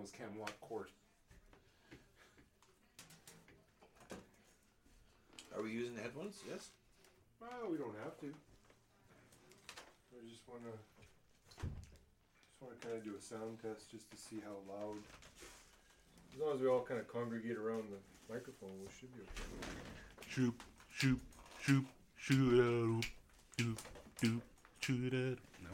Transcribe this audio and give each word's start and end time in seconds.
was 0.00 0.10
Camelot 0.10 0.52
Court. 0.60 0.90
Are 5.56 5.62
we 5.62 5.70
using 5.70 5.96
the 5.96 6.02
headphones? 6.02 6.36
Yes. 6.48 6.68
Well, 7.40 7.70
we 7.70 7.78
don't 7.78 7.96
have 8.04 8.18
to. 8.20 8.26
I 8.26 10.22
just 10.28 10.42
want 10.48 10.62
to 10.62 10.74
just 11.58 12.62
want 12.62 12.80
to 12.80 12.86
kind 12.86 12.98
of 12.98 13.04
do 13.04 13.14
a 13.18 13.22
sound 13.22 13.58
test 13.62 13.90
just 13.90 14.10
to 14.10 14.16
see 14.16 14.36
how 14.44 14.54
loud. 14.72 14.98
As 16.34 16.40
long 16.40 16.54
as 16.54 16.60
we 16.60 16.68
all 16.68 16.82
kind 16.82 17.00
of 17.00 17.08
congregate 17.08 17.56
around 17.56 17.84
the 17.90 18.32
microphone, 18.32 18.70
we 18.80 18.86
should 18.98 19.12
be 19.14 19.22
okay. 19.22 19.72
Shoop, 20.28 20.62
shoop, 20.94 21.20
shoop, 21.60 21.84
shoot 22.16 22.60
out, 22.60 23.04
doop, 23.56 23.78
doop, 24.22 24.40
shoot 24.80 25.14
out. 25.14 25.38
No, 25.62 25.70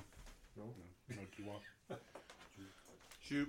No, 0.56 0.64
no, 1.11 1.16
do 1.36 1.43
you 1.43 1.48
want? 1.48 1.62
Shoot. 3.20 3.48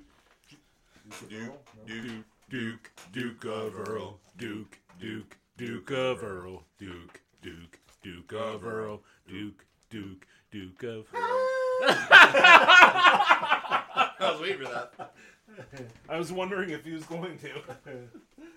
Duke, 1.29 1.67
Duke, 1.85 2.25
Duke, 2.49 2.91
Duke 3.11 3.45
of 3.45 3.75
Earl, 3.89 4.19
Duke, 4.37 4.79
Duke, 4.99 5.37
Duke 5.57 5.91
of 5.91 6.23
Earl, 6.23 6.63
Duke, 6.79 7.21
Duke, 7.41 7.79
Duke 8.01 8.33
of 8.33 8.65
Earl, 8.65 9.03
Duke, 9.27 9.65
Duke, 9.89 10.25
Duke 10.51 10.83
of 10.83 11.05
Earl. 11.13 11.47
I 14.17 14.31
was 14.31 14.41
waiting 14.41 14.57
for 14.57 14.63
that. 14.65 15.13
I 16.09 16.17
was 16.17 16.31
wondering 16.31 16.71
if 16.71 16.83
he 16.83 16.91
was 16.91 17.05
going 17.05 17.37
to. 17.39 17.49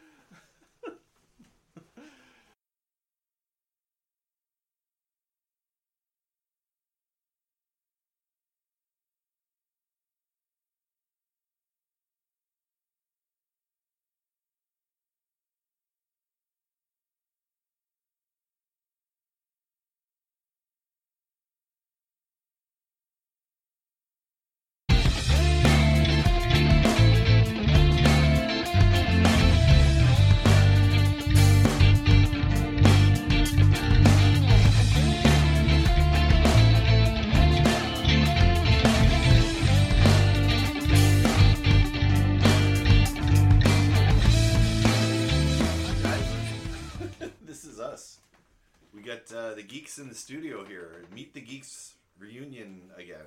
uh, 49.38 49.54
the 49.54 49.62
geeks 49.62 49.98
in 49.98 50.08
the 50.08 50.14
studio 50.14 50.64
here. 50.64 51.04
Meet 51.14 51.34
the 51.34 51.40
geeks 51.40 51.94
reunion 52.18 52.82
again, 52.96 53.26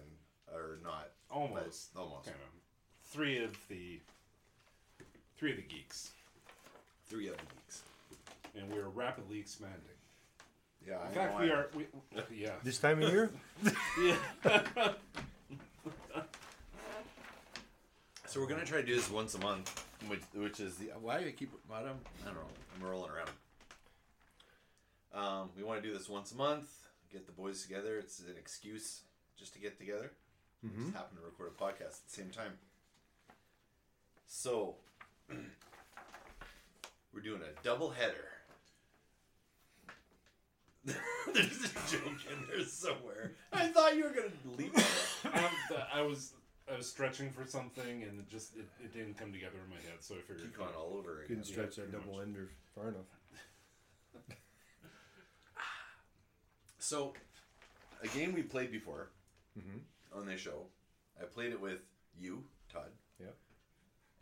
or 0.54 0.80
not? 0.84 1.10
Almost. 1.30 1.94
But 1.94 2.02
almost. 2.02 2.26
Kind 2.26 2.38
of. 2.38 2.50
Three 3.14 3.44
of 3.44 3.52
the 3.70 4.00
three 5.38 5.52
of 5.52 5.58
the 5.58 5.64
geeks, 5.64 6.12
Three 7.08 7.28
of 7.28 7.36
the 7.38 7.44
geeks. 7.56 7.82
and 8.56 8.72
we 8.72 8.80
are 8.80 8.90
rapidly 8.90 9.40
expanding. 9.40 9.78
Yeah. 10.88 10.96
In 11.02 11.08
I 11.08 11.12
fact, 11.14 11.34
know 11.34 11.40
we 11.46 11.52
I- 11.52 11.56
are. 11.56 11.70
We, 11.76 11.86
yeah. 12.36 12.52
This 12.64 12.78
time 12.80 13.02
of 13.02 13.10
year? 13.12 13.32
yeah. 14.02 14.16
So 18.28 18.40
we're 18.40 18.48
gonna 18.48 18.64
try 18.64 18.80
to 18.80 18.88
do 18.88 18.96
this 18.96 19.10
once 19.12 19.36
a 19.36 19.40
month, 19.40 19.84
which 20.08 20.22
which 20.34 20.62
is 20.62 20.76
the 20.78 20.86
why 21.02 21.20
do 21.20 21.28
I 21.28 21.32
keep 21.32 21.52
bottom? 21.68 21.98
I 22.22 22.28
don't 22.28 22.36
know. 22.36 22.42
I'm 22.78 22.90
rolling 22.90 23.12
around. 23.12 23.30
Um, 25.14 25.50
we 25.58 25.64
want 25.64 25.82
to 25.82 25.88
do 25.88 25.94
this 25.98 26.08
once 26.10 26.32
a 26.32 26.36
month. 26.36 26.70
Get 27.12 27.26
the 27.26 27.34
boys 27.34 27.62
together. 27.64 27.98
It's 27.98 28.20
an 28.20 28.36
excuse 28.38 29.02
just 29.38 29.54
to 29.54 29.60
get 29.60 29.78
together. 29.78 30.12
Just 30.64 30.94
happen 30.94 31.18
to 31.18 31.24
record 31.24 31.52
a 31.58 31.64
podcast 31.64 31.82
at 32.02 32.08
the 32.08 32.14
same 32.14 32.30
time. 32.30 32.54
So 34.28 34.76
we're 37.14 37.22
doing 37.22 37.42
a 37.42 37.64
double 37.64 37.90
header. 37.90 38.28
There's 41.34 41.64
a 41.66 41.92
joke 41.92 42.20
in 42.32 42.48
there 42.50 42.66
somewhere. 42.66 43.34
I 43.54 43.68
thought 43.68 43.96
you 43.96 44.04
were 44.04 44.10
gonna 44.12 44.32
leave 44.58 44.72
it. 44.76 44.86
Um, 45.24 45.78
I 45.94 46.02
was 46.02 46.34
I 46.72 46.76
was 46.76 46.88
stretching 46.90 47.30
for 47.32 47.46
something, 47.46 48.04
and 48.04 48.20
it 48.20 48.28
just 48.30 48.56
it, 48.56 48.66
it 48.84 48.92
didn't 48.94 49.18
come 49.18 49.32
together 49.32 49.58
in 49.64 49.70
my 49.70 49.76
head. 49.82 49.98
So 50.02 50.16
I 50.16 50.20
figured. 50.20 50.42
Keep 50.42 50.58
going 50.58 50.74
all 50.76 50.96
over 50.98 51.18
again. 51.18 51.28
Couldn't 51.28 51.44
stretch 51.46 51.78
Yeah, 51.78 51.84
that 51.86 51.92
double 51.92 52.18
much. 52.18 52.26
ender 52.28 52.50
far 52.76 52.90
enough. 52.90 53.06
So, 56.92 57.14
a 58.04 58.08
game 58.10 58.34
we 58.34 58.44
played 58.44 58.70
before 58.70 59.12
Mm-hmm. 59.58 60.18
on 60.20 60.26
this 60.26 60.42
show, 60.42 60.66
I 61.22 61.24
played 61.24 61.54
it 61.54 61.62
with 61.62 61.80
you, 62.20 62.44
Todd, 62.72 62.92
Yep. 63.18 63.34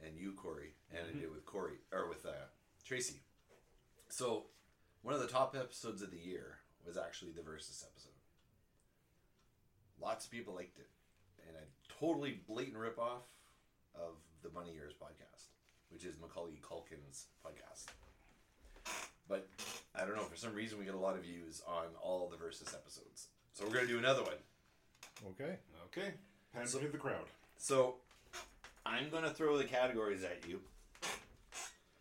and 0.05 0.15
you, 0.15 0.33
Corey, 0.33 0.73
and 0.91 0.99
I 1.07 1.11
did 1.11 1.23
it 1.23 1.31
with 1.31 1.47
Corey 1.47 1.77
or 1.91 2.07
with 2.07 2.27
uh, 2.27 2.45
Tracy. 2.85 3.21
So, 4.09 4.43
one 5.01 5.15
of 5.15 5.19
the 5.19 5.25
top 5.27 5.55
episodes 5.55 6.03
of 6.03 6.11
the 6.11 6.17
year 6.19 6.57
was 6.85 6.95
actually 6.95 7.31
the 7.31 7.41
versus 7.41 7.83
episode. 7.91 8.11
Lots 9.99 10.25
of 10.25 10.31
people 10.31 10.53
liked 10.53 10.77
it, 10.77 10.89
and 11.47 11.57
a 11.57 11.65
totally 11.99 12.39
blatant 12.47 12.77
ripoff 12.77 13.25
of 13.95 14.13
the 14.43 14.49
Bunny 14.49 14.73
Ears 14.75 14.93
podcast, 14.93 15.45
which 15.89 16.05
is 16.05 16.19
Macaulay 16.21 16.59
Culkin's 16.61 17.25
podcast. 17.43 17.85
But 19.29 19.47
I 19.95 19.99
don't 20.05 20.15
know 20.17 20.23
for 20.23 20.35
some 20.35 20.53
reason 20.55 20.79
we 20.79 20.85
get 20.85 20.95
a 20.95 20.99
lot 20.99 21.15
of 21.15 21.21
views 21.23 21.61
on 21.67 21.85
all 22.01 22.27
the 22.29 22.35
versus 22.35 22.73
episodes, 22.73 23.27
so 23.53 23.63
we're 23.65 23.73
gonna 23.75 23.87
do 23.87 23.99
another 23.99 24.23
one. 24.23 24.33
Okay. 25.31 25.59
Okay. 25.85 26.13
Time 26.53 26.65
So- 26.67 26.79
to 26.79 26.83
hit 26.83 26.91
the 26.91 26.97
crowd. 26.97 27.27
So 27.57 28.01
I'm 28.85 29.09
gonna 29.11 29.31
throw 29.33 29.57
the 29.57 29.65
categories 29.65 30.23
at 30.23 30.47
you. 30.47 30.61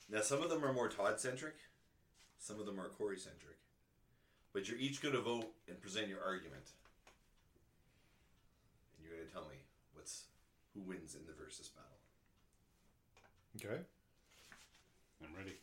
Now 0.09 0.23
some 0.23 0.43
of 0.43 0.49
them 0.49 0.65
are 0.65 0.73
more 0.73 0.89
Todd 0.89 1.21
centric, 1.21 1.57
some 2.39 2.59
of 2.59 2.65
them 2.67 2.81
are 2.81 2.89
Corey 2.89 3.19
centric. 3.19 3.59
But 4.55 4.67
you're 4.67 4.79
each 4.79 5.03
gonna 5.03 5.21
vote 5.21 5.53
and 5.69 5.79
present 5.81 6.09
your 6.09 6.23
argument. 6.25 6.73
And 8.97 9.07
you're 9.07 9.15
gonna 9.19 9.31
tell 9.31 9.45
me 9.51 9.57
what's 9.93 10.25
who 10.73 10.81
wins 10.81 11.15
in 11.15 11.27
the 11.27 11.33
versus 11.35 11.69
battle. 11.69 11.99
Okay. 13.57 13.85
I'm 15.23 15.35
ready. 15.37 15.61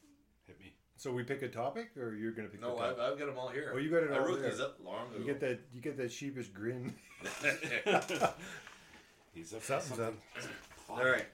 Hit 1.06 1.12
me. 1.12 1.12
So 1.12 1.16
we 1.16 1.24
pick 1.24 1.42
a 1.44 1.48
topic, 1.48 1.92
or 1.98 2.14
you're 2.16 2.32
gonna 2.32 2.48
pick 2.48 2.62
No, 2.62 2.76
the 2.76 2.82
I've, 2.82 2.98
topic? 2.98 3.04
I've 3.14 3.20
got 3.20 3.26
them 3.28 3.38
all 3.38 3.50
here. 3.50 3.72
Oh, 3.74 3.78
you 3.78 3.90
got 3.90 4.04
it 4.04 4.12
I 4.12 4.18
all 4.20 4.26
wrote 4.26 4.42
there. 4.42 4.50
these 4.52 4.60
up 4.60 4.78
long 4.84 5.08
ago. 5.10 5.20
You 5.20 5.26
get 5.26 5.40
that. 5.42 5.60
You 5.74 5.82
get 5.82 5.98
that 5.98 6.12
sheepish 6.12 6.48
grin. 6.50 6.94
He's 9.34 9.54
up. 9.54 9.64
Something's 9.64 9.98
something. 9.98 10.18
All 10.90 11.06
right. 11.06 11.26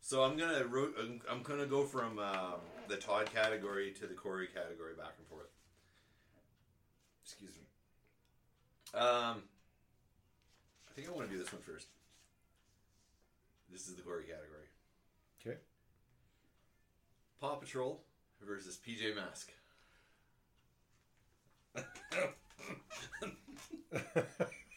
So 0.00 0.22
I'm 0.22 0.36
gonna 0.36 0.64
ro- 0.64 0.92
I'm, 0.98 1.20
I'm 1.30 1.42
gonna 1.42 1.66
go 1.66 1.84
from 1.84 2.18
um, 2.18 2.60
the 2.88 2.96
Todd 2.96 3.28
category 3.32 3.92
to 4.00 4.06
the 4.06 4.14
Corey 4.14 4.46
category 4.46 4.94
back 4.94 5.14
and 5.18 5.26
forth. 5.28 5.50
Excuse 7.24 7.52
me. 7.56 8.98
Um, 8.98 9.42
I 10.88 10.92
think 10.94 11.08
I 11.08 11.12
want 11.12 11.28
to 11.28 11.32
do 11.34 11.38
this 11.42 11.52
one 11.52 11.60
first. 11.62 11.88
This 13.70 13.86
is 13.88 13.96
the 13.96 14.02
Corey 14.02 14.22
category. 14.24 14.66
Okay. 15.44 15.58
Paw 17.40 17.56
Patrol 17.56 18.00
versus 18.46 18.78
PJ 18.86 19.14
Mask. 19.14 19.50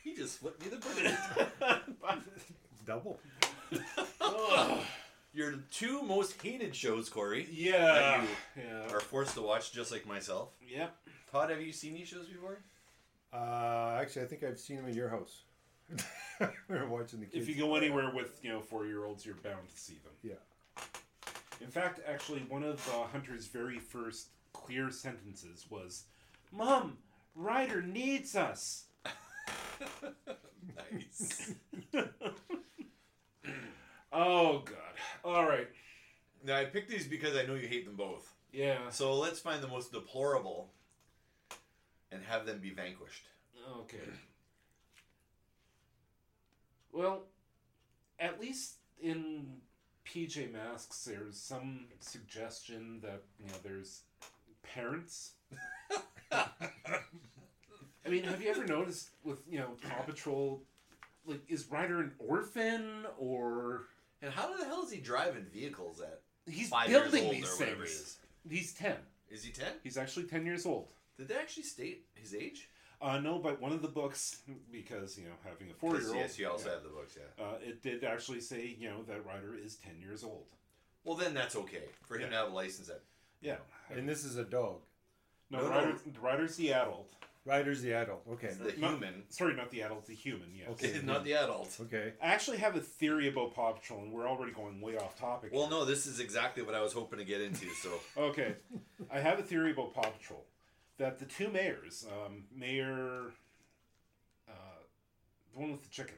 he 0.03 0.15
just 0.15 0.39
flipped 0.39 0.61
me 0.63 0.69
the 0.69 0.77
bird. 0.77 1.81
Double. 2.85 3.19
Your 5.33 5.53
two 5.71 6.01
most 6.01 6.41
hated 6.41 6.75
shows, 6.75 7.07
Corey, 7.09 7.47
Yeah. 7.51 7.79
That 7.79 8.27
Yeah. 8.57 8.93
are 8.93 8.99
forced 8.99 9.33
to 9.35 9.41
watch 9.41 9.71
just 9.71 9.91
like 9.91 10.05
myself. 10.05 10.49
Yep. 10.67 10.93
Todd, 11.31 11.49
have 11.51 11.61
you 11.61 11.71
seen 11.71 11.93
these 11.93 12.09
shows 12.09 12.27
before? 12.27 12.59
Uh, 13.33 13.97
actually, 14.01 14.23
I 14.23 14.25
think 14.25 14.43
I've 14.43 14.59
seen 14.59 14.75
them 14.77 14.87
at 14.87 14.93
your 14.93 15.07
house. 15.07 15.43
we 16.69 16.75
were 16.77 16.87
watching 16.87 17.21
the 17.21 17.25
kids. 17.27 17.47
If 17.47 17.47
you 17.55 17.55
go 17.61 17.75
anywhere 17.75 18.11
with 18.13 18.39
you 18.43 18.49
know 18.51 18.59
four 18.59 18.85
year 18.85 19.05
olds, 19.05 19.25
you're 19.25 19.35
bound 19.35 19.69
to 19.69 19.77
see 19.77 19.93
them. 20.03 20.11
Yeah. 20.21 20.33
In 21.61 21.69
fact, 21.69 21.99
actually, 22.07 22.41
one 22.49 22.63
of 22.63 22.85
uh, 22.89 23.03
Hunter's 23.11 23.47
very 23.47 23.79
first 23.79 24.29
clear 24.53 24.89
sentences 24.91 25.65
was, 25.69 26.05
"Mom, 26.51 26.97
Ryder 27.35 27.81
needs 27.81 28.35
us." 28.35 28.85
Nice. 30.91 31.53
Oh 34.13 34.59
God. 34.65 34.75
All 35.23 35.47
right. 35.47 35.67
now 36.43 36.57
I 36.57 36.65
picked 36.65 36.89
these 36.89 37.07
because 37.07 37.35
I 37.37 37.43
know 37.45 37.55
you 37.55 37.67
hate 37.67 37.85
them 37.85 37.95
both. 37.95 38.33
Yeah. 38.51 38.89
So 38.89 39.17
let's 39.17 39.39
find 39.39 39.63
the 39.63 39.67
most 39.69 39.93
deplorable 39.93 40.69
and 42.11 42.21
have 42.25 42.45
them 42.45 42.59
be 42.59 42.71
vanquished. 42.71 43.23
Okay. 43.79 43.97
Well, 46.91 47.23
at 48.19 48.39
least 48.41 48.75
in 49.01 49.61
PJ 50.13 50.51
Masks, 50.51 51.05
there's 51.05 51.37
some 51.37 51.85
suggestion 51.99 52.99
that 53.01 53.21
you 53.39 53.47
know 53.47 53.57
there's 53.63 54.01
parents. 54.61 55.31
I 56.31 58.09
mean, 58.09 58.23
have 58.23 58.41
you 58.41 58.49
ever 58.49 58.65
noticed 58.65 59.09
with 59.23 59.41
you 59.49 59.59
know 59.59 59.69
Paw 59.87 60.03
Patrol, 60.03 60.63
like 61.25 61.41
is 61.47 61.67
Ryder 61.71 61.99
an 62.01 62.11
orphan 62.19 63.05
or 63.17 63.85
And 64.21 64.33
how 64.33 64.55
the 64.55 64.65
hell 64.65 64.83
is 64.83 64.91
he 64.91 64.99
driving 64.99 65.45
vehicles 65.51 66.01
at 66.01 66.21
he's 66.45 66.69
building 66.69 66.89
years 66.89 67.13
old 67.23 67.33
these 67.33 67.45
or 67.45 67.55
whatever 67.59 67.83
he 67.83 67.89
things? 67.89 68.17
He's 68.49 68.73
ten. 68.73 68.97
Is 69.29 69.43
he 69.43 69.51
ten? 69.51 69.71
He's 69.83 69.97
actually 69.97 70.25
ten 70.25 70.45
years 70.45 70.65
old. 70.65 70.89
Did 71.17 71.29
they 71.29 71.35
actually 71.35 71.63
state 71.63 72.05
his 72.13 72.35
age? 72.35 72.69
Uh, 73.01 73.17
no, 73.19 73.39
but 73.39 73.59
one 73.59 73.71
of 73.71 73.81
the 73.81 73.87
books, 73.87 74.41
because 74.71 75.17
you 75.17 75.23
know 75.25 75.31
having 75.43 75.71
a 75.71 75.73
four 75.73 75.97
year 75.97 76.07
old. 76.07 76.17
Yes, 76.17 76.37
you 76.37 76.47
also 76.49 76.69
have 76.69 76.83
the 76.83 76.89
books. 76.89 77.17
Yeah. 77.17 77.43
Uh, 77.43 77.55
it 77.61 77.81
did 77.81 78.03
actually 78.03 78.41
say 78.41 78.75
you 78.79 78.89
know 78.89 79.01
that 79.03 79.25
Ryder 79.25 79.55
is 79.55 79.75
ten 79.75 79.99
years 79.99 80.23
old. 80.23 80.45
Well, 81.03 81.15
then 81.15 81.33
that's 81.33 81.55
okay 81.55 81.85
for 82.03 82.15
him 82.15 82.21
Yeah. 82.23 82.29
to 82.29 82.35
have 82.35 82.51
a 82.51 82.55
license 82.55 82.89
at. 82.89 83.01
Yeah. 83.41 83.57
And 83.89 84.07
this 84.07 84.23
is 84.23 84.37
a 84.37 84.43
dog. 84.43 84.81
No, 85.49 85.61
No, 85.61 85.69
no. 85.69 85.75
Ryder, 85.75 85.97
Ryder's 86.21 86.55
the 86.57 86.73
adult. 86.73 87.11
Ryder's 87.43 87.81
the 87.81 87.93
adult. 87.93 88.21
Okay. 88.33 88.49
The 88.53 88.65
Not- 88.79 88.91
human, 88.91 89.23
Sorry, 89.29 89.55
not 89.55 89.71
the 89.71 89.81
adult, 89.81 90.05
the 90.05 90.13
human. 90.13 90.49
Yes. 90.55 90.69
Okay. 90.73 91.01
not 91.03 91.23
the 91.23 91.33
adult. 91.33 91.75
Okay. 91.81 92.13
I 92.21 92.27
actually 92.27 92.57
have 92.57 92.75
a 92.75 92.79
theory 92.79 93.29
about 93.29 93.55
Paw 93.55 93.71
Patrol, 93.71 94.03
and 94.03 94.11
we're 94.13 94.29
already 94.29 94.51
going 94.51 94.79
way 94.79 94.95
off 94.97 95.17
topic. 95.19 95.49
Well, 95.51 95.63
here. 95.63 95.71
no, 95.71 95.85
this 95.85 96.05
is 96.05 96.19
exactly 96.19 96.61
what 96.61 96.75
I 96.75 96.81
was 96.83 96.93
hoping 96.93 97.17
to 97.17 97.25
get 97.25 97.41
into. 97.41 97.67
So, 97.81 97.89
Okay, 98.17 98.53
I 99.11 99.19
have 99.19 99.39
a 99.39 99.43
theory 99.43 99.71
about 99.71 99.95
Paw 99.95 100.03
Patrol 100.03 100.45
that 101.01 101.17
the 101.17 101.25
two 101.25 101.49
mayors, 101.49 102.05
um, 102.11 102.43
Mayor, 102.55 103.31
uh, 104.47 104.51
the 105.53 105.59
one 105.59 105.71
with 105.71 105.81
the 105.81 105.89
chicken, 105.89 106.13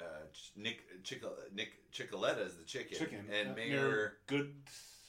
uh, 0.00 0.04
Ch- 0.32 0.52
Nick 0.56 1.02
Chick 1.02 1.24
Nick 1.54 1.72
Chickaletta 1.92 2.46
is 2.46 2.54
the 2.54 2.62
chicken, 2.64 2.96
chicken, 2.96 3.24
and 3.36 3.50
uh, 3.50 3.54
Mayor 3.56 4.14
Good, 4.28 4.52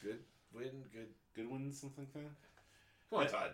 Goodwin, 0.02 0.84
good. 0.92 1.08
Goodwin, 1.36 1.72
something 1.72 2.06
like 2.06 2.24
that. 2.24 2.32
Come 3.12 3.20
on, 3.20 3.28
Todd. 3.28 3.52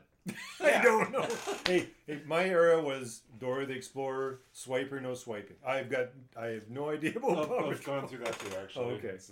I 0.62 0.82
don't 0.82 1.12
know. 1.12 1.28
hey, 1.68 1.90
hey, 2.08 2.22
my 2.26 2.46
era 2.46 2.82
was 2.82 3.22
Dora 3.38 3.66
the 3.66 3.74
Explorer, 3.74 4.40
Swiper, 4.56 5.02
no 5.02 5.14
swiping. 5.14 5.58
I've 5.66 5.90
got, 5.90 6.08
I 6.40 6.48
have 6.48 6.70
no 6.70 6.90
idea 6.90 7.14
about 7.18 7.38
I've, 7.38 7.48
Paw 7.50 7.70
I've 7.70 7.78
Patrol. 7.78 8.00
gone 8.00 8.10
through 8.10 8.20
that 8.24 8.40
too, 8.40 8.56
actually. 8.64 8.86
Oh, 8.86 8.90
okay. 8.92 9.08
It's- 9.10 9.32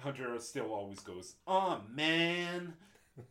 Hunter 0.00 0.36
still 0.40 0.72
always 0.72 0.98
goes, 1.00 1.34
"Oh 1.46 1.80
man." 1.94 2.74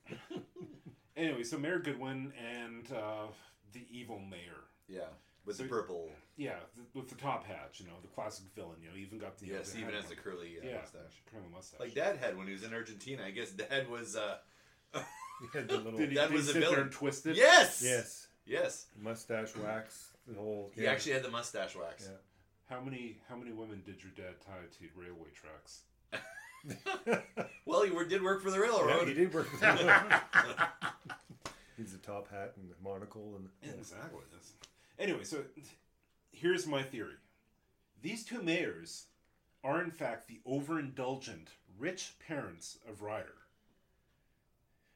anyway, 1.18 1.44
so 1.44 1.58
Mayor 1.58 1.80
Goodwin 1.80 2.34
and 2.38 2.92
uh, 2.92 3.28
the 3.72 3.86
evil 3.92 4.20
mayor. 4.20 4.62
Yeah, 4.88 5.02
with 5.46 5.56
So- 5.58 5.64
the 5.64 5.70
purple. 5.70 6.10
Yeah, 6.36 6.56
th- 6.76 6.88
with 6.96 7.10
the 7.10 7.16
top 7.16 7.46
hat, 7.46 7.72
you 7.76 7.86
know, 7.86 7.94
the 8.02 8.08
classic 8.08 8.46
villain. 8.56 8.78
You 8.82 8.90
know, 8.90 8.96
even 8.98 9.20
got 9.20 9.38
the 9.38 9.46
Yes, 9.48 9.72
the 9.72 9.80
even 9.80 9.94
hat 9.94 10.02
has 10.02 10.12
a 10.12 10.16
on. 10.16 10.20
curly 10.24 10.58
uh, 10.62 10.66
yeah 10.68 10.78
mustache. 10.82 11.22
curly 11.32 11.46
mustache. 11.54 11.80
Like 11.80 11.94
Dad 11.94 12.18
had 12.18 12.36
when 12.38 12.48
he 12.48 12.54
was 12.54 12.64
in 12.64 12.74
Argentina. 12.74 13.22
I 13.26 13.32
guess 13.32 13.52
Dad 13.52 13.88
was. 13.90 14.16
uh 14.16 14.38
had 15.54 15.68
the 15.68 15.78
little, 15.78 16.00
Did 16.00 16.10
he, 16.10 16.16
That 16.16 16.30
did 16.30 16.32
he 16.32 16.38
was 16.38 16.50
a 16.50 16.54
sit 16.54 16.60
there 16.62 16.70
villain. 16.70 16.82
and 16.84 16.92
twist 16.92 17.26
it? 17.26 17.36
Yes. 17.36 17.82
yes, 17.84 18.28
Yes. 18.46 18.86
mustache 19.00 19.56
wax, 19.58 20.14
the 20.28 20.36
whole. 20.36 20.72
He 20.76 20.84
yeah. 20.84 20.92
actually 20.92 21.14
had 21.14 21.24
the 21.24 21.30
mustache 21.32 21.76
wax. 21.76 22.08
Yeah. 22.10 22.18
How 22.76 22.82
many 22.82 23.18
how 23.30 23.36
many 23.36 23.52
women 23.52 23.82
did 23.86 24.02
your 24.04 24.12
dad 24.16 24.36
tie 24.46 24.54
to 24.80 24.86
railway 25.00 25.30
tracks? 25.36 25.82
Well, 27.66 27.84
he 27.84 27.92
did 28.08 28.22
work 28.22 28.42
for 28.44 28.52
the 28.52 28.58
Yeah, 28.58 28.64
railroad. 28.64 29.08
he 29.08 29.14
did 29.14 29.34
work 29.34 29.52
with 29.52 29.62
him. 29.62 29.78
He's 31.78 31.92
the 31.92 31.98
top 31.98 32.30
hat 32.30 32.54
and 32.58 32.70
the 32.70 32.76
monocle 32.88 33.34
and. 33.38 33.50
yeah. 33.64 33.72
Exactly. 33.80 34.20
Yes. 34.32 34.54
Anyway, 35.00 35.24
so 35.24 35.38
here's 36.32 36.68
my 36.68 36.84
theory: 36.84 37.16
these 38.02 38.24
two 38.24 38.42
mayors 38.44 39.06
are 39.64 39.82
in 39.82 39.90
fact 39.92 40.28
the 40.28 40.40
overindulgent 40.48 41.48
rich 41.80 42.14
parents 42.28 42.78
of 42.88 43.02
Ryder. 43.02 43.34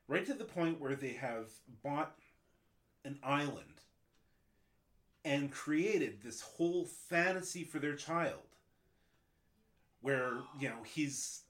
Right 0.08 0.26
to 0.26 0.34
the 0.34 0.44
point 0.46 0.80
where 0.80 0.96
they 0.96 1.14
have 1.14 1.48
bought 1.84 2.16
an 3.04 3.18
island 3.24 3.82
and 5.26 5.52
created 5.52 6.22
this 6.22 6.42
whole 6.42 6.86
fantasy 6.86 7.64
for 7.64 7.80
their 7.80 7.96
child 7.96 8.40
where 10.02 10.34
you 10.60 10.70
know 10.70 10.84
he's 10.86 11.42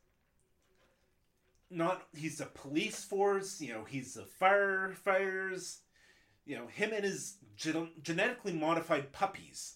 not 1.69 2.07
he's 2.15 2.39
a 2.39 2.45
police 2.45 3.03
force 3.03 3.59
you 3.61 3.73
know 3.73 3.83
he's 3.87 4.17
a 4.17 4.23
firefighters 4.43 5.77
you 6.45 6.55
know 6.55 6.67
him 6.67 6.91
and 6.93 7.03
his 7.03 7.37
gen- 7.55 7.91
genetically 8.01 8.53
modified 8.53 9.11
puppies 9.11 9.75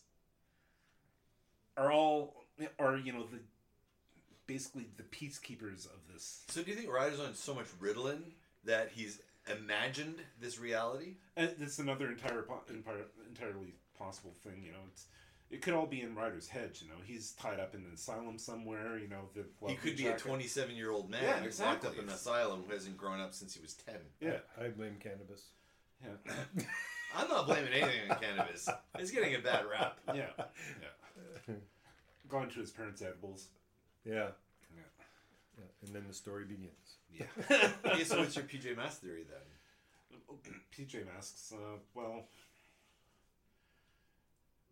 are 1.77 1.91
all 1.91 2.45
are 2.79 2.97
you 2.97 3.11
know 3.11 3.25
the 3.31 3.39
basically 4.47 4.87
the 4.97 5.03
peacekeepers 5.03 5.85
of 5.85 5.99
this 6.13 6.43
So, 6.49 6.61
do 6.61 6.71
you 6.71 6.77
think 6.77 6.91
Ryder's 6.91 7.19
on 7.19 7.33
so 7.35 7.53
much 7.53 7.67
Ritalin 7.81 8.21
that 8.65 8.91
he's 8.93 9.21
imagined 9.49 10.15
this 10.39 10.59
reality? 10.59 11.15
Uh, 11.37 11.41
and 11.41 11.55
it's 11.61 11.79
another 11.79 12.09
entire 12.09 12.41
po- 12.43 12.61
entire 12.69 13.05
entirely 13.27 13.73
possible 13.97 14.33
thing 14.43 14.61
you 14.63 14.71
know 14.71 14.79
it's 14.91 15.05
it 15.51 15.61
could 15.61 15.73
all 15.73 15.85
be 15.85 16.01
in 16.01 16.15
Ryder's 16.15 16.47
head 16.47 16.71
you 16.81 16.87
know 16.87 16.95
he's 17.03 17.33
tied 17.33 17.59
up 17.59 17.75
in 17.75 17.81
an 17.81 17.91
asylum 17.93 18.37
somewhere 18.37 18.97
you 18.97 19.07
know 19.09 19.29
the 19.35 19.45
he 19.67 19.75
could 19.75 19.97
be 19.97 20.07
a 20.07 20.17
27 20.17 20.75
year 20.75 20.91
old 20.91 21.09
man 21.09 21.21
Yeah, 21.23 21.33
who's 21.39 21.47
exactly. 21.47 21.89
locked 21.89 21.97
up 21.97 22.03
in 22.03 22.09
an 22.09 22.15
asylum 22.15 22.63
who 22.67 22.73
hasn't 22.73 22.97
grown 22.97 23.19
up 23.19 23.33
since 23.33 23.53
he 23.53 23.61
was 23.61 23.73
10. 23.73 23.95
yeah 24.21 24.37
I 24.59 24.69
blame 24.69 24.95
cannabis. 24.99 25.47
yeah 26.03 26.63
I'm 27.15 27.27
not 27.27 27.45
blaming 27.45 27.73
anything 27.73 28.09
on 28.09 28.17
cannabis. 28.19 28.69
It's 28.97 29.11
getting 29.11 29.35
a 29.35 29.39
bad 29.39 29.65
rap. 29.69 29.99
yeah 30.15 30.29
yeah 30.37 31.55
gone 32.29 32.47
to 32.49 32.59
his 32.61 32.71
parents 32.71 33.01
edibles 33.01 33.47
Yeah. 34.05 34.13
Yeah. 34.73 34.89
yeah. 35.57 35.65
And 35.85 35.93
then 35.95 36.03
the 36.07 36.13
story 36.13 36.45
begins. 36.45 36.95
yeah 37.13 37.25
Okay, 37.85 38.03
so 38.05 38.19
what's 38.19 38.35
your 38.37 38.45
PJ 38.45 38.77
Masks 38.77 38.99
theory 38.99 39.25
then? 39.29 40.37
PJ 40.73 41.05
Masks, 41.13 41.51
uh, 41.53 41.77
well, 41.93 42.23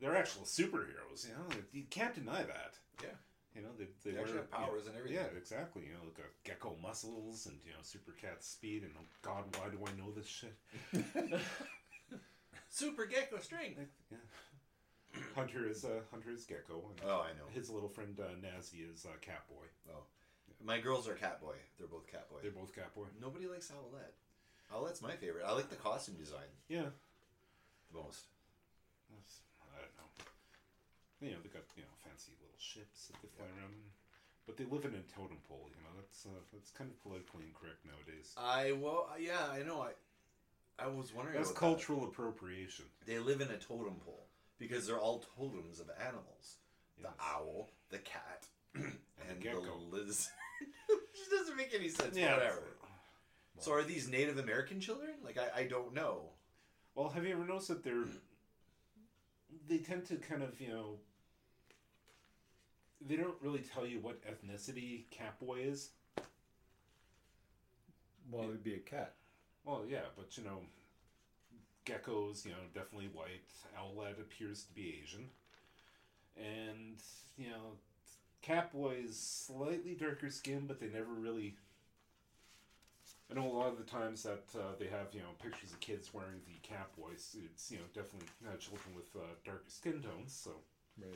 they're 0.02 0.16
actual 0.16 0.44
superheroes. 0.44 1.28
You 1.28 1.34
know, 1.34 1.56
you 1.72 1.84
can't 1.90 2.14
deny 2.16 2.44
that. 2.44 2.74
Yeah. 3.02 3.10
You 3.56 3.62
know, 3.64 3.70
they, 3.78 3.86
they, 4.04 4.12
They 4.12 4.18
actually 4.20 4.34
wear- 4.36 4.42
have 4.44 4.52
powers 4.52 4.88
and 4.88 4.96
everything. 4.96 5.18
Yeah, 5.18 5.38
exactly. 5.38 5.84
You 5.84 5.94
know, 5.94 6.00
they've 6.06 6.16
got 6.18 6.28
gecko 6.44 6.76
muscles 6.82 7.46
and 7.48 7.58
you 7.66 7.72
know, 7.72 7.80
super 7.82 8.12
cat 8.12 8.44
speed. 8.44 8.84
And 8.84 8.92
oh 8.98 9.04
God, 9.22 9.44
why 9.58 9.70
do 9.70 9.80
I 9.86 9.98
know 10.00 10.12
this 10.12 10.28
shit? 10.28 10.56
Super 12.70 13.06
gecko 13.06 13.40
strength. 13.40 13.80
Yeah. 14.12 14.18
Hunter 15.36 15.68
is 15.68 15.84
uh, 15.84 16.02
Hunter 16.12 16.30
is 16.32 16.46
gecko. 16.46 16.84
And 16.92 17.02
Oh, 17.10 17.22
I 17.28 17.34
know. 17.34 17.46
His 17.52 17.70
little 17.70 17.90
friend 17.90 18.18
uh, 18.20 18.26
Nazi 18.42 18.78
is 18.78 19.06
uh, 19.06 19.14
Catboy. 19.26 19.66
Oh. 19.92 20.04
My 20.64 20.80
girls 20.80 21.08
are 21.08 21.14
Catboy. 21.16 21.56
They're 21.78 21.88
both 21.88 22.06
Catboy. 22.08 22.42
They're 22.44 22.52
both 22.52 22.74
Catboy. 22.76 23.08
Nobody 23.20 23.48
likes 23.48 23.72
Owlette. 23.72 24.14
Owlette's 24.76 25.02
my 25.02 25.16
favorite. 25.16 25.46
I 25.48 25.54
like 25.54 25.70
the 25.70 25.76
costume 25.76 26.16
design 26.16 26.46
Yeah. 26.68 26.90
the 27.92 27.98
most. 28.00 28.26
That's, 29.10 29.40
know. 29.40 29.49
You 31.22 31.32
know, 31.36 31.42
they 31.44 31.52
got 31.52 31.68
you 31.76 31.84
know 31.84 31.96
fancy 32.04 32.32
little 32.40 32.60
ships 32.60 33.08
that 33.08 33.20
they 33.22 33.30
fly 33.36 33.46
around 33.60 33.76
in, 33.76 33.88
but 34.48 34.56
they 34.56 34.64
live 34.64 34.88
in 34.88 34.96
a 34.96 35.04
totem 35.12 35.40
pole. 35.48 35.68
You 35.68 35.82
know, 35.84 35.94
that's 36.00 36.26
uh, 36.26 36.42
that's 36.54 36.72
kind 36.72 36.90
of 36.90 36.96
politically 37.04 37.44
incorrect 37.48 37.84
nowadays. 37.84 38.32
I 38.40 38.72
well, 38.72 39.12
yeah, 39.20 39.52
I 39.52 39.64
know. 39.64 39.84
I 39.84 39.92
I 40.80 40.88
was 40.88 41.14
wondering. 41.14 41.38
That's 41.38 41.52
about 41.52 41.60
cultural 41.60 42.04
appropriation. 42.06 42.86
They 43.06 43.20
live 43.20 43.42
in 43.42 43.52
a 43.52 43.58
totem 43.58 44.00
pole 44.06 44.28
because 44.58 44.88
they're 44.88 45.00
all 45.00 45.24
totems 45.38 45.80
of 45.80 45.92
animals. 46.00 46.58
The 47.02 47.10
owl, 47.20 47.70
the 47.90 48.00
cat, 48.00 48.48
and, 48.76 49.42
the 49.42 49.50
the, 49.50 49.96
lizard. 49.96 50.32
Which 50.88 51.30
doesn't 51.32 51.56
make 51.56 51.74
any 51.74 51.90
sense. 51.90 52.16
Yeah. 52.18 52.34
Whatever. 52.34 52.64
So 53.60 53.74
are 53.74 53.84
these 53.84 54.08
Native 54.10 54.38
American 54.38 54.80
children? 54.80 55.12
Like 55.24 55.38
I, 55.38 55.62
I 55.62 55.64
don't 55.66 55.94
know. 55.94 56.30
Well, 56.96 57.10
have 57.10 57.26
you 57.26 57.34
ever 57.34 57.46
noticed 57.46 57.68
that 57.68 57.84
they're 57.84 58.06
they 59.68 59.78
tend 59.78 60.06
to 60.08 60.16
kind 60.16 60.44
of 60.44 60.60
you 60.60 60.70
know 60.70 60.96
they 63.08 63.16
don't 63.16 63.36
really 63.42 63.60
tell 63.62 63.86
you 63.86 64.00
what 64.00 64.22
ethnicity 64.24 65.06
Catboy 65.12 65.72
is. 65.72 65.90
Well, 68.32 68.46
it'd 68.46 68.64
be 68.64 68.76
a 68.76 68.80
cat. 68.80 69.14
Well, 69.66 69.84
yeah, 69.88 70.06
but 70.16 70.38
you 70.38 70.44
know, 70.44 70.62
geckos, 71.86 72.46
you 72.46 72.52
know, 72.52 72.58
definitely 72.74 73.10
white. 73.14 73.50
Owlette 73.78 74.20
appears 74.20 74.64
to 74.64 74.74
be 74.74 75.00
Asian, 75.02 75.30
and 76.38 77.02
you 77.38 77.50
know, 77.50 77.78
Catboy 78.44 79.06
is 79.08 79.18
slightly 79.20 79.96
darker 79.96 80.30
skin, 80.30 80.66
but 80.68 80.80
they 80.80 80.88
never 80.88 81.14
really. 81.14 81.56
I 83.32 83.36
know 83.36 83.46
a 83.46 83.54
lot 83.54 83.68
of 83.68 83.78
the 83.78 83.84
times 83.84 84.24
that 84.24 84.44
uh, 84.56 84.74
they 84.80 84.88
have 84.88 85.14
you 85.14 85.20
know 85.22 85.34
pictures 85.42 85.72
of 85.72 85.80
kids 85.80 86.14
wearing 86.14 86.42
the 86.46 86.58
Catboy 86.68 87.20
suits. 87.20 87.72
You 87.72 87.78
know, 87.78 87.84
definitely 87.94 88.28
uh, 88.46 88.58
children 88.58 88.96
with 88.96 89.10
uh, 89.16 89.28
darker 89.46 89.70
skin 89.70 90.02
tones. 90.02 90.34
So 90.34 90.52
Right. 91.00 91.16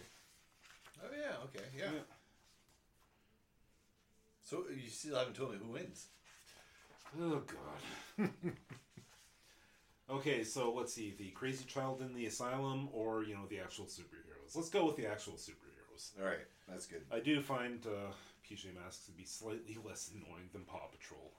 Oh 1.02 1.08
yeah, 1.12 1.36
okay, 1.46 1.66
yeah. 1.78 2.00
So 4.44 4.66
you 4.70 4.90
still 4.90 5.18
haven't 5.18 5.36
told 5.36 5.52
me 5.52 5.58
who 5.64 5.72
wins. 5.72 6.08
Oh 7.20 7.42
god. 8.18 8.30
okay, 10.10 10.44
so 10.44 10.74
let's 10.74 10.94
see 10.94 11.14
the 11.18 11.30
crazy 11.30 11.66
child 11.66 12.02
in 12.02 12.14
the 12.14 12.26
asylum, 12.26 12.90
or 12.92 13.24
you 13.24 13.36
know 13.36 13.46
the 13.50 13.60
actual 13.60 13.86
superheroes. 13.86 14.56
Let's 14.56 14.70
go 14.70 14.86
with 14.86 14.98
the 14.98 15.08
actual 15.08 15.34
superheroes. 15.34 16.12
All 16.20 16.28
right, 16.28 16.46
that's 16.68 16.86
good. 16.86 17.02
I 17.12 17.20
do 17.20 17.42
find 17.42 17.86
uh, 17.86 18.12
PJ 18.48 18.76
Masks 18.76 19.06
to 19.06 19.12
be 19.12 19.24
slightly 19.26 19.78
less 19.86 20.12
annoying 20.14 20.50
than 20.52 20.64
Paw 20.64 20.88
Patrol. 20.92 21.32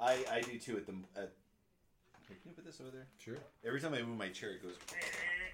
I 0.00 0.24
I 0.30 0.40
do 0.42 0.58
too. 0.58 0.76
At 0.76 0.86
the 0.86 0.92
at. 1.16 1.32
Can 2.26 2.36
you 2.44 2.52
put 2.52 2.66
this 2.66 2.80
over 2.80 2.90
there? 2.90 3.06
Sure. 3.18 3.38
Every 3.66 3.80
time 3.80 3.94
I 3.94 4.02
move 4.02 4.18
my 4.18 4.28
chair, 4.28 4.50
it 4.50 4.62
goes. 4.62 4.74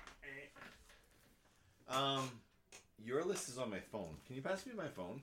Um, 1.89 2.31
your 3.05 3.23
list 3.25 3.49
is 3.49 3.59
on 3.59 3.71
my 3.71 3.81
phone. 3.81 4.17
Can 4.27 4.37
you 4.37 4.43
pass 4.43 4.65
me 4.67 4.73
my 4.77 4.89
phone? 4.89 5.21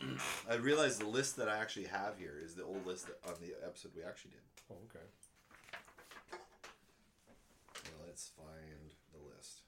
I 0.50 0.54
realize 0.54 0.98
the 0.98 1.06
list 1.06 1.36
that 1.36 1.48
I 1.48 1.58
actually 1.58 1.86
have 1.86 2.18
here 2.18 2.34
is 2.42 2.54
the 2.54 2.64
old 2.64 2.86
list 2.86 3.06
that, 3.06 3.18
on 3.26 3.34
the 3.40 3.54
episode 3.64 3.92
we 3.96 4.02
actually 4.02 4.32
did. 4.32 4.40
Oh, 4.70 4.76
okay. 4.90 5.04
Well, 7.84 8.06
let's 8.06 8.30
find 8.36 8.92
the 9.12 9.18
list. 9.34 9.60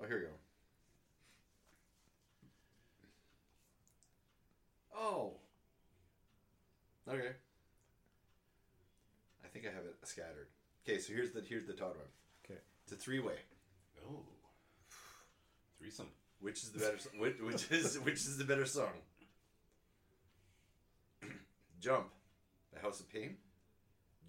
Oh, 0.00 0.06
here 0.06 0.16
we 0.16 0.22
go. 0.22 0.28
Oh. 4.96 5.32
Okay. 7.08 7.32
I 9.52 9.58
think 9.58 9.66
I 9.66 9.74
have 9.74 9.84
it 9.84 9.96
scattered. 10.04 10.48
Okay, 10.88 10.98
so 10.98 11.12
here's 11.12 11.32
the 11.32 11.42
here's 11.46 11.66
the 11.66 11.74
Todd 11.74 11.90
one. 11.90 12.08
Okay. 12.44 12.58
It's 12.84 12.92
a 12.92 12.96
three 12.96 13.20
way. 13.20 13.34
Oh, 14.02 14.20
threesome. 15.78 16.08
Which 16.40 16.62
is 16.62 16.70
the 16.70 16.78
better? 16.78 16.98
so- 16.98 17.10
which, 17.18 17.38
which 17.40 17.70
is 17.70 18.00
which 18.04 18.14
is 18.14 18.38
the 18.38 18.44
better 18.44 18.64
song? 18.64 18.92
Jump 21.80 22.06
by 22.72 22.80
House 22.80 23.00
of 23.00 23.12
Pain, 23.12 23.36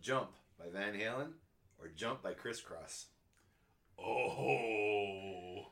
Jump 0.02 0.32
by 0.60 0.66
Van 0.72 0.94
Halen, 0.94 1.32
or 1.80 1.88
Jump 1.96 2.22
by 2.22 2.34
Kris 2.34 2.62
Kross. 2.62 3.06
Oh, 3.98 4.04
oh 4.06 5.66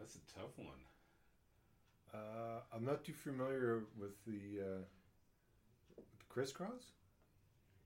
that's 0.00 0.16
a 0.16 0.38
tough 0.38 0.56
one. 0.56 0.68
Uh, 2.12 2.60
I'm 2.74 2.84
not 2.84 3.04
too 3.04 3.12
familiar 3.12 3.84
with 3.96 4.24
the, 4.26 4.60
uh, 4.60 4.82
with 5.96 6.10
the 6.10 6.24
Kris 6.28 6.52
Kross. 6.52 6.90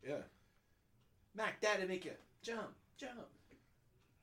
Yeah. 0.06 0.16
Mac 1.34 1.60
Daddy 1.60 1.86
make 1.86 2.04
you 2.04 2.12
jump, 2.42 2.72
jump. 2.98 3.12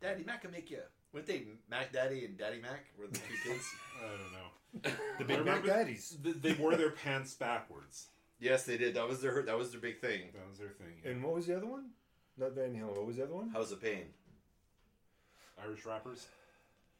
Daddy 0.01 0.23
Mac 0.23 0.43
will 0.43 0.51
make 0.51 0.69
you. 0.71 0.79
Weren't 1.13 1.25
they 1.27 1.43
Mac 1.69 1.91
Daddy 1.91 2.25
and 2.25 2.37
Daddy 2.37 2.61
Mac 2.61 2.85
were 2.97 3.07
the 3.07 3.17
two 3.17 3.33
kids? 3.43 3.63
I 4.03 4.07
don't 4.07 4.31
know. 4.33 4.97
The 5.19 5.25
Big 5.25 5.43
Mac 5.45 5.65
Daddies. 5.65 6.17
Th- 6.23 6.37
They 6.41 6.53
wore 6.53 6.75
their 6.75 6.91
pants 6.91 7.33
backwards. 7.33 8.07
yes, 8.39 8.63
they 8.63 8.77
did. 8.77 8.93
That 8.95 9.07
was 9.07 9.21
their 9.21 9.41
that 9.43 9.57
was 9.57 9.71
their 9.71 9.81
big 9.81 9.99
thing. 9.99 10.21
That 10.33 10.47
was 10.49 10.57
their 10.59 10.69
thing. 10.69 10.93
yeah. 11.03 11.11
And 11.11 11.23
what 11.23 11.33
was 11.33 11.47
the 11.47 11.57
other 11.57 11.65
one? 11.67 11.89
Not 12.37 12.53
Van 12.53 12.73
Halen. 12.73 12.95
What 12.95 13.05
was 13.05 13.17
the 13.17 13.23
other 13.25 13.33
one? 13.35 13.49
House 13.49 13.71
of 13.71 13.81
Pain. 13.81 14.05
Irish 15.63 15.85
rappers. 15.85 16.25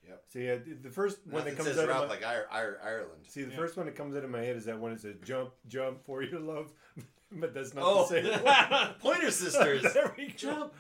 Yep. 0.08 0.24
See, 0.28 0.50
uh, 0.52 0.58
the 0.84 0.90
first 0.90 1.20
one 1.26 1.36
Nothing 1.46 1.56
that 1.56 1.64
comes 1.64 1.70
says 1.70 1.80
out 1.80 1.88
rap 1.88 2.02
of 2.04 2.10
my, 2.10 2.16
like 2.16 2.24
Ir- 2.24 2.48
Ir- 2.54 2.80
Ireland. 2.84 3.22
see 3.28 3.44
the 3.44 3.52
Yeah. 3.52 3.56
first 3.58 3.78
one 3.78 3.86
that 3.86 3.96
comes 3.96 4.16
out 4.16 4.24
of 4.24 4.30
my 4.30 4.42
head 4.42 4.56
is 4.58 4.66
that 4.66 4.78
one 4.80 4.92
that 4.92 5.00
says 5.00 5.16
"jump, 5.24 5.52
jump 5.68 6.04
for 6.06 6.22
your 6.24 6.40
love," 6.40 6.72
but 7.32 7.54
that's 7.54 7.74
not 7.74 7.84
Oh, 7.86 8.08
the 8.08 8.22
same. 8.22 8.94
Pointer 9.00 9.32
Sisters. 9.32 9.82
there 9.94 10.14
we 10.18 10.28
go. 10.28 10.34
Jump 10.38 10.74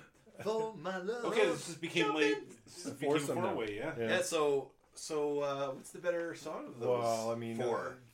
for 0.43 0.73
my 0.77 0.97
love. 0.97 1.25
Okay, 1.25 1.45
this 1.47 1.65
just 1.67 1.81
became 1.81 2.05
Jump 2.07 2.15
like 2.15 2.49
this 2.65 2.83
just 2.83 2.99
became 2.99 3.11
Foursome 3.17 3.35
now. 3.35 3.41
four 3.49 3.55
way. 3.55 3.75
Yeah. 3.77 3.91
Yeah. 3.99 4.09
Yeah. 4.09 4.21
So 4.21 4.71
so 4.93 5.39
uh, 5.41 5.67
what's 5.71 5.91
the 5.91 5.99
better 5.99 6.35
song 6.35 6.67
of 6.67 6.79
those? 6.79 6.87
Well, 7.03 7.31
I 7.31 7.35
mean, 7.35 7.61
uh, 7.61 7.65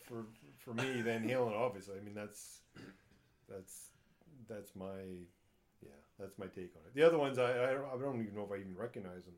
for 0.03 0.25
for 0.58 0.74
me, 0.74 1.01
Van 1.01 1.24
Halen, 1.27 1.53
obviously. 1.58 1.96
I 2.00 2.03
mean, 2.03 2.13
that's 2.15 2.60
that's 3.50 3.89
that's 4.48 4.75
my 4.75 4.86
yeah, 5.82 5.89
that's 6.20 6.38
my 6.38 6.46
take 6.48 6.72
on 6.75 6.82
it. 6.88 6.94
The 6.96 7.03
other 7.03 7.17
ones, 7.17 7.38
I 7.39 7.51
I 7.51 7.74
don't, 7.74 7.86
I 7.94 7.98
don't 8.01 8.22
even 8.22 8.36
know 8.36 8.44
if 8.44 8.51
I 8.51 8.56
even 8.62 8.75
recognize 8.75 9.25
them. 9.25 9.36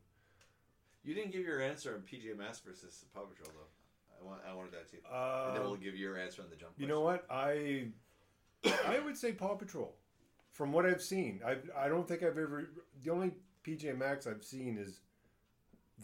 You 1.04 1.14
didn't 1.16 1.32
give 1.32 1.42
your 1.46 1.62
answer 1.62 1.94
on 1.96 2.02
PJ 2.02 2.38
Masks 2.38 2.62
versus 2.66 3.06
Paw 3.14 3.22
Patrol 3.22 3.50
though. 3.56 4.20
I 4.22 4.26
want 4.28 4.42
I 4.50 4.54
wanted 4.54 4.74
that 4.74 4.90
too. 4.92 4.98
and 5.10 5.56
then 5.56 5.64
we'll 5.64 5.74
Um, 5.74 5.80
give 5.80 5.96
you 5.96 6.02
your 6.02 6.18
answer 6.18 6.42
on 6.42 6.50
the 6.50 6.56
jump. 6.58 6.74
you 6.78 6.88
know 6.88 7.00
what? 7.02 7.26
I 7.30 7.88
I 8.66 9.00
would 9.00 9.18
say 9.18 9.32
Paw 9.32 9.56
Patrol. 9.56 9.96
From 10.52 10.72
what 10.74 10.86
I've 10.86 11.02
seen, 11.02 11.42
I 11.46 11.58
I 11.78 11.88
don't 11.88 12.08
think 12.08 12.22
I've 12.24 12.38
ever. 12.38 12.70
The 13.04 13.12
only 13.12 13.32
PJ 13.66 13.98
Masks 13.98 14.28
I've 14.28 14.44
seen 14.44 14.78
is 14.78 15.00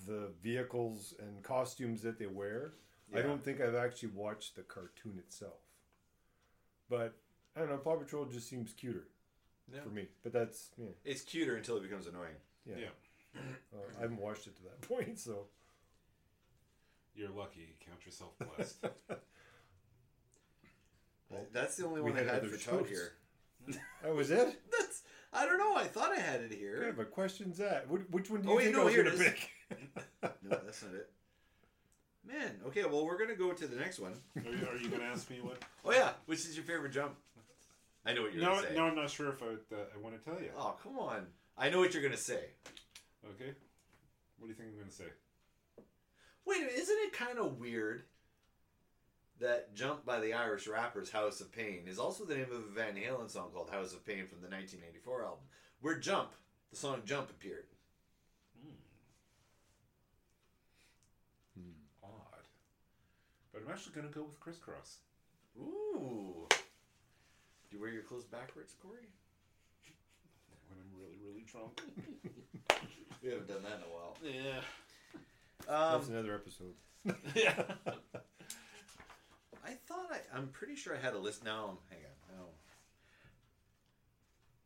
the 0.08 0.30
vehicles 0.42 1.14
and 1.20 1.42
costumes 1.44 2.02
that 2.02 2.18
they 2.20 2.28
wear. 2.28 2.74
I 3.16 3.22
don't 3.22 3.44
think 3.44 3.62
I've 3.62 3.76
actually 3.76 4.10
watched 4.10 4.56
the 4.56 4.64
cartoon 4.64 5.18
itself. 5.20 5.60
But 6.90 7.16
I 7.56 7.60
don't 7.60 7.70
know. 7.70 7.78
Paw 7.78 7.96
Patrol 7.98 8.26
just 8.26 8.50
seems 8.50 8.74
cuter 8.74 9.08
Yeah. 9.74 9.82
for 9.82 9.90
me. 9.90 10.08
But 10.24 10.34
that's 10.34 10.70
yeah. 10.78 10.90
It's 11.04 11.22
cuter 11.22 11.56
until 11.56 11.78
it 11.78 11.84
becomes 11.84 12.08
annoying. 12.08 12.36
Yeah. 12.66 12.76
Yeah. 12.80 13.42
Uh, 13.74 13.78
I 13.98 14.02
haven't 14.02 14.20
watched 14.20 14.48
it 14.48 14.56
to 14.58 14.64
that 14.64 14.82
point, 14.90 15.20
so 15.20 15.48
You're 17.16 17.30
lucky. 17.30 17.76
Count 17.86 18.06
yourself 18.06 18.32
blessed. 18.40 18.86
Well, 21.36 21.46
That's 21.54 21.75
the 21.75 21.86
only 21.86 22.01
we 22.01 22.12
one 22.12 22.20
I 22.20 22.24
had 22.24 22.44
had 22.44 22.50
for 22.50 22.58
Todd 22.58 22.88
here. 22.88 23.13
that 24.04 24.15
was 24.15 24.32
it. 24.32 24.60
That's 24.72 25.04
I 25.34 25.46
don't 25.46 25.58
know. 25.58 25.75
I 25.75 25.84
thought 25.84 26.12
I 26.12 26.20
had 26.20 26.42
it 26.42 26.44
What 26.44 26.50
kind 26.51 26.60
here. 26.62 26.89
of 26.89 27.00
a 27.00 27.06
question's 27.06 27.58
that? 27.58 27.89
Which, 27.89 28.04
which 28.10 28.30
one 28.30 28.42
do 28.42 28.48
you 28.48 28.54
Oh, 28.54 28.58
wait, 28.58 28.63
think 28.65 28.75
no, 28.75 28.82
I 28.82 28.86
was 28.86 28.94
here 28.94 29.04
going 29.04 29.18
to 29.18 29.22
is. 29.24 29.30
pick? 29.30 29.50
No, 30.24 30.30
that's 30.65 30.84
not 30.84 30.94
it. 30.94 31.10
Man, 32.27 32.51
okay. 32.68 32.84
Well, 32.86 33.06
we're 33.06 33.18
gonna 33.20 33.36
go 33.36 33.51
to 33.54 33.68
the 33.68 33.75
next 33.75 34.00
one. 34.00 34.13
are, 34.36 34.42
you, 34.42 34.68
are 34.68 34.77
you 34.77 34.88
going 34.89 35.01
to 35.01 35.08
ask 35.08 35.30
me 35.30 35.38
what? 35.42 35.58
Oh 35.84 35.92
yeah, 35.92 36.12
which 36.25 36.39
is 36.39 36.56
your 36.56 36.63
favorite 36.65 36.92
jump? 36.92 37.15
I 38.06 38.13
know 38.13 38.24
what 38.24 38.34
you're 38.34 38.42
No, 38.44 38.56
gonna 38.56 38.68
say. 38.70 38.75
no, 38.75 38.84
I'm 38.86 38.96
not 38.96 39.10
sure 39.12 39.30
if 39.30 39.44
I, 39.44 39.48
uh, 39.48 39.80
I 39.94 39.98
want 40.01 40.18
to 40.18 40.24
tell 40.30 40.39
you. 40.42 40.50
Oh 40.58 40.75
come 40.82 40.98
on! 40.98 41.27
I 41.58 41.70
know 41.70 41.80
what 41.80 41.94
you're 41.94 42.01
gonna 42.04 42.18
say. 42.18 42.39
Okay. 43.30 43.51
What 44.39 44.48
do 44.48 44.48
you 44.48 44.54
think 44.54 44.70
I'm 44.70 44.75
going 44.75 44.88
to 44.89 44.94
say? 44.94 45.06
Wait, 46.46 46.62
isn't 46.75 46.98
it 47.00 47.13
kind 47.13 47.39
of 47.39 47.58
weird 47.60 48.04
that 49.39 49.74
"Jump" 49.75 50.06
by 50.06 50.20
the 50.20 50.34
Irish 50.34 50.68
rappers 50.68 51.10
House 51.12 51.42
of 51.42 51.51
Pain 51.51 51.84
is 51.88 52.00
also 52.00 52.24
the 52.25 52.36
name 52.36 52.51
of 52.51 52.60
a 52.63 52.74
Van 52.74 52.96
Halen 52.96 53.30
song 53.30 53.50
called 53.54 53.70
"House 53.70 53.94
of 53.94 54.06
Pain" 54.06 54.27
from 54.27 54.42
the 54.42 54.48
1984 54.50 55.24
album, 55.24 55.39
where 55.82 55.98
"Jump," 56.00 56.32
the 56.72 56.77
song 56.77 57.01
"Jump" 57.06 57.30
appeared. 57.30 57.65
Odd. 62.04 62.46
But 63.54 63.62
I'm 63.65 63.72
actually 63.72 63.94
going 63.94 64.08
to 64.08 64.13
go 64.13 64.24
with 64.24 64.39
Kris 64.39 64.58
Kross. 64.58 64.98
Ooh. 65.60 66.48
Do 66.50 66.58
you 67.72 67.80
wear 67.80 67.89
your 67.92 68.04
clothes 68.04 68.25
backwards, 68.25 68.74
Corey? 68.82 69.08
When 70.70 70.80
I'm 70.80 71.00
really, 71.00 71.18
really 71.25 71.46
drunk. 71.46 71.82
We 73.24 73.32
haven't 73.32 73.48
done 73.48 73.63
that 73.63 73.77
in 73.77 73.82
a 73.82 73.92
while. 73.92 74.15
yeah. 74.24 74.62
That's 75.68 76.08
Um, 76.10 76.13
another 76.13 76.36
episode. 76.36 76.75
yeah. 77.36 77.63
I 79.65 79.72
thought 79.88 80.12
I. 80.12 80.38
I'm 80.38 80.48
pretty 80.50 80.75
sure 80.75 80.95
I 80.95 81.00
had 81.00 81.13
a 81.13 81.17
list. 81.17 81.43
No, 81.43 81.79
hang 81.89 82.00
on. 82.00 82.38
No. 82.38 82.43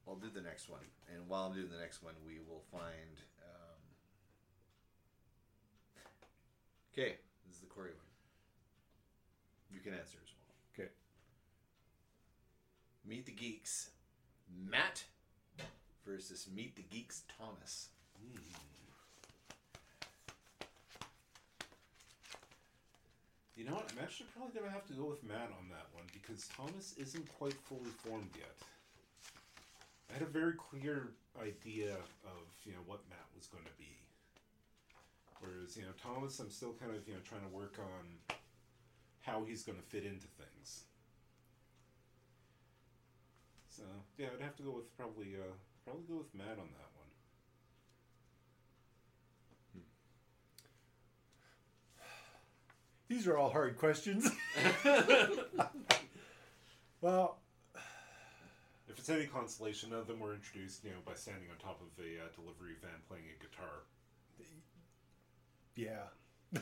I'll 0.07 0.15
do 0.15 0.29
the 0.33 0.41
next 0.41 0.69
one, 0.69 0.81
and 1.13 1.27
while 1.27 1.45
I'm 1.45 1.53
doing 1.53 1.69
the 1.69 1.79
next 1.79 2.03
one, 2.03 2.15
we 2.25 2.39
will 2.39 2.63
find. 2.71 3.21
Um... 3.41 3.79
Okay, 6.91 7.15
this 7.47 7.55
is 7.55 7.61
the 7.61 7.67
Corey 7.67 7.91
one. 7.91 8.09
You 9.71 9.79
can 9.79 9.93
answer 9.93 10.17
as 10.23 10.31
well. 10.33 10.85
Okay. 10.85 10.91
Meet 13.07 13.27
the 13.27 13.31
Geeks, 13.31 13.91
Matt 14.69 15.03
versus 16.05 16.47
Meet 16.53 16.75
the 16.75 16.81
Geeks, 16.81 17.23
Thomas. 17.37 17.89
You 23.59 23.65
know 23.67 23.75
what? 23.75 23.91
I'm 23.91 23.99
actually 23.99 24.31
probably 24.31 24.55
going 24.55 24.71
to 24.71 24.71
have 24.71 24.87
to 24.87 24.95
go 24.95 25.03
with 25.03 25.19
Matt 25.19 25.51
on 25.51 25.67
that 25.67 25.91
one 25.91 26.07
because 26.15 26.47
Thomas 26.55 26.95
isn't 26.95 27.27
quite 27.35 27.59
fully 27.67 27.91
formed 28.07 28.31
yet. 28.39 28.55
I 30.07 30.13
had 30.13 30.21
a 30.21 30.31
very 30.31 30.53
clear 30.55 31.11
idea 31.35 31.99
of 32.23 32.47
you 32.63 32.71
know 32.71 32.79
what 32.87 33.03
Matt 33.11 33.27
was 33.35 33.47
going 33.51 33.65
to 33.67 33.75
be, 33.75 33.99
whereas 35.43 35.75
you 35.75 35.83
know 35.83 35.91
Thomas, 35.99 36.39
I'm 36.39 36.49
still 36.49 36.71
kind 36.79 36.95
of 36.95 37.05
you 37.05 37.15
know 37.15 37.19
trying 37.27 37.43
to 37.43 37.51
work 37.51 37.75
on 37.83 38.37
how 39.27 39.43
he's 39.43 39.63
going 39.63 39.77
to 39.77 39.83
fit 39.83 40.07
into 40.07 40.31
things. 40.39 40.87
So 43.67 43.83
yeah, 44.17 44.31
I'd 44.33 44.41
have 44.41 44.55
to 44.55 44.63
go 44.63 44.71
with 44.71 44.87
probably 44.95 45.35
uh, 45.35 45.51
probably 45.83 46.07
go 46.07 46.23
with 46.23 46.33
Matt 46.33 46.63
on 46.63 46.71
that 46.79 46.91
one. 46.95 46.98
These 53.09 53.27
are 53.27 53.37
all 53.37 53.49
hard 53.49 53.77
questions. 53.77 54.29
well, 57.01 57.39
If 58.87 58.99
it's 58.99 59.09
any 59.09 59.25
consolation, 59.25 59.89
none 59.89 59.99
of 59.99 60.07
them 60.07 60.19
were 60.19 60.33
introduced 60.33 60.83
you 60.83 60.91
know 60.91 60.97
by 61.05 61.15
standing 61.15 61.49
on 61.51 61.57
top 61.57 61.81
of 61.81 61.87
a 62.03 62.23
uh, 62.23 62.27
delivery 62.35 62.75
van 62.81 62.91
playing 63.07 63.25
a 63.35 63.43
guitar. 63.43 63.83
yeah. 65.75 66.03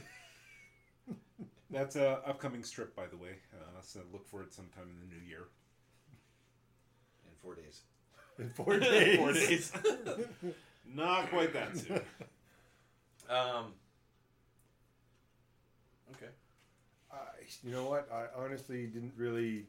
That's 1.70 1.98
a 1.98 2.22
upcoming 2.26 2.64
strip, 2.64 2.96
by 2.96 3.08
the 3.08 3.18
way. 3.18 3.40
Uh, 3.54 3.82
so 3.82 4.00
look 4.14 4.26
for 4.26 4.42
it 4.42 4.54
sometime 4.54 4.86
in 4.90 5.00
the 5.10 5.16
new 5.16 5.22
year. 5.28 5.50
In 7.26 7.36
four 7.42 7.56
days. 7.56 7.82
in 8.40 8.50
four 8.52 8.80
days. 8.80 9.18
Four 9.18 9.34
days. 9.34 9.74
Not 10.96 11.30
quite 11.30 11.52
that 11.52 11.78
soon. 11.78 12.02
Um. 13.30 13.74
Okay. 16.16 16.32
I, 17.12 17.18
you 17.64 17.72
know 17.72 17.90
what? 17.90 18.10
I 18.12 18.26
honestly 18.42 18.86
didn't 18.88 19.14
really. 19.18 19.68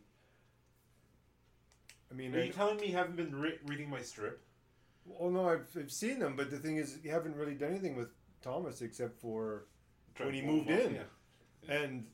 I 2.11 2.15
mean, 2.15 2.35
Are 2.35 2.39
I, 2.41 2.45
you 2.45 2.53
telling 2.53 2.79
me 2.79 2.89
you 2.89 2.95
haven't 2.97 3.17
been 3.17 3.35
re- 3.35 3.59
reading 3.67 3.91
my 3.91 4.01
strip? 4.03 4.43
well, 5.05 5.31
no, 5.31 5.49
I've, 5.49 5.67
I've 5.79 5.91
seen 5.93 6.19
them, 6.19 6.35
but 6.37 6.51
the 6.51 6.59
thing 6.59 6.77
is, 6.77 6.99
you 7.03 7.11
haven't 7.11 7.35
really 7.35 7.55
done 7.55 7.71
anything 7.71 7.97
with 7.97 8.09
Thomas 8.43 8.83
except 8.83 9.19
for 9.21 9.65
When 10.19 10.35
he 10.35 10.43
moved 10.43 10.69
in. 10.69 10.97
off, 10.99 11.07
Yeah. 11.67 11.75
and 11.75 12.07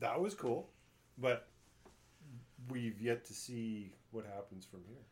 that 0.00 0.18
was 0.18 0.34
cool, 0.34 0.70
but 1.18 1.46
we've 2.70 2.98
yet 3.02 3.24
to 3.26 3.34
see 3.34 3.92
what 4.12 4.24
happens 4.24 4.64
from 4.64 4.80
here. 4.88 5.04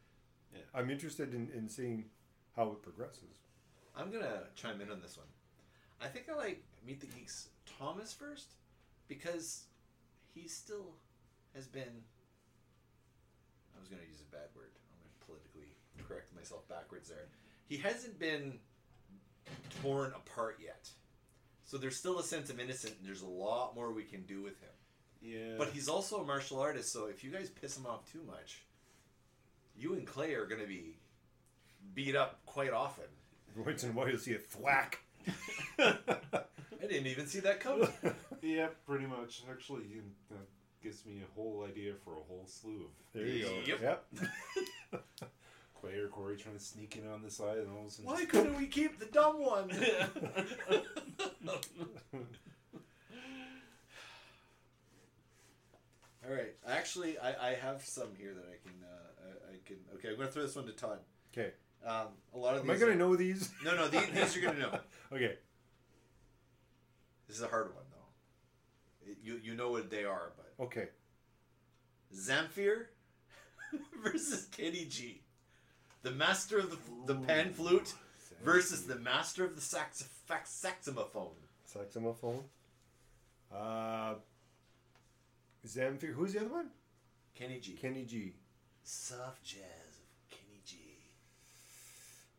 Yeah. 0.55 0.61
I'm 0.81 0.91
interested 0.91 1.35
in, 1.35 1.51
in 1.55 1.69
seeing 1.69 2.07
how 2.57 2.71
it 2.73 2.83
progresses. 2.83 3.43
I'm 3.95 4.11
gonna 4.11 4.45
chime 4.55 4.81
in 4.81 4.91
on 4.91 5.01
this 5.03 5.19
one. 5.19 5.27
I 6.01 6.07
think 6.09 6.27
I 6.31 6.37
like 6.37 6.63
Meet 6.87 7.01
the 7.01 7.07
Geeks 7.07 7.49
Thomas 7.79 8.13
first 8.13 8.55
because 9.09 9.65
he 10.35 10.49
still 10.49 10.95
has 11.55 11.67
been. 11.67 12.05
I 13.77 13.81
was 13.81 13.89
gonna 13.89 14.03
use 14.09 14.21
a 14.21 14.31
bad 14.35 14.49
word. 14.55 14.71
I'm 14.91 14.99
gonna 15.01 15.27
politically 15.27 15.75
correct 16.07 16.35
myself 16.35 16.67
backwards 16.69 17.09
there. 17.09 17.29
He 17.69 17.77
hasn't 17.77 18.19
been 18.19 18.59
torn 19.83 20.13
apart 20.15 20.59
yet, 20.63 20.89
so 21.65 21.77
there's 21.79 21.97
still 21.97 22.19
a 22.19 22.25
sense 22.25 22.51
of 22.51 22.61
innocence. 22.61 22.95
and 22.99 23.07
There's 23.07 23.23
a 23.23 23.29
lot 23.29 23.75
more 23.75 23.93
we 23.93 24.05
can 24.05 24.23
do 24.23 24.43
with 24.43 24.61
him. 24.61 24.71
Yeah. 25.23 25.55
But 25.59 25.71
he's 25.71 25.89
also 25.89 26.21
a 26.21 26.25
martial 26.25 26.61
artist, 26.61 26.93
so 26.93 27.07
if 27.07 27.25
you 27.25 27.31
guys 27.31 27.51
piss 27.51 27.77
him 27.77 27.87
off 27.87 28.11
too 28.11 28.23
much, 28.27 28.63
you 29.77 29.95
and 29.95 30.07
Clay 30.07 30.35
are 30.35 30.47
gonna 30.47 30.67
be 30.67 30.97
beat 31.95 32.17
up 32.17 32.41
quite 32.47 32.73
often. 32.73 33.05
Once 33.57 33.83
in 33.85 33.91
a 33.91 33.93
while, 33.93 34.09
you'll 34.09 34.19
see 34.19 34.35
a 34.35 34.39
thwack. 34.39 35.01
I 36.83 36.87
didn't 36.87 37.07
even 37.07 37.27
see 37.27 37.41
that 37.41 37.61
coming. 37.61 37.89
Yeah, 38.43 38.69
pretty 38.87 39.07
much. 39.07 39.43
Actually, 39.51 39.85
you, 39.91 40.03
that 40.31 40.47
gives 40.83 41.05
me 41.07 41.23
a 41.23 41.35
whole 41.35 41.65
idea 41.69 41.95
for 42.05 42.13
a 42.13 42.23
whole 42.29 42.45
slew 42.47 42.85
of 42.85 42.91
There 43.13 43.27
you 43.27 43.45
go. 43.45 43.59
Yep. 43.67 43.81
Yep. 44.93 45.05
Clay 45.81 45.95
or 45.99 46.09
Corey 46.09 46.37
trying 46.37 46.55
to 46.57 46.63
sneak 46.63 46.97
in 46.97 47.11
on 47.11 47.23
the 47.23 47.31
side 47.31 47.59
and 47.59 47.69
all 47.73 47.81
of 47.83 47.87
a 47.87 47.91
sudden 47.91 48.07
Why 48.11 48.17
just- 48.19 48.29
couldn't 48.29 48.57
we 48.59 48.67
keep 48.67 48.99
the 49.01 49.07
dumb 49.07 49.41
one? 49.43 49.71
All 56.27 56.33
right. 56.35 56.55
Actually, 56.67 57.19
I, 57.19 57.51
I 57.51 57.55
have 57.55 57.83
some 57.85 58.09
here 58.19 58.35
that 58.35 58.45
I 58.45 58.57
can 58.63 58.73
uh, 58.83 59.51
I, 59.51 59.55
I 59.55 59.59
can. 59.65 59.77
Okay, 59.95 60.09
I'm 60.11 60.17
gonna 60.17 60.29
throw 60.31 60.43
this 60.43 60.57
one 60.57 60.67
to 60.67 60.73
Todd. 60.73 60.99
Okay. 61.37 61.53
Um, 61.87 62.09
a 62.35 62.39
lot 62.39 62.57
of 62.57 62.63
these 62.63 62.65
Am 62.65 62.71
I 62.71 62.73
these. 62.75 62.81
going 62.81 62.91
are- 62.91 62.95
to 62.95 62.99
know 62.99 63.17
these? 63.17 63.51
No, 63.65 63.77
no. 63.77 63.89
These, 63.89 64.11
these 64.11 64.37
you're 64.37 64.45
gonna 64.51 64.59
know. 64.59 64.79
Okay. 65.13 65.37
This 67.27 67.37
is 67.39 67.43
a 67.43 67.49
hard 67.49 67.75
one 67.75 67.85
though. 67.91 69.11
It- 69.11 69.19
you 69.23 69.41
you 69.43 69.55
know 69.55 69.71
what 69.71 69.91
they 69.91 70.05
are, 70.05 70.33
but 70.37 70.65
Okay. 70.65 70.89
Zamfir 72.15 72.87
versus 74.03 74.47
Kenny 74.47 74.85
G, 74.85 75.21
the 76.03 76.13
master 76.13 76.59
of 76.59 76.71
the 76.71 76.79
the 77.15 77.21
pan 77.21 77.53
flute 77.53 77.95
versus 78.43 78.87
the 78.87 78.97
master 78.97 79.45
of 79.45 79.55
the 79.57 79.61
sax, 79.61 80.03
fax, 80.27 80.51
saxophone. 80.51 81.35
Saxophone. 81.65 82.45
Uh, 83.53 84.15
Zamfir. 85.67 86.13
Who's 86.15 86.33
the 86.33 86.41
other 86.41 86.49
one? 86.53 86.71
Kenny 87.35 87.59
G. 87.61 87.73
Kenny 87.73 88.05
G. 88.05 88.35
Soft 88.85 89.43
jazz 89.45 89.61
of 89.61 90.31
Kenny 90.31 90.61
G. 90.65 90.77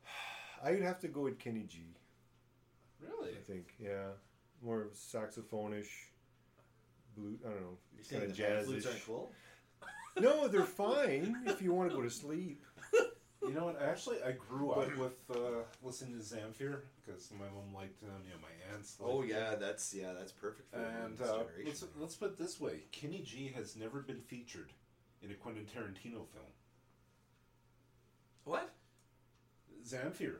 I 0.63 0.71
would 0.71 0.81
have 0.81 0.99
to 1.01 1.07
go 1.07 1.21
with 1.21 1.37
Kenny 1.39 1.65
G. 1.67 1.81
Really? 3.01 3.31
I 3.31 3.41
think. 3.45 3.73
Yeah. 3.79 4.11
More 4.63 4.87
saxophonish. 4.95 5.87
Blue. 7.15 7.37
I 7.45 7.49
don't 7.49 7.61
know. 7.61 7.77
You 7.97 8.03
Kind 8.09 8.23
of 8.31 8.35
the 8.37 8.43
pan 8.43 8.63
flutes 8.63 8.85
jazzish. 8.85 9.05
cool? 9.05 9.31
No, 10.19 10.47
they're 10.47 10.63
fine 10.63 11.43
if 11.45 11.61
you 11.61 11.71
want 11.73 11.91
to 11.91 11.95
go 11.95 12.01
to 12.01 12.09
sleep. 12.09 12.63
You 13.43 13.53
know 13.53 13.65
what? 13.65 13.79
Actually, 13.79 14.17
I 14.23 14.31
grew 14.31 14.71
up 14.71 14.97
with 14.97 15.13
uh, 15.29 15.61
listening 15.83 16.17
to 16.17 16.23
Zamfir 16.25 16.79
because 17.05 17.29
my 17.39 17.45
mom 17.45 17.71
liked 17.75 18.01
them. 18.01 18.09
You 18.25 18.31
know, 18.31 18.39
my 18.41 18.73
aunts. 18.75 18.99
Liked 18.99 19.13
Oh 19.13 19.21
them. 19.21 19.29
yeah, 19.29 19.53
that's 19.55 19.93
yeah, 19.93 20.13
that's 20.17 20.31
perfect 20.31 20.71
for 20.71 20.79
And 20.79 21.15
this 21.19 21.27
uh, 21.29 21.33
generation. 21.43 21.65
let's 21.67 21.83
let's 21.99 22.15
put 22.15 22.31
it 22.31 22.37
this 22.39 22.59
way: 22.59 22.79
Kenny 22.91 23.19
G 23.21 23.53
has 23.55 23.75
never 23.75 23.99
been 24.01 24.19
featured 24.21 24.73
in 25.21 25.29
a 25.29 25.35
Quentin 25.35 25.65
Tarantino 25.65 26.25
film. 26.33 26.51
What? 28.43 28.73
Zamfir 29.87 30.37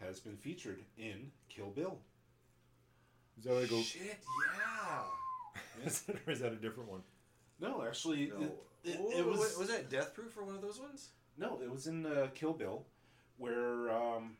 has 0.00 0.20
been 0.20 0.36
featured 0.36 0.80
in 0.98 1.30
Kill 1.48 1.70
Bill. 1.70 1.98
Is 3.38 3.44
that 3.44 3.52
where 3.52 3.62
I 3.62 3.66
go? 3.66 3.80
Shit, 3.82 4.18
yeah. 4.58 5.86
or 6.26 6.32
is 6.32 6.40
that 6.40 6.52
a 6.52 6.56
different 6.56 6.90
one? 6.90 7.02
No, 7.60 7.82
actually, 7.86 8.26
No. 8.28 8.42
it, 8.44 8.58
it, 8.84 9.18
it 9.18 9.26
was, 9.26 9.38
was 9.38 9.58
was 9.58 9.68
that 9.68 9.88
Death 9.90 10.14
Proof 10.14 10.36
or 10.36 10.44
one 10.44 10.54
of 10.56 10.62
those 10.62 10.78
ones? 10.80 11.08
no, 11.36 11.60
it 11.62 11.70
was 11.70 11.86
in 11.88 12.06
uh, 12.06 12.28
Kill 12.34 12.52
Bill, 12.52 12.84
where 13.38 13.90
um, 13.90 14.36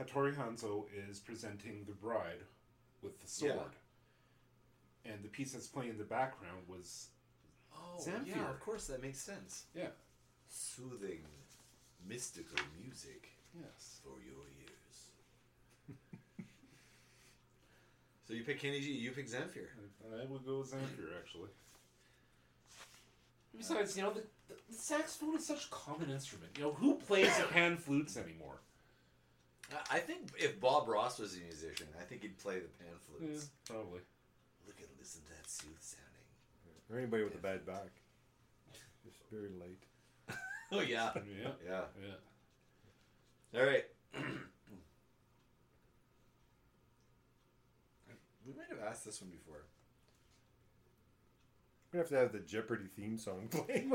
Hattori 0.00 0.34
Hanzo 0.34 0.84
is 1.08 1.18
presenting 1.18 1.84
the 1.86 1.92
bride 1.92 2.40
with 3.02 3.20
the 3.20 3.28
sword, 3.28 3.76
and 5.04 5.22
the 5.22 5.28
piece 5.28 5.52
that's 5.52 5.66
playing 5.66 5.90
in 5.90 5.98
the 5.98 6.04
background 6.04 6.60
was 6.68 7.08
Oh 7.74 7.98
Zamfir. 8.00 8.26
yeah, 8.36 8.50
of 8.50 8.60
course 8.60 8.86
that 8.86 9.02
makes 9.02 9.18
sense. 9.20 9.64
yeah, 9.74 9.88
Soothing, 10.48 11.20
mystical 12.08 12.58
music 12.82 13.28
yes, 13.54 14.00
for 14.02 14.14
your 14.24 14.44
so 18.32 18.36
you 18.38 18.44
pick 18.44 18.60
Kenny 18.60 18.80
G, 18.80 18.92
you 18.92 19.10
pick 19.10 19.28
Zamfir. 19.28 19.66
I 20.18 20.24
would 20.24 20.46
go 20.46 20.60
with 20.60 20.72
Zamfir 20.72 21.10
actually. 21.22 21.50
Besides, 23.58 23.94
you 23.94 24.02
know, 24.04 24.10
the, 24.12 24.22
the, 24.48 24.54
the 24.70 24.74
saxophone 24.74 25.36
is 25.36 25.44
such 25.46 25.66
a 25.66 25.68
common 25.68 26.08
instrument. 26.10 26.52
You 26.56 26.64
know, 26.64 26.72
who 26.72 26.94
plays 26.94 27.36
the 27.36 27.44
pan 27.52 27.76
flutes 27.76 28.16
anymore? 28.16 28.56
I- 29.70 29.96
I 29.96 29.98
think 29.98 30.30
if 30.38 30.58
Bob 30.60 30.88
Ross 30.88 31.18
was 31.18 31.34
a 31.36 31.40
musician, 31.40 31.86
I 32.00 32.04
think 32.04 32.22
he'd 32.22 32.38
play 32.38 32.54
the 32.54 32.68
pan 32.68 32.94
flutes. 33.06 33.48
probably. 33.66 34.00
Look 34.66 34.76
at 34.80 34.86
listen 34.98 35.20
to 35.24 35.28
that 35.36 35.50
sooth 35.50 35.78
sounding. 35.80 36.08
Or 36.90 36.96
anybody 36.98 37.24
with 37.24 37.34
a 37.34 37.38
bad 37.38 37.66
back. 37.66 37.90
It's 39.06 39.18
very 39.30 39.50
late. 39.60 39.82
Oh 40.74 40.80
yeah, 40.80 41.10
Yeah, 41.16 41.50
yeah. 41.68 41.80
yeah. 43.52 43.60
All 43.60 43.66
right. 43.66 43.84
we 48.52 48.58
might 48.60 48.68
have 48.68 48.88
asked 48.88 49.04
this 49.04 49.20
one 49.20 49.30
before. 49.30 49.64
We're 51.92 52.02
gonna 52.02 52.02
have 52.04 52.08
to 52.10 52.16
have 52.16 52.32
the 52.32 52.46
Jeopardy 52.48 52.86
theme 52.96 53.18
song 53.18 53.48
playing. 53.50 53.92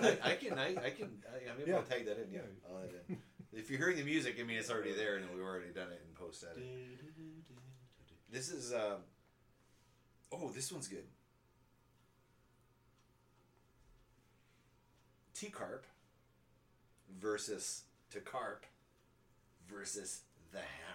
I, 0.00 0.18
I 0.22 0.34
can, 0.36 0.58
I, 0.58 0.68
I 0.68 0.90
can, 0.90 1.10
I, 1.32 1.50
I 1.50 1.58
maybe 1.58 1.72
I'll 1.72 1.82
tag 1.82 2.06
that 2.06 2.18
in. 2.18 2.32
Yeah, 2.32 2.40
Yeah. 2.40 2.68
I'll 2.70 2.82
add 2.82 2.90
it 2.90 3.04
in. 3.08 3.18
If 3.52 3.68
you're 3.68 3.78
hearing 3.78 3.96
the 3.96 4.04
music, 4.04 4.36
I 4.40 4.44
mean 4.44 4.58
it's 4.58 4.70
already 4.70 4.92
there, 4.92 5.16
and 5.16 5.26
we've 5.34 5.42
already 5.44 5.72
done 5.74 5.88
it 5.90 6.00
in 6.08 6.14
post 6.14 6.44
edit. 6.48 6.64
This 8.30 8.48
is, 8.48 8.72
uh, 8.72 8.96
oh, 10.30 10.50
this 10.50 10.70
one's 10.70 10.86
good. 10.86 11.04
T 15.34 15.48
Carp 15.48 15.84
versus 17.20 17.82
Tacarp 18.14 18.62
versus 19.68 20.20
the 20.52 20.58
Hammer. 20.58 20.89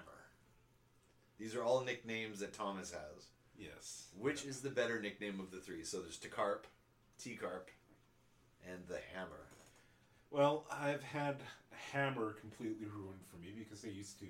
These 1.39 1.56
are 1.56 1.63
all 1.63 1.84
nicknames 1.84 2.39
that 2.39 2.54
Thomas 2.54 2.91
has. 2.91 3.28
Yes. 3.58 4.08
Which 4.17 4.45
is 4.45 4.62
the 4.62 4.69
better 4.69 5.02
nickname 5.02 5.39
of 5.39 5.52
the 5.52 5.60
three? 5.60 5.84
So 5.84 6.00
there's 6.02 6.17
Tacarp, 6.17 6.63
T 7.21 7.36
Carp, 7.36 7.69
and 8.69 8.80
the 8.88 9.00
Hammer. 9.13 9.48
Well, 10.32 10.65
I've 10.71 11.04
had 11.04 11.38
Hammer 11.91 12.34
completely 12.34 12.88
ruined 12.88 13.21
for 13.30 13.38
me 13.38 13.54
because 13.58 13.82
they 13.82 13.89
used 13.89 14.19
to. 14.19 14.26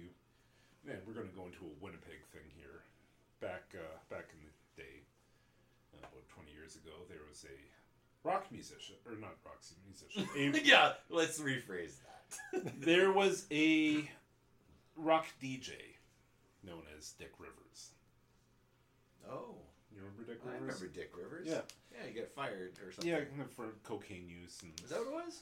Man, 0.85 0.97
we're 1.07 1.13
going 1.13 1.29
to 1.29 1.35
go 1.35 1.45
into 1.45 1.65
a 1.65 1.83
Winnipeg 1.83 2.21
thing 2.31 2.45
here. 2.55 2.83
Back 3.41 3.63
uh, 3.73 3.97
back 4.09 4.25
in 4.33 4.45
the 4.45 4.83
day, 4.83 5.01
uh, 5.93 5.99
about 5.99 6.29
twenty 6.29 6.51
years 6.51 6.75
ago, 6.75 6.91
there 7.09 7.25
was 7.27 7.45
a 7.45 8.27
rock 8.27 8.45
musician, 8.51 8.95
or 9.05 9.13
not 9.13 9.35
rock 9.45 9.61
musician. 9.85 10.27
A, 10.37 10.61
yeah, 10.63 10.93
let's 11.09 11.39
rephrase 11.39 11.95
that. 12.53 12.81
there 12.81 13.11
was 13.11 13.45
a 13.51 14.09
rock 14.95 15.25
DJ 15.41 15.94
known 16.65 16.83
as 16.97 17.11
Dick 17.11 17.31
Rivers. 17.39 17.91
oh, 19.29 19.55
You 19.93 20.01
remember 20.01 20.23
Dick 20.23 20.39
Rivers? 20.43 20.57
I 20.57 20.61
remember 20.61 20.87
Dick 20.87 21.11
Rivers. 21.15 21.47
Yeah. 21.49 21.61
yeah, 21.91 22.07
he 22.07 22.19
got 22.19 22.29
fired 22.29 22.73
or 22.85 22.91
something. 22.91 23.11
Yeah, 23.11 23.19
for 23.55 23.75
cocaine 23.83 24.27
use 24.27 24.59
and 24.63 24.71
is 24.83 24.89
that 24.89 24.99
what 24.99 25.07
it 25.07 25.13
was? 25.25 25.41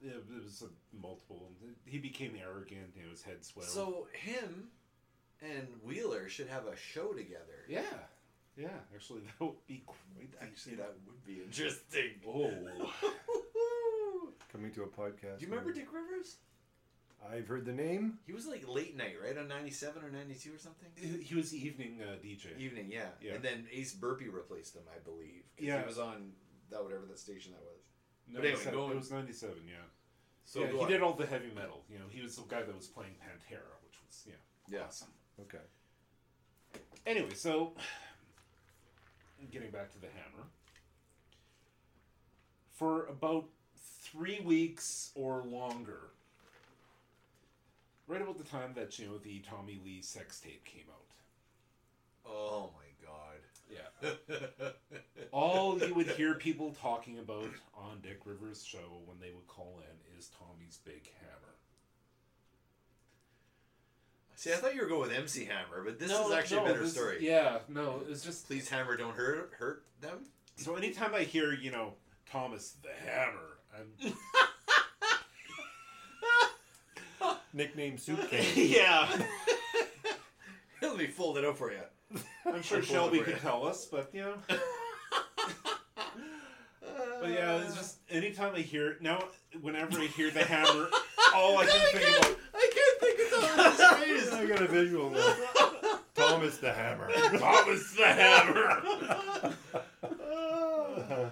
Yeah, 0.00 0.12
it 0.12 0.24
was 0.44 0.62
a 0.62 0.96
multiple. 0.96 1.50
He 1.84 1.98
became 1.98 2.32
arrogant. 2.40 2.94
You 2.96 3.04
know, 3.04 3.10
his 3.10 3.22
head 3.22 3.44
swelled. 3.44 3.68
So 3.68 4.06
him 4.12 4.68
and 5.42 5.66
Wheeler 5.82 6.28
should 6.28 6.48
have 6.48 6.66
a 6.66 6.76
show 6.76 7.12
together. 7.12 7.64
yeah, 7.68 7.82
yeah. 8.56 8.68
Actually, 8.94 9.20
that 9.38 9.44
would 9.44 9.66
be 9.66 9.82
quite. 9.84 10.30
Actually, 10.40 10.76
that 10.76 10.94
would 11.06 11.24
be 11.26 11.42
interesting. 11.42 12.12
Oh, 12.26 12.50
coming 14.52 14.70
to 14.72 14.84
a 14.84 14.86
podcast. 14.86 15.38
Do 15.38 15.44
you 15.46 15.50
remember 15.50 15.72
Dick 15.72 15.88
Rivers? 15.92 16.36
I've 17.30 17.46
heard 17.48 17.64
the 17.64 17.72
name. 17.72 18.18
He 18.26 18.32
was 18.32 18.46
like 18.46 18.66
late 18.68 18.96
night, 18.96 19.16
right 19.22 19.36
on 19.36 19.48
ninety 19.48 19.70
seven 19.70 20.04
or 20.04 20.10
ninety 20.10 20.34
two 20.34 20.54
or 20.54 20.58
something. 20.58 20.88
He 21.22 21.34
was 21.34 21.50
the 21.50 21.58
evening 21.64 21.98
uh, 22.02 22.12
DJ. 22.24 22.58
Evening, 22.58 22.88
yeah. 22.90 23.08
Yeah. 23.20 23.34
And 23.34 23.42
then 23.44 23.66
Ace 23.72 23.92
Burpee 23.92 24.28
replaced 24.28 24.74
him, 24.76 24.82
I 24.94 24.98
believe. 25.00 25.42
Yeah. 25.58 25.80
He 25.80 25.86
was 25.86 25.98
on 25.98 26.32
that 26.70 26.82
whatever 26.82 27.02
that 27.08 27.18
station 27.18 27.52
that 27.52 27.60
was. 27.62 27.80
But 28.32 28.44
anyway, 28.44 28.72
going- 28.72 28.92
it 28.92 28.96
was 28.96 29.10
97, 29.10 29.56
yeah. 29.66 29.74
So 30.44 30.60
yeah, 30.60 30.66
he 30.72 30.78
on. 30.78 30.88
did 30.88 31.02
all 31.02 31.14
the 31.14 31.26
heavy 31.26 31.50
metal. 31.54 31.82
You 31.90 31.98
know, 31.98 32.04
he 32.10 32.22
was 32.22 32.36
the 32.36 32.42
guy 32.48 32.62
that 32.62 32.74
was 32.76 32.86
playing 32.86 33.12
Pantera, 33.12 33.72
which 33.84 33.96
was, 34.06 34.26
yeah, 34.26 34.34
Yeah. 34.78 34.84
awesome. 34.86 35.08
Okay. 35.40 35.58
Anyway, 37.06 37.34
so 37.34 37.72
getting 39.50 39.70
back 39.70 39.90
to 39.92 39.98
the 39.98 40.06
hammer. 40.08 40.46
For 42.70 43.06
about 43.06 43.46
three 44.02 44.40
weeks 44.40 45.10
or 45.14 45.42
longer, 45.44 46.10
right 48.08 48.20
about 48.22 48.38
the 48.38 48.44
time 48.44 48.72
that, 48.74 48.98
you 48.98 49.06
know, 49.06 49.18
the 49.18 49.38
Tommy 49.48 49.78
Lee 49.84 50.02
sex 50.02 50.40
tape 50.40 50.64
came 50.64 50.84
out. 50.90 51.04
Oh 52.30 52.70
my 52.74 53.06
god. 53.06 53.38
Yeah. 53.70 54.68
All 55.32 55.78
you 55.78 55.94
would 55.94 56.08
hear 56.08 56.34
people 56.34 56.74
talking 56.80 57.18
about 57.18 57.50
on 57.76 58.00
Dick 58.02 58.20
Rivers' 58.24 58.64
show 58.64 59.02
when 59.06 59.18
they 59.20 59.30
would 59.30 59.46
call 59.46 59.80
in 59.80 60.18
is 60.18 60.30
Tommy's 60.38 60.78
big 60.84 61.10
hammer. 61.20 61.54
See, 64.36 64.52
I 64.52 64.56
thought 64.56 64.74
you 64.74 64.82
were 64.82 64.88
going 64.88 65.08
with 65.08 65.12
MC 65.18 65.46
Hammer, 65.46 65.82
but 65.84 65.98
this 65.98 66.10
No, 66.10 66.28
is 66.28 66.32
actually 66.34 66.58
no, 66.58 66.64
a 66.64 66.68
better 66.68 66.80
this- 66.84 66.92
story. 66.92 67.18
Yeah, 67.26 67.58
no, 67.68 68.02
it's 68.08 68.22
just 68.24 68.46
Please, 68.46 68.68
Hammer, 68.68 68.96
don't 68.96 69.14
hurt 69.16 69.52
hurt 69.58 69.84
them. 70.00 70.26
so 70.56 70.76
anytime 70.76 71.12
I 71.14 71.22
hear, 71.24 71.52
you 71.52 71.72
know, 71.72 71.94
Thomas 72.30 72.76
the 72.82 72.90
Hammer, 73.10 73.58
I'm 73.76 74.12
Nickname 77.52 77.98
Soup 78.04 78.18
King. 78.30 78.44
yeah, 78.54 79.08
Let 80.82 80.96
me 80.96 81.06
fold 81.06 81.38
it 81.38 81.44
out 81.44 81.58
for 81.58 81.72
you. 81.72 81.80
I'm 82.46 82.62
sure 82.62 82.82
Shelby 82.82 83.18
of 83.20 83.24
could 83.26 83.40
tell 83.40 83.66
us, 83.66 83.84
but 83.86 84.10
you 84.14 84.22
know, 84.22 84.34
but 87.20 87.28
yeah, 87.30 87.56
it's 87.58 87.74
just 87.76 87.96
anytime 88.10 88.54
I 88.54 88.60
hear 88.60 88.92
it 88.92 89.02
now, 89.02 89.22
whenever 89.60 89.98
I 90.00 90.06
hear 90.06 90.30
the 90.30 90.44
hammer, 90.44 90.88
all 91.34 91.58
I 91.58 91.66
can 91.66 92.00
think 92.00 92.18
about 92.18 92.36
I 92.54 92.70
can't 92.74 93.00
think 93.00 93.20
of 93.20 93.56
Thomas' 93.56 94.04
face. 94.04 94.32
I 94.32 94.46
got 94.46 94.62
a 94.62 94.66
visual 94.68 95.10
now. 95.10 95.34
Thomas 96.14 96.56
the 96.58 96.72
Hammer. 96.72 97.10
Thomas 97.38 97.92
the 97.94 98.06
Hammer. 98.06 98.82
oh, 100.20 101.30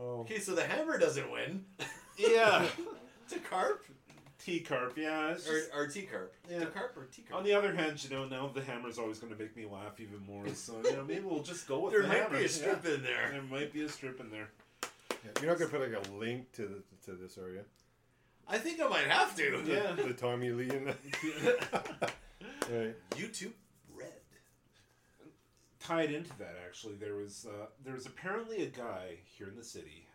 Okay, 0.00 0.38
so 0.38 0.54
the 0.54 0.64
hammer 0.64 0.98
doesn't 0.98 1.30
win. 1.30 1.64
Yeah, 2.18 2.66
It's 3.24 3.34
a 3.34 3.38
carp 3.38 3.84
T 4.44 4.60
carp. 4.60 4.96
Yeah, 4.96 5.32
it's 5.32 5.48
or, 5.48 5.58
just, 5.58 5.70
or 5.74 5.86
T 5.86 6.02
carp. 6.02 6.34
Yeah. 6.50 6.60
The 6.60 6.66
carp 6.66 6.96
or 6.96 7.04
T 7.04 7.22
carp. 7.22 7.38
on 7.38 7.44
the 7.44 7.52
other 7.52 7.74
hand, 7.74 8.02
you 8.02 8.10
know, 8.10 8.26
now 8.26 8.48
the 8.52 8.62
hammer's 8.62 8.98
always 8.98 9.18
going 9.18 9.32
to 9.32 9.38
make 9.38 9.56
me 9.56 9.66
laugh 9.66 10.00
even 10.00 10.24
more. 10.26 10.48
So 10.54 10.80
you 10.84 10.92
know, 10.96 11.04
maybe 11.04 11.20
we'll 11.24 11.42
just 11.42 11.68
go 11.68 11.80
with 11.80 11.92
there 11.92 12.02
the 12.02 12.08
might 12.08 12.22
hammer. 12.22 12.38
be 12.38 12.44
a 12.44 12.48
strip 12.48 12.84
Yeah. 12.84 12.94
in 12.94 13.02
there. 13.02 13.28
There 13.32 13.42
might 13.42 13.72
be 13.72 13.82
a 13.82 13.88
strip 13.88 14.20
in 14.20 14.30
there. 14.30 14.48
yeah. 14.82 15.30
You're 15.40 15.50
not 15.50 15.58
gonna 15.58 15.70
put 15.70 15.80
like 15.80 16.06
a 16.06 16.12
link 16.12 16.50
to 16.52 16.62
the, 16.62 16.82
to 17.06 17.18
this, 17.18 17.36
are 17.38 17.50
you? 17.52 17.64
I 18.48 18.58
think 18.58 18.80
I 18.80 18.88
might 18.88 19.06
have 19.06 19.36
to. 19.36 19.62
Yeah. 19.66 19.92
The 20.06 20.14
Tommy 20.14 20.50
Lee 20.50 20.70
and 20.70 20.86
the. 20.88 20.96
right. 22.70 22.96
YouTube 23.12 23.52
Red. 23.94 24.08
tied 25.78 26.10
into 26.12 26.30
that 26.38 26.56
actually 26.66 26.94
there 26.94 27.14
was 27.14 27.46
uh, 27.48 27.66
there 27.84 27.94
was 27.94 28.06
apparently 28.06 28.62
a 28.62 28.66
guy 28.68 29.16
here 29.24 29.48
in 29.48 29.56
the 29.56 29.64
city 29.64 30.06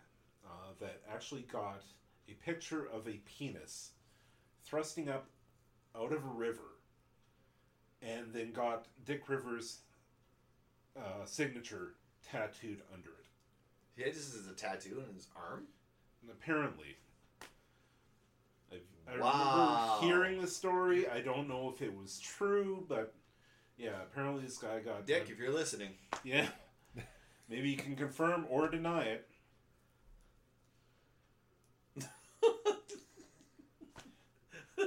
uh, 0.45 0.49
that 0.79 1.01
actually 1.11 1.41
got 1.51 1.81
a 2.29 2.33
picture 2.43 2.87
of 2.91 3.07
a 3.07 3.19
penis 3.25 3.91
thrusting 4.65 5.09
up 5.09 5.27
out 5.95 6.11
of 6.11 6.23
a 6.23 6.27
river 6.27 6.75
and 8.01 8.33
then 8.33 8.51
got 8.51 8.85
dick 9.05 9.27
rivers 9.29 9.79
uh, 10.97 11.25
signature 11.25 11.93
tattooed 12.29 12.81
under 12.93 13.09
it 13.09 13.25
He 13.95 14.03
had 14.03 14.13
this 14.13 14.35
as 14.35 14.47
a 14.47 14.53
tattoo 14.53 15.03
on 15.07 15.13
his 15.15 15.27
arm. 15.35 15.65
and 16.21 16.31
apparently 16.31 16.97
I've, 18.71 18.79
i 19.07 19.19
Wow. 19.19 19.97
remember 20.01 20.15
hearing 20.25 20.41
the 20.41 20.47
story 20.47 21.07
i 21.09 21.21
don't 21.21 21.47
know 21.47 21.71
if 21.73 21.81
it 21.81 21.95
was 21.95 22.19
true 22.19 22.85
but 22.89 23.13
yeah 23.77 24.01
apparently 24.03 24.43
this 24.43 24.57
guy 24.57 24.79
got 24.79 25.05
Dick, 25.05 25.27
if 25.29 25.37
you're 25.39 25.53
listening. 25.53 25.89
Yeah. 26.23 26.47
Maybe 27.49 27.69
you 27.69 27.77
can 27.77 27.95
confirm 27.95 28.45
or 28.49 28.67
deny 28.69 29.03
it. 29.03 29.27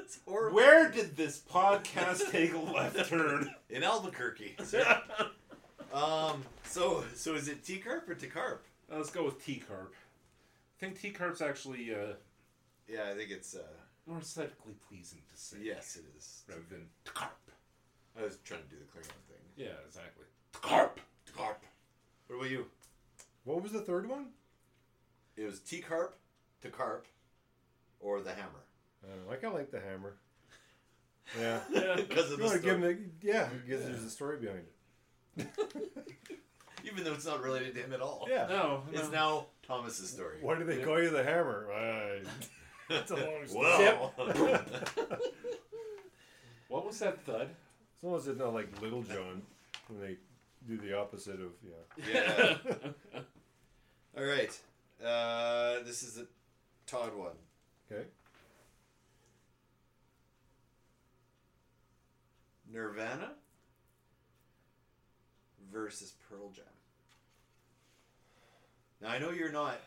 That's 0.08 0.20
horrible. 0.26 0.56
Where 0.56 0.90
did 0.90 1.18
this 1.18 1.38
podcast 1.52 2.30
take 2.30 2.54
a 2.54 2.58
left 2.58 3.10
turn? 3.10 3.54
In 3.68 3.82
Albuquerque. 3.84 4.56
um. 5.92 6.42
So 6.64 7.04
so 7.14 7.34
is 7.34 7.46
it 7.48 7.62
T 7.62 7.76
carp 7.76 8.08
or 8.08 8.14
T 8.14 8.26
carp? 8.26 8.64
Let's 8.90 9.10
go 9.10 9.26
with 9.26 9.44
T 9.44 9.56
carp. 9.68 9.92
I 9.92 10.80
think 10.80 10.98
T 10.98 11.10
carp's 11.10 11.42
actually 11.42 11.92
uh, 11.94 12.14
Yeah, 12.88 13.10
I 13.12 13.16
think 13.16 13.30
it's. 13.30 13.54
uh 13.54 13.58
more 14.06 14.20
aesthetically 14.20 14.72
pleasing 14.88 15.18
to 15.30 15.38
say. 15.38 15.58
Yes, 15.60 15.96
it 15.96 16.04
is. 16.16 16.42
Rather 16.48 16.62
than 16.70 16.86
T 17.04 17.10
carp. 17.12 17.36
I 18.18 18.22
was 18.24 18.38
trying 18.44 18.62
to 18.62 18.68
do 18.68 18.76
the 18.76 18.86
Klingon 18.86 19.08
thing. 19.28 19.44
Yeah, 19.58 19.76
exactly. 19.86 20.24
T 20.54 20.58
carp. 20.62 21.00
T 21.26 21.32
carp. 21.36 21.62
What 22.28 22.36
about 22.36 22.50
you? 22.50 22.64
What 23.44 23.62
was 23.62 23.72
the 23.72 23.82
third 23.82 24.08
one? 24.08 24.28
It 25.36 25.44
was 25.44 25.60
T 25.60 25.80
carp, 25.82 26.16
T 26.62 26.70
carp, 26.70 27.06
or 28.00 28.22
the 28.22 28.30
hammer. 28.30 28.64
I 29.04 29.08
don't 29.08 29.26
know. 29.26 29.32
I 29.32 29.36
kind 29.36 29.54
of 29.54 29.54
like 29.54 29.70
the 29.70 29.80
Hammer. 29.80 30.14
Yeah. 31.38 31.60
Yeah. 31.70 31.96
because 31.96 32.30
of 32.32 32.32
You 32.32 32.36
the 32.38 32.42
want 32.44 32.54
to 32.54 32.58
story. 32.60 32.60
give 32.60 32.74
him 32.74 32.80
the, 33.20 33.26
yeah, 33.26 33.48
because 33.66 33.84
there's 33.84 34.02
a 34.04 34.10
story 34.10 34.38
behind 34.38 34.62
it. 35.36 35.46
Even 36.84 37.04
though 37.04 37.12
it's 37.12 37.26
not 37.26 37.42
related 37.42 37.74
to 37.74 37.80
him 37.82 37.92
at 37.92 38.00
all. 38.00 38.26
Yeah. 38.30 38.46
No, 38.48 38.82
no. 38.90 38.98
It's 38.98 39.10
now 39.12 39.46
Thomas's 39.66 40.10
story. 40.10 40.38
Why 40.40 40.56
do 40.58 40.64
they 40.64 40.78
call 40.82 41.02
you 41.02 41.10
the 41.10 41.22
Hammer? 41.22 41.68
I... 41.72 42.20
That's 42.88 43.10
a 43.10 43.16
long 43.16 43.46
story. 43.46 43.64
Well. 43.64 44.14
What 46.68 46.84
was 46.86 46.98
that 46.98 47.24
thud? 47.24 47.48
As 47.48 48.02
long 48.02 48.16
as 48.16 48.28
it's 48.28 48.38
not 48.38 48.52
like 48.52 48.68
Little 48.82 49.02
John 49.02 49.42
when 49.88 50.00
they 50.00 50.16
do 50.66 50.76
the 50.76 50.96
opposite 50.98 51.40
of 51.40 51.52
yeah. 51.64 52.12
yeah. 52.12 53.24
All 54.16 54.24
right. 54.24 54.60
Uh, 55.02 55.82
this 55.84 56.02
is 56.02 56.14
the 56.14 56.26
Todd 56.86 57.14
one. 57.16 57.32
Okay. 57.90 58.04
Nirvana 62.72 63.32
versus 65.72 66.14
Pearl 66.28 66.50
Jam. 66.50 66.64
Now 69.00 69.08
I 69.08 69.18
know 69.18 69.30
you're 69.30 69.52
not 69.52 69.80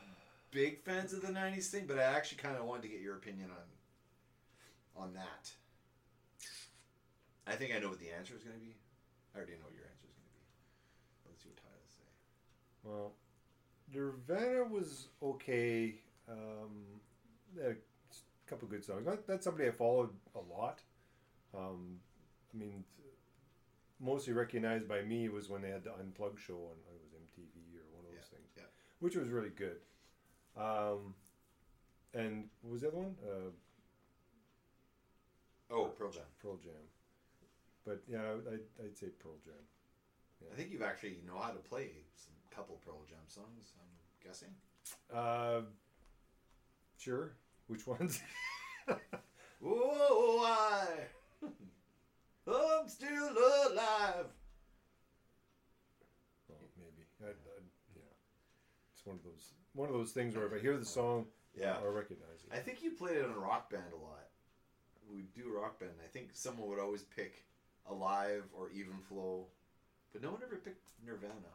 big 0.51 0.81
fans 0.83 1.13
of 1.13 1.21
the 1.21 1.27
'90s 1.31 1.67
thing, 1.67 1.85
but 1.87 1.97
I 1.97 2.03
actually 2.03 2.37
kind 2.37 2.55
of 2.57 2.65
wanted 2.65 2.83
to 2.83 2.87
get 2.89 3.01
your 3.01 3.15
opinion 3.15 3.49
on 3.51 5.03
on 5.03 5.13
that. 5.13 5.51
I 7.47 7.55
think 7.55 7.73
I 7.75 7.79
know 7.79 7.89
what 7.89 7.99
the 7.99 8.11
answer 8.11 8.35
is 8.35 8.43
going 8.43 8.55
to 8.57 8.61
be. 8.63 8.75
I 9.33 9.37
already 9.37 9.53
know 9.53 9.65
what 9.65 9.73
your 9.73 9.83
answer 9.83 10.05
is 10.07 10.13
going 10.13 10.27
to 10.27 10.33
be. 10.33 11.29
Let's 11.29 11.43
see 11.43 11.49
what 11.49 11.57
Tyler 11.57 11.87
say. 11.89 12.09
Well, 12.83 13.13
Nirvana 13.93 14.63
was 14.71 15.07
okay. 15.23 15.95
Um, 16.29 16.85
a 17.61 17.75
couple 18.47 18.67
good 18.67 18.85
songs. 18.85 19.05
That- 19.05 19.27
That's 19.27 19.43
somebody 19.43 19.67
I 19.67 19.71
followed 19.71 20.11
a 20.35 20.39
lot. 20.53 20.79
Um, 21.57 21.99
I 22.53 22.57
mean, 22.57 22.83
mostly 23.99 24.33
recognized 24.33 24.87
by 24.87 25.01
me 25.01 25.29
was 25.29 25.49
when 25.49 25.61
they 25.61 25.69
had 25.69 25.83
the 25.83 25.93
Unplugged 25.93 26.39
show 26.39 26.55
on 26.55 26.75
it 26.93 27.01
was 27.01 27.11
MTV 27.13 27.77
or 27.77 27.85
one 27.95 28.05
of 28.05 28.11
those 28.11 28.27
Yeah, 28.31 28.37
things, 28.37 28.51
yeah. 28.57 28.63
which 28.99 29.15
was 29.15 29.29
really 29.29 29.49
good. 29.49 29.77
Um, 30.57 31.15
and 32.13 32.49
what 32.61 32.73
was 32.73 32.81
the 32.81 32.87
other 32.89 32.97
one? 32.97 33.15
Uh, 33.23 33.51
Oh, 35.73 35.85
Pearl 35.97 36.11
Jam. 36.11 36.23
Pearl 36.41 36.57
Jam. 36.57 36.73
But 37.85 38.03
yeah, 38.05 38.19
I- 38.23 38.53
I'd, 38.55 38.85
I'd 38.85 38.97
say 38.97 39.07
Pearl 39.07 39.37
Jam. 39.43 39.53
I 40.51 40.55
think 40.55 40.71
you 40.71 40.83
actually 40.83 41.19
know 41.25 41.37
how 41.39 41.51
to 41.51 41.59
play 41.59 41.91
some 42.17 42.33
couple 42.53 42.77
Pearl 42.85 43.05
Jam 43.07 43.19
songs. 43.27 43.71
I'm 43.79 44.27
guessing. 44.27 44.49
Uh, 45.13 45.61
sure. 46.97 47.33
Which 47.67 47.87
ones? 47.87 48.19
Whoa, 49.61 50.43
I, 50.43 50.87
I'm 52.47 52.87
still 52.87 53.29
alive. 53.29 54.25
Oh, 56.49 56.55
maybe. 56.77 57.05
I, 57.23 57.29
I, 57.29 57.61
yeah. 57.95 58.01
It's 58.93 59.05
one 59.05 59.17
of 59.17 59.23
those 59.23 59.53
one 59.73 59.87
of 59.87 59.93
those 59.95 60.11
things 60.11 60.35
where 60.35 60.45
if 60.47 60.53
I 60.53 60.59
hear 60.59 60.77
the 60.77 60.85
song, 60.85 61.25
Yeah. 61.57 61.75
I 61.81 61.87
recognize 61.87 62.43
it. 62.43 62.51
I 62.53 62.59
think 62.59 62.83
you 62.83 62.91
played 62.91 63.17
it 63.17 63.25
on 63.25 63.35
Rock 63.35 63.69
Band 63.69 63.93
a 63.93 64.01
lot. 64.03 64.27
We 65.09 65.23
do 65.35 65.51
Rock 65.55 65.79
Band. 65.79 65.91
I 66.03 66.07
think 66.07 66.29
someone 66.33 66.67
would 66.69 66.79
always 66.79 67.03
pick 67.03 67.45
Alive 67.89 68.43
or 68.53 68.69
Even 68.71 68.97
Flow, 69.07 69.47
but 70.11 70.21
no 70.21 70.31
one 70.31 70.41
ever 70.43 70.55
picked 70.57 70.91
Nirvana 71.05 71.53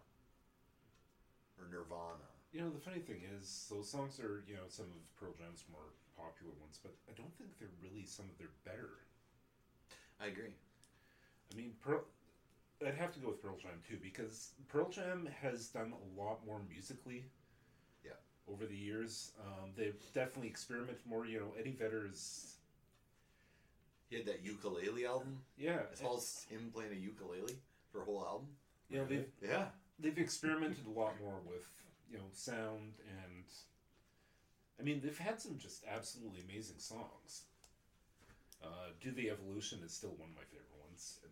or 1.59 1.69
Nirvana. 1.71 2.25
You 2.53 2.61
know, 2.63 2.71
the 2.71 2.81
funny 2.81 3.01
thing 3.01 3.21
is, 3.39 3.67
those 3.71 3.89
songs 3.89 4.19
are, 4.21 4.43
you 4.49 4.55
know, 4.55 4.65
some 4.69 4.87
of 4.87 5.17
Pearl 5.21 5.35
Jam's 5.37 5.65
more 5.71 5.93
popular 6.17 6.53
ones, 6.61 6.79
but 6.83 6.95
I 7.09 7.13
don't 7.13 7.33
think 7.37 7.51
they're 7.59 7.69
really 7.83 8.07
some 8.07 8.25
of 8.33 8.39
their 8.39 8.53
better. 8.65 9.05
I 10.21 10.29
agree. 10.29 10.57
I 11.53 11.57
mean, 11.57 11.73
Pearl. 11.83 12.05
I'd 12.87 12.95
have 12.95 13.13
to 13.15 13.21
go 13.21 13.29
with 13.29 13.41
Pearl 13.43 13.57
Jam 13.57 13.81
too 13.89 13.97
because 14.03 14.51
Pearl 14.69 14.91
Jam 14.91 15.27
has 15.41 15.69
done 15.69 15.95
a 15.95 16.21
lot 16.21 16.45
more 16.47 16.61
musically. 16.69 17.25
Yeah. 18.05 18.11
Over 18.53 18.67
the 18.67 18.77
years, 18.77 19.33
um, 19.41 19.71
they've 19.77 19.97
definitely 20.13 20.49
experimented 20.49 20.99
more. 21.09 21.25
You 21.27 21.41
know, 21.41 21.53
Eddie 21.59 21.77
Vedder's. 21.79 22.57
He 24.11 24.17
had 24.17 24.27
that 24.27 24.45
ukulele 24.45 25.07
album. 25.07 25.39
Yeah. 25.57 25.81
It's 25.91 26.03
all 26.03 26.23
him 26.51 26.71
playing 26.73 26.93
a 26.93 26.97
ukulele 26.97 27.57
for 27.91 28.03
a 28.03 28.05
whole 28.05 28.25
album. 28.25 28.49
Know, 28.91 29.05
they've 29.05 29.27
Yeah. 29.43 29.67
they've 29.99 30.19
experimented 30.19 30.87
a 30.87 30.91
lot 30.91 31.15
more 31.21 31.41
with 31.47 31.67
you 32.11 32.19
know 32.19 32.25
sound 32.33 32.93
and. 33.09 33.45
I 34.79 34.83
mean, 34.83 35.01
they've 35.03 35.17
had 35.19 35.41
some 35.41 35.57
just 35.57 35.85
absolutely 35.91 36.43
amazing 36.43 36.79
songs. 36.79 37.45
Uh, 38.63 38.91
Do 39.01 39.11
the 39.11 39.31
Evolution 39.31 39.81
is 39.83 39.95
still 39.95 40.11
one 40.11 40.29
of 40.29 40.37
my 40.37 40.43
favorite 40.45 40.69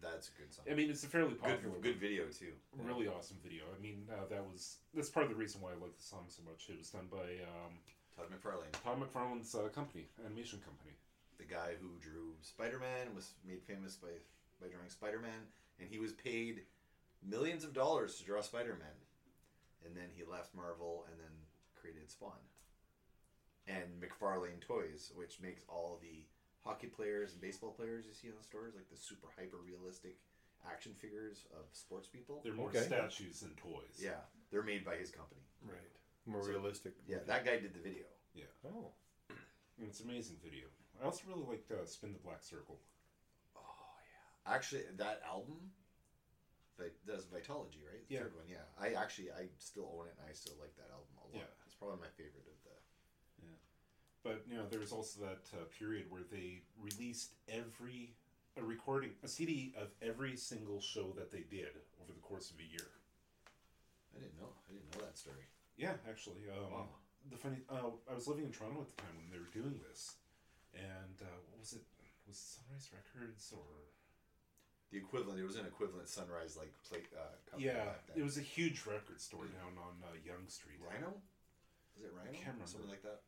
That's 0.02 0.28
a 0.28 0.34
good 0.40 0.52
song. 0.52 0.64
I 0.70 0.74
mean, 0.74 0.90
it's 0.90 1.04
a 1.04 1.08
fairly 1.08 1.34
popular, 1.34 1.76
good, 1.80 1.96
good 1.96 2.00
video 2.00 2.24
too. 2.26 2.52
really 2.78 3.08
awesome 3.08 3.36
video. 3.42 3.64
I 3.76 3.80
mean, 3.82 4.04
uh, 4.12 4.26
that 4.30 4.44
was 4.44 4.78
that's 4.94 5.10
part 5.10 5.24
of 5.24 5.30
the 5.32 5.38
reason 5.38 5.60
why 5.60 5.70
I 5.70 5.78
like 5.80 5.96
the 5.96 6.02
song 6.02 6.24
so 6.28 6.42
much. 6.44 6.68
It 6.68 6.78
was 6.78 6.90
done 6.90 7.08
by 7.10 7.40
um, 7.48 7.72
Todd 8.16 8.26
McFarlane, 8.30 8.72
Todd 8.84 9.00
McFarlane's 9.00 9.54
uh, 9.54 9.68
company, 9.74 10.06
animation 10.24 10.60
company. 10.60 10.94
the 11.38 11.44
guy 11.44 11.74
who 11.80 11.88
drew 12.00 12.34
Spider 12.42 12.78
Man, 12.78 13.14
was 13.14 13.32
made 13.46 13.62
famous 13.62 13.96
by 13.96 14.14
by 14.60 14.68
drawing 14.68 14.90
Spider 14.90 15.18
Man, 15.18 15.48
and 15.80 15.88
he 15.88 15.98
was 15.98 16.12
paid 16.12 16.62
millions 17.26 17.64
of 17.64 17.72
dollars 17.72 18.16
to 18.16 18.24
draw 18.24 18.40
Spider 18.40 18.76
Man, 18.78 18.98
and 19.84 19.96
then 19.96 20.08
he 20.14 20.22
left 20.24 20.54
Marvel 20.54 21.04
and 21.10 21.18
then 21.18 21.32
created 21.74 22.10
Spawn, 22.10 22.38
and 23.66 24.00
McFarlane 24.00 24.60
Toys, 24.60 25.10
which 25.14 25.40
makes 25.40 25.62
all 25.68 25.98
the 26.00 26.24
hockey 26.64 26.86
players 26.88 27.32
and 27.32 27.40
baseball 27.40 27.70
players 27.72 28.04
you 28.06 28.14
see 28.14 28.28
in 28.28 28.34
the 28.36 28.42
stores, 28.42 28.74
like 28.74 28.88
the 28.90 28.96
super 28.96 29.28
hyper 29.38 29.58
realistic 29.58 30.16
action 30.66 30.92
figures 30.96 31.44
of 31.52 31.64
sports 31.72 32.08
people. 32.08 32.40
They're 32.42 32.54
more 32.54 32.68
Okay. 32.70 32.80
statues 32.80 33.40
than 33.40 33.54
toys. 33.56 34.00
Yeah, 34.00 34.20
they're 34.50 34.62
made 34.62 34.84
by 34.84 34.96
his 34.96 35.10
company. 35.10 35.42
Right. 35.62 35.92
More 36.26 36.42
So- 36.42 36.48
realistic. 36.50 36.94
Yeah, 37.06 37.18
that 37.26 37.44
guy 37.44 37.58
did 37.60 37.74
the 37.74 37.80
video. 37.80 38.06
Yeah. 38.34 38.46
Oh. 38.64 38.92
And 39.76 39.88
it's 39.88 39.98
an 40.00 40.08
amazing 40.08 40.36
video. 40.42 40.68
I 41.02 41.04
also 41.04 41.24
really 41.26 41.42
liked 41.42 41.68
uh, 41.72 41.84
Spin 41.84 42.12
the 42.12 42.18
Black 42.20 42.42
Circle. 42.44 42.78
Oh 43.56 43.60
yeah. 44.46 44.54
Actually, 44.54 44.84
that 44.96 45.20
album, 45.26 45.72
Vi- 46.78 46.94
that's 47.04 47.24
Vitology, 47.26 47.82
right? 47.82 48.06
The 48.08 48.14
Yeah. 48.14 48.20
third 48.22 48.36
one. 48.36 48.46
Yeah. 48.48 48.62
I 48.78 48.94
actually 48.94 49.32
I 49.32 49.48
still 49.58 49.90
own 49.98 50.06
it 50.06 50.14
and 50.20 50.30
I 50.30 50.32
still 50.32 50.54
like 50.62 50.74
that 50.76 50.90
album 50.94 51.10
a 51.18 51.24
lot. 51.26 51.42
Yeah. 51.42 51.66
It's 51.66 51.74
probably 51.74 51.98
my 52.00 52.08
favorite 52.16 52.46
of 52.46 52.54
the. 52.64 52.70
But 54.24 54.42
you 54.50 54.56
know, 54.56 54.64
there 54.70 54.80
was 54.80 54.90
also 54.90 55.20
that 55.20 55.44
uh, 55.52 55.64
period 55.78 56.06
where 56.08 56.22
they 56.32 56.62
released 56.80 57.34
every 57.48 58.16
a 58.56 58.62
recording, 58.64 59.10
a 59.22 59.28
CD 59.28 59.74
of 59.76 59.88
every 60.00 60.36
single 60.36 60.80
show 60.80 61.12
that 61.18 61.30
they 61.30 61.44
did 61.50 61.74
over 62.00 62.12
the 62.14 62.22
course 62.22 62.50
of 62.50 62.56
a 62.58 62.62
year. 62.62 62.88
I 64.16 64.20
didn't 64.20 64.38
know. 64.38 64.54
I 64.70 64.72
didn't 64.72 64.94
know 64.94 65.04
that 65.04 65.18
story. 65.18 65.44
Yeah, 65.76 65.94
actually. 66.08 66.48
Um, 66.48 66.72
Wow. 66.72 66.88
The 67.30 67.36
funny, 67.40 67.64
uh, 67.72 67.88
I 68.04 68.12
was 68.12 68.28
living 68.28 68.44
in 68.44 68.52
Toronto 68.52 68.84
at 68.84 68.92
the 68.94 69.00
time 69.00 69.16
when 69.16 69.32
they 69.32 69.40
were 69.40 69.48
doing 69.48 69.80
this, 69.88 70.20
and 70.76 71.16
uh, 71.24 71.40
what 71.48 71.56
was 71.58 71.72
it? 71.72 71.80
Was 72.28 72.36
it 72.36 72.60
Sunrise 72.60 72.92
Records 72.92 73.48
or? 73.56 73.64
The 74.92 74.98
equivalent. 75.00 75.40
It 75.40 75.48
was 75.48 75.56
an 75.56 75.64
equivalent 75.64 76.06
Sunrise 76.06 76.54
like 76.54 76.70
plate. 76.86 77.08
Uh, 77.16 77.32
company 77.48 77.72
Yeah, 77.72 77.96
it 78.14 78.22
was 78.22 78.36
a 78.36 78.44
huge 78.44 78.84
record 78.84 79.20
store 79.24 79.48
down 79.48 79.72
on 79.80 80.04
uh, 80.04 80.12
Yonge 80.20 80.52
Street. 80.52 80.76
Rhino. 80.84 81.16
Is 81.96 82.04
it 82.04 82.12
Rhino? 82.12 82.30
can't 82.30 82.60
remember. 82.60 82.68
Something 82.68 82.92
like 82.92 83.02
that. 83.02 83.24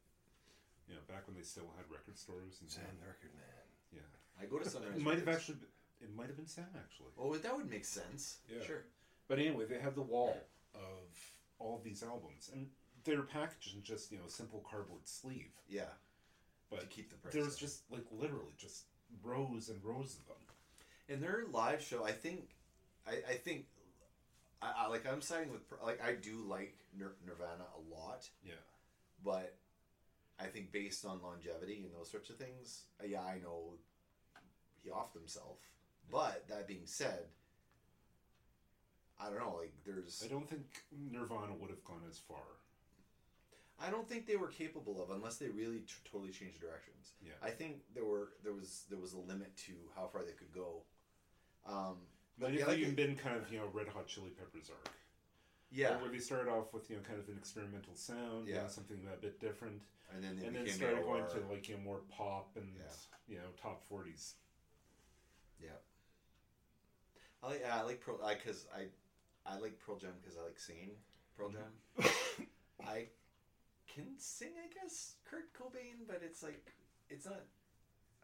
You 0.88 0.94
know, 0.94 1.00
back 1.08 1.26
when 1.26 1.36
they 1.36 1.42
still 1.42 1.66
had 1.76 1.84
record 1.90 2.16
stores. 2.18 2.58
And 2.60 2.70
Sam 2.70 2.84
the 3.00 3.06
Record 3.06 3.34
Man. 3.34 3.66
Yeah, 3.92 4.06
I 4.40 4.46
go 4.46 4.58
to 4.58 4.68
Sunrise. 4.68 4.96
it 4.96 5.02
might 5.02 5.18
have 5.18 5.26
Records. 5.26 5.50
actually. 5.50 5.54
Been, 6.00 6.08
it 6.08 6.14
might 6.16 6.26
have 6.28 6.36
been 6.36 6.46
Sam 6.46 6.66
actually. 6.76 7.10
Oh, 7.18 7.34
that 7.34 7.56
would 7.56 7.68
make 7.70 7.84
sense. 7.84 8.38
Yeah. 8.48 8.64
Sure. 8.64 8.84
But 9.28 9.38
anyway, 9.38 9.64
they 9.66 9.78
had 9.80 9.94
the 9.96 10.02
wall 10.02 10.36
of 10.74 11.08
all 11.58 11.76
of 11.76 11.82
these 11.84 12.02
albums, 12.02 12.50
and 12.52 12.68
they're 13.04 13.22
packaged 13.22 13.74
in 13.74 13.82
just 13.82 14.12
you 14.12 14.18
know 14.18 14.24
a 14.26 14.30
simple 14.30 14.64
cardboard 14.68 15.02
sleeve. 15.08 15.50
Yeah. 15.68 15.90
But 16.70 16.80
to 16.80 16.86
keep 16.86 17.10
the 17.10 17.16
price. 17.16 17.32
there 17.34 17.42
was 17.44 17.54
down. 17.56 17.60
just 17.68 17.82
like 17.90 18.04
literally 18.12 18.54
just 18.58 18.84
rows 19.22 19.68
and 19.68 19.82
rows 19.84 20.16
of 20.20 20.26
them. 20.26 20.36
in 21.08 21.20
their 21.20 21.44
live 21.52 21.80
show, 21.80 22.04
I 22.04 22.10
think, 22.10 22.48
I, 23.06 23.12
I 23.30 23.34
think, 23.34 23.66
I, 24.60 24.72
I 24.78 24.86
like 24.88 25.06
I'm 25.10 25.20
siding 25.22 25.50
with 25.52 25.62
like 25.84 26.00
I 26.04 26.14
do 26.14 26.44
like 26.48 26.76
Nir- 26.98 27.14
Nirvana 27.26 27.64
a 27.76 27.94
lot, 27.94 28.28
Yeah. 28.44 28.54
but 29.24 29.54
I 30.38 30.44
think 30.46 30.70
based 30.72 31.04
on 31.04 31.22
longevity 31.22 31.82
and 31.84 31.94
those 31.94 32.10
sorts 32.10 32.28
of 32.30 32.36
things, 32.36 32.82
yeah, 33.06 33.22
I 33.22 33.38
know 33.42 33.74
he 34.82 34.90
offed 34.90 35.14
himself. 35.14 35.58
But 36.10 36.44
that 36.48 36.66
being 36.68 36.82
said, 36.86 37.24
I 39.18 39.30
don't 39.30 39.38
know. 39.38 39.56
Like, 39.60 39.72
there's, 39.84 40.22
I 40.24 40.28
don't 40.28 40.48
think 40.48 40.66
Nirvana 41.10 41.54
would 41.58 41.70
have 41.70 41.82
gone 41.84 42.02
as 42.08 42.18
far. 42.18 42.42
I 43.80 43.90
don't 43.90 44.08
think 44.08 44.26
they 44.26 44.36
were 44.36 44.48
capable 44.48 45.02
of 45.02 45.10
unless 45.10 45.36
they 45.36 45.48
really 45.48 45.78
t- 45.80 45.92
totally 46.10 46.30
changed 46.30 46.60
directions. 46.60 47.12
Yeah. 47.22 47.32
I 47.42 47.50
think 47.50 47.80
there 47.94 48.04
were 48.04 48.30
there 48.42 48.54
was 48.54 48.84
there 48.88 48.98
was 48.98 49.12
a 49.12 49.18
limit 49.18 49.54
to 49.66 49.72
how 49.94 50.06
far 50.06 50.22
they 50.24 50.32
could 50.32 50.52
go. 50.54 50.82
Um, 51.66 51.96
But 52.38 52.52
yeah, 52.54 52.66
like 52.66 52.78
even 52.78 52.94
been 52.94 53.16
kind 53.16 53.36
of 53.36 53.50
you 53.52 53.58
know 53.58 53.68
Red 53.74 53.88
Hot 53.88 54.06
Chili 54.06 54.30
Peppers 54.30 54.70
arc, 54.70 54.90
yeah, 55.70 56.00
where 56.00 56.10
they 56.10 56.18
started 56.20 56.50
off 56.50 56.72
with 56.72 56.88
you 56.88 56.96
know 56.96 57.02
kind 57.02 57.18
of 57.18 57.28
an 57.28 57.36
experimental 57.36 57.94
sound, 57.94 58.48
yeah, 58.48 58.62
Yeah. 58.62 58.66
something 58.68 58.98
a 59.12 59.16
bit 59.20 59.40
different, 59.40 59.82
and 60.14 60.22
then 60.22 60.38
and 60.44 60.56
then 60.56 60.68
started 60.68 61.04
going 61.04 61.24
to 61.24 61.40
like 61.50 61.68
you 61.68 61.76
know 61.76 61.82
more 61.82 62.00
pop 62.10 62.50
and 62.56 62.68
Yeah. 62.76 62.84
you 63.28 63.36
know 63.36 63.50
top 63.60 63.82
forties. 63.88 64.34
Yeah. 65.62 65.70
I 67.42 67.48
like 67.48 67.60
yeah, 67.60 67.78
I 67.78 67.82
like 67.82 68.00
Pearl 68.00 68.20
I 68.24 68.34
cuz 68.34 68.66
I 68.74 68.86
I 69.44 69.58
like 69.58 69.78
Pearl 69.78 69.98
Jam 69.98 70.14
cuz 70.24 70.36
I 70.36 70.42
like 70.42 70.58
singing 70.58 70.96
Pearl 71.36 71.50
mm-hmm. 71.50 72.02
Jam. 72.02 72.46
I 72.84 73.08
can 73.86 74.18
sing 74.18 74.52
I 74.62 74.72
guess 74.72 75.14
Kurt 75.24 75.52
Cobain, 75.52 76.06
but 76.06 76.22
it's 76.22 76.42
like 76.42 76.72
it's 77.08 77.26
not 77.26 77.40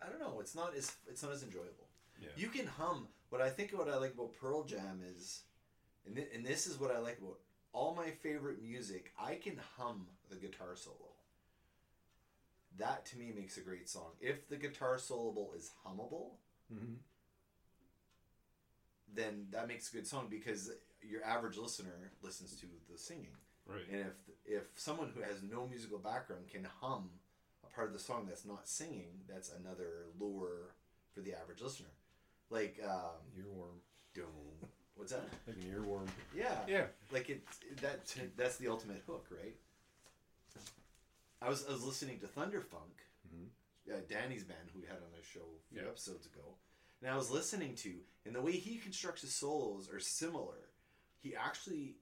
I 0.00 0.08
don't 0.08 0.18
know, 0.20 0.40
it's 0.40 0.54
not 0.54 0.74
as 0.74 0.96
it's 1.06 1.22
not 1.22 1.32
as 1.32 1.42
enjoyable. 1.42 1.88
Yeah. 2.20 2.28
You 2.36 2.48
can 2.48 2.66
hum. 2.66 3.08
What 3.30 3.40
I 3.40 3.48
think 3.48 3.72
what 3.72 3.88
I 3.88 3.96
like 3.96 4.14
about 4.14 4.34
Pearl 4.34 4.64
Jam 4.64 5.00
is 5.16 5.42
and, 6.06 6.16
thi- 6.16 6.28
and 6.34 6.44
this 6.44 6.66
is 6.66 6.78
what 6.78 6.90
I 6.90 6.98
like 6.98 7.18
about 7.18 7.38
all 7.72 7.94
my 7.94 8.10
favorite 8.10 8.62
music, 8.62 9.12
I 9.18 9.36
can 9.36 9.58
hum 9.76 10.06
the 10.28 10.36
guitar 10.36 10.76
solo. 10.76 11.11
That 12.82 13.06
to 13.06 13.18
me 13.18 13.32
makes 13.36 13.56
a 13.56 13.60
great 13.60 13.88
song. 13.88 14.10
If 14.20 14.48
the 14.48 14.56
guitar 14.56 14.98
solo 14.98 15.48
is 15.56 15.70
hummable, 15.86 16.30
Mm-hmm. 16.72 16.94
then 19.14 19.46
that 19.50 19.68
makes 19.68 19.90
a 19.92 19.96
good 19.96 20.06
song 20.06 20.26
because 20.30 20.70
your 21.02 21.22
average 21.24 21.58
listener 21.58 22.12
listens 22.22 22.54
to 22.60 22.66
the 22.90 22.96
singing. 22.98 23.36
Right. 23.66 23.82
And 23.90 24.00
if 24.00 24.12
if 24.46 24.62
someone 24.76 25.10
who 25.14 25.20
has 25.22 25.42
no 25.42 25.66
musical 25.66 25.98
background 25.98 26.44
can 26.50 26.66
hum 26.80 27.10
a 27.64 27.74
part 27.74 27.88
of 27.88 27.92
the 27.92 27.98
song 27.98 28.24
that's 28.28 28.44
not 28.44 28.66
singing, 28.68 29.20
that's 29.28 29.52
another 29.52 30.06
lure 30.18 30.74
for 31.14 31.20
the 31.20 31.34
average 31.34 31.60
listener. 31.60 31.92
Like 32.50 32.80
um, 32.84 33.20
Earworm. 33.38 33.78
doom. 34.14 34.26
What's 34.96 35.12
that? 35.12 35.24
Like 35.46 35.56
an 35.56 35.62
earworm. 35.74 36.08
Yeah. 36.34 36.58
Yeah. 36.68 36.84
Like 37.12 37.28
it's 37.30 37.58
that 37.82 38.00
that's 38.36 38.56
the 38.56 38.68
ultimate 38.68 39.02
hook, 39.06 39.26
right? 39.30 39.54
I 41.42 41.48
was 41.48 41.66
I 41.68 41.72
was 41.72 41.84
listening 41.84 42.20
to 42.20 42.26
Thunderfunk, 42.26 42.96
Mhm. 43.28 43.48
uh, 43.92 44.00
Danny's 44.08 44.44
band 44.44 44.70
who 44.72 44.80
we 44.80 44.86
had 44.86 45.02
on 45.02 45.12
the 45.12 45.22
show 45.22 45.40
a 45.58 45.62
few 45.68 45.80
Yeah. 45.82 45.88
episodes 45.88 46.26
ago, 46.26 46.56
and 47.00 47.10
I 47.10 47.16
was 47.16 47.30
listening 47.30 47.74
to, 47.76 48.04
and 48.24 48.34
the 48.34 48.40
way 48.42 48.52
he 48.52 48.78
constructs 48.78 49.22
his 49.22 49.34
solos 49.34 49.88
are 49.90 50.00
similar. 50.00 50.70
He 51.20 51.34
actually, 51.34 51.96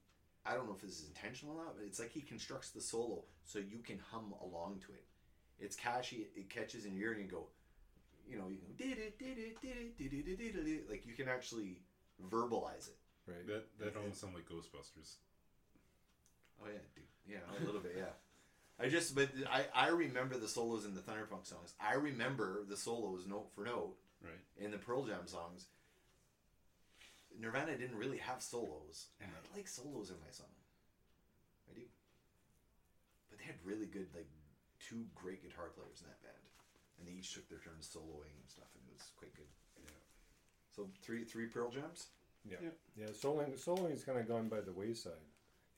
I 0.45 0.55
don't 0.55 0.67
know 0.67 0.75
if 0.75 0.81
this 0.81 0.99
is 1.01 1.07
intentional 1.09 1.57
or 1.59 1.65
not, 1.65 1.77
but 1.77 1.85
it's 1.85 1.99
like 1.99 2.11
he 2.11 2.23
constructs 2.23 2.71
the 2.71 2.81
solo 2.81 3.25
so 3.45 3.59
you 3.59 3.79
can 3.81 3.99
hum 3.99 4.33
along 4.41 4.81
to 4.81 4.93
it. 4.93 5.07
It's 5.59 5.77
catchy. 5.77 6.31
It 6.35 6.49
catches 6.49 6.85
in 6.87 6.95
your 6.95 7.13
ear, 7.13 7.13
and 7.21 7.25
you 7.25 7.31
go, 7.31 7.51
you 8.27 8.37
know, 8.39 8.49
you 8.49 8.59
go 8.59 8.67
did 8.77 8.99
it, 8.99 9.19
did 9.19 9.39
it, 9.39 9.61
did 9.61 9.77
it, 9.77 9.97
did 9.99 10.13
it, 10.13 10.25
did 10.25 10.41
it, 10.41 10.53
did 10.55 10.69
it. 10.69 10.89
Like 10.91 11.05
you 11.07 11.15
can 11.15 11.29
actually 11.29 11.83
verbalize 12.23 12.89
it. 12.89 12.99
Right. 13.27 13.47
That 13.47 13.79
that 13.79 13.97
almost 13.97 14.21
sounds 14.21 14.35
like 14.35 14.47
Ghostbusters. 14.49 15.17
Oh 16.63 16.67
yeah, 16.69 16.79
dude. 16.95 17.05
Yeah, 17.27 17.41
a 17.59 17.65
little 17.65 17.81
bit. 17.81 17.97
Yeah. 17.97 18.13
I 18.83 18.89
just, 18.89 19.15
but 19.15 19.29
I, 19.53 19.65
I 19.75 19.89
remember 19.89 20.39
the 20.39 20.49
solos 20.49 20.85
in 20.87 20.95
the 20.95 21.01
Thunderpunk 21.01 21.45
songs. 21.47 21.75
I 21.81 21.95
remember 21.95 22.61
the 22.69 22.77
solos 22.77 23.27
note 23.27 23.51
for 23.55 23.65
note 23.65 23.95
Right. 24.23 24.41
in 24.59 24.71
the 24.71 24.79
Pearl 24.79 25.05
Jam 25.05 25.27
songs. 25.27 25.67
Nirvana 27.39 27.77
didn't 27.77 27.97
really 27.97 28.19
have 28.19 28.43
solos, 28.43 29.07
and 29.21 29.31
I 29.31 29.57
like 29.57 29.69
solos 29.69 30.11
in 30.11 30.17
my 30.21 30.31
song. 30.31 30.53
I 31.71 31.75
do. 31.75 31.87
But 33.31 33.39
they 33.39 33.45
had 33.45 33.55
really 33.65 33.87
good, 33.87 34.09
like, 34.15 34.29
two 34.81 35.07
great 35.15 35.43
guitar 35.43 35.69
players 35.75 36.01
in 36.03 36.09
that 36.09 36.21
band, 36.23 36.45
and 36.99 37.09
they 37.09 37.13
each 37.19 37.33
took 37.33 37.49
their 37.49 37.61
turns 37.61 37.89
soloing 37.89 38.33
and 38.37 38.49
stuff, 38.49 38.69
and 38.75 38.83
it 38.89 38.93
was 38.93 39.13
quite 39.17 39.33
good. 39.35 39.49
Yeah. 39.85 39.91
So 40.75 40.89
three 41.03 41.25
three 41.25 41.47
Pearl 41.47 41.71
Jams. 41.71 42.09
Yeah. 42.45 42.57
Yeah. 42.63 42.77
Yeah. 42.97 43.13
Soloing, 43.13 43.57
soloing's 43.59 44.05
kind 44.05 44.19
of 44.19 44.27
gone 44.29 44.49
by 44.49 44.61
the 44.61 44.73
wayside, 44.73 45.13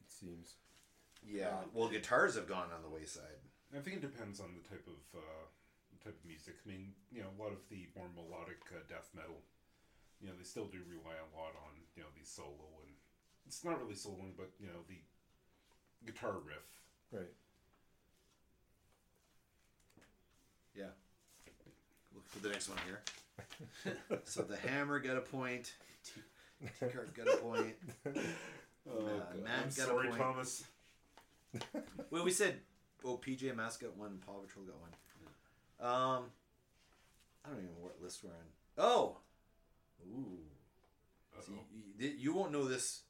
it 0.01 0.11
seems. 0.11 0.55
Yeah. 1.27 1.63
Well, 1.73 1.89
guitars 1.89 2.35
have 2.35 2.49
gone 2.49 2.69
on 2.75 2.83
the 2.83 2.91
wayside. 2.91 3.41
I 3.75 3.81
think 3.81 3.97
it 3.97 4.03
depends 4.03 4.41
on 4.41 4.53
the 4.53 4.69
type 4.69 4.85
of 4.87 5.01
uh, 5.17 5.45
type 6.05 6.19
of 6.19 6.27
music. 6.27 6.57
I 6.65 6.69
mean, 6.69 6.93
you 7.11 7.23
know, 7.23 7.31
a 7.33 7.39
lot 7.41 7.53
of 7.53 7.63
the 7.71 7.89
more 7.97 8.11
melodic 8.13 8.61
uh, 8.75 8.83
death 8.89 9.09
metal, 9.15 9.41
you 10.21 10.29
know, 10.29 10.35
they 10.37 10.45
still 10.45 10.67
do 10.67 10.83
rely 10.85 11.17
a 11.17 11.29
lot 11.33 11.55
on 11.57 11.79
you 11.97 12.03
know 12.03 12.11
the 12.19 12.27
solo 12.27 12.69
and 12.85 12.93
it's 13.47 13.65
not 13.65 13.81
really 13.81 13.95
soloing, 13.95 14.37
but 14.37 14.51
you 14.61 14.67
know 14.67 14.83
the 14.89 15.01
guitar 16.05 16.35
riff. 16.45 16.69
Right. 17.11 17.33
Yeah. 20.75 20.93
Look 22.15 22.29
for 22.29 22.39
the 22.41 22.49
next 22.49 22.69
one 22.69 22.79
here. 22.87 23.01
so 24.25 24.43
the 24.43 24.57
hammer 24.57 24.99
got 25.01 25.17
a 25.17 25.21
point. 25.21 25.73
T 26.05 26.21
card 26.81 27.13
got 27.15 27.29
a 27.29 27.37
point. 27.39 27.75
Oh, 28.91 28.99
God. 28.99 29.45
Matt 29.45 29.53
I'm 29.59 29.63
got 29.63 29.71
a 29.71 29.73
sorry, 29.73 30.09
point. 30.09 30.21
Thomas. 30.21 30.65
Well, 32.11 32.25
we 32.25 32.31
said, 32.31 32.57
oh, 33.05 33.17
PJ 33.19 33.55
Masks 33.57 33.83
got 33.83 33.97
one, 33.97 34.19
Paw 34.25 34.35
Patrol 34.41 34.65
got 34.67 34.77
one. 34.81 34.91
Um, 35.81 36.25
I 37.45 37.49
don't 37.49 37.59
even 37.59 37.71
know 37.71 37.81
what 37.81 38.03
list 38.03 38.23
we're 38.23 38.31
on. 38.31 38.37
Oh, 38.79 39.17
ooh. 40.07 40.39
You, 41.49 41.59
you- 41.99 42.15
you 42.19 42.35
won't 42.35 42.53
know 42.53 42.65
this, 42.67 43.03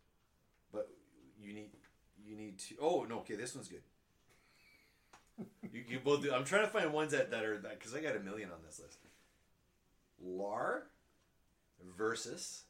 but 0.72 0.88
you 1.40 1.52
need 1.52 1.70
you 2.24 2.37
need 2.37 2.59
to. 2.61 2.76
Oh 2.81 3.05
no, 3.09 3.18
okay, 3.18 3.35
this 3.37 3.55
one's 3.55 3.68
good. 3.68 3.83
You, 5.72 5.83
you 5.88 5.98
both. 6.00 6.22
Do, 6.22 6.33
I'm 6.33 6.44
trying 6.44 6.62
to 6.66 6.70
find 6.70 6.92
ones 6.92 7.12
that 7.12 7.31
that 7.31 7.44
are 7.44 7.59
that 7.59 7.78
because 7.78 7.94
I 7.94 8.00
got 8.00 8.16
a 8.16 8.20
million 8.20 8.50
on 8.50 8.59
this 8.66 8.78
list. 8.81 8.98
Lar 10.22 10.85
versus 11.96 12.64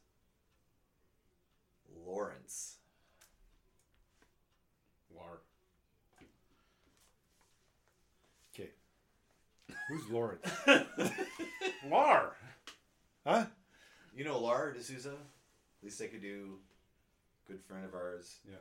Lawrence. 2.05 2.77
Lar. 5.15 5.41
Who's 9.89 10.09
Lawrence? 10.09 10.45
Lar. 11.89 12.35
huh? 13.25 13.45
You 14.15 14.23
know 14.23 14.39
Lar 14.39 14.73
deSouza? 14.77 15.07
At 15.13 15.83
least 15.83 16.01
I 16.01 16.07
could 16.07 16.21
do. 16.21 16.59
Good 17.47 17.59
friend 17.67 17.83
of 17.85 17.93
ours. 17.93 18.37
Yeah. 18.49 18.55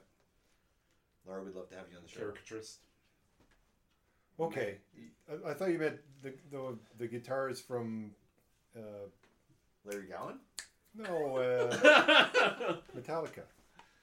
Lar, 1.26 1.42
we'd 1.42 1.54
love 1.54 1.68
to 1.70 1.76
have 1.76 1.84
you 1.90 1.96
on 1.96 2.02
the 2.02 2.08
show. 2.08 2.20
Caricaturist. 2.20 2.78
Okay. 4.40 4.78
I, 5.30 5.50
I 5.50 5.54
thought 5.54 5.70
you 5.70 5.78
meant 5.78 5.98
the 6.22 6.32
the, 6.50 6.76
the 6.98 7.06
guitars 7.06 7.60
from. 7.60 8.10
Uh, 8.76 9.06
Larry 9.84 10.06
Gowan? 10.06 10.38
no, 10.96 11.36
uh, 11.36 12.76
Metallica. 12.96 13.38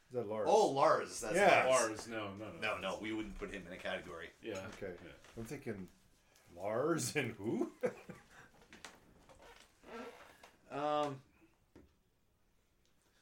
Is 0.10 0.14
that 0.14 0.28
Lars? 0.28 0.48
Oh, 0.50 0.70
Lars. 0.72 1.22
That's 1.22 1.36
Yeah. 1.36 1.66
Lars. 1.70 1.90
Lars. 1.90 2.08
No, 2.10 2.28
no, 2.38 2.46
no. 2.62 2.76
No, 2.76 2.78
no, 2.80 2.98
we 3.02 3.14
wouldn't 3.14 3.38
put 3.40 3.52
him 3.52 3.64
in 3.66 3.74
a 3.74 3.78
category. 3.78 4.30
Yeah. 4.44 4.58
Okay. 4.78 4.92
Yeah. 5.04 5.12
I'm 5.38 5.46
thinking 5.46 5.88
Lars 6.60 7.15
and 7.15 7.32
who? 7.38 7.72
Um, 10.72 11.15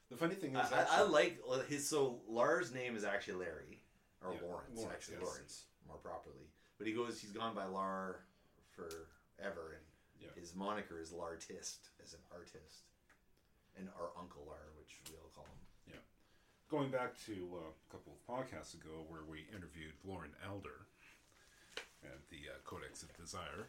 The 0.10 0.18
funny 0.18 0.36
thing 0.36 0.56
I, 0.56 0.66
is, 0.66 0.72
I, 0.74 0.86
I 0.90 1.02
like 1.04 1.40
his. 1.70 1.88
So 1.88 2.20
Lars' 2.28 2.74
name 2.74 2.96
is 2.96 3.04
actually 3.04 3.36
Larry 3.46 3.82
or 4.24 4.34
Yeah, 4.34 4.40
Lawrence, 4.48 4.76
Lawrence, 4.80 4.94
actually 4.94 5.18
yes. 5.20 5.24
Lawrence 5.28 5.64
more 5.88 5.98
properly. 5.98 6.48
But 6.78 6.88
he 6.88 6.94
goes. 6.94 7.20
He's 7.20 7.32
gone 7.32 7.56
by 7.56 7.66
Lar 7.66 8.22
forever, 8.76 9.76
and 9.80 9.86
Yeah. 10.20 10.30
his 10.40 10.56
moniker 10.56 11.00
is 11.00 11.12
Lartist, 11.12 11.90
as 12.04 12.14
an 12.14 12.20
artist, 12.32 12.84
and 13.78 13.88
our 14.00 14.10
Uncle 14.20 14.44
Lar, 14.48 14.72
which 14.78 15.00
we 15.10 15.16
all 15.18 15.32
call 15.34 15.46
him. 15.46 15.60
Yeah, 15.94 16.00
going 16.70 16.90
back 16.92 17.18
to 17.28 17.34
uh, 17.56 17.70
a 17.72 17.92
couple 17.92 18.14
of 18.14 18.20
podcasts 18.28 18.74
ago 18.74 19.06
where 19.08 19.24
we 19.24 19.46
interviewed 19.56 19.94
Lauren 20.04 20.32
Elder 20.46 20.88
at 22.04 22.30
the 22.30 22.50
uh, 22.50 22.58
Codex 22.64 23.04
of 23.04 23.16
Desire. 23.18 23.68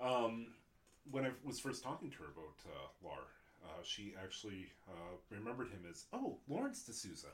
Um, 0.00 0.46
when 1.10 1.24
I 1.24 1.30
was 1.44 1.60
first 1.60 1.82
talking 1.82 2.10
to 2.10 2.16
her 2.18 2.30
about 2.32 2.56
uh, 2.66 3.06
Lar, 3.06 3.18
uh, 3.64 3.82
she 3.82 4.14
actually 4.22 4.72
uh, 4.88 5.16
remembered 5.28 5.68
him 5.68 5.80
as, 5.88 6.04
oh, 6.12 6.38
Lawrence 6.48 6.84
deSouza. 6.88 7.32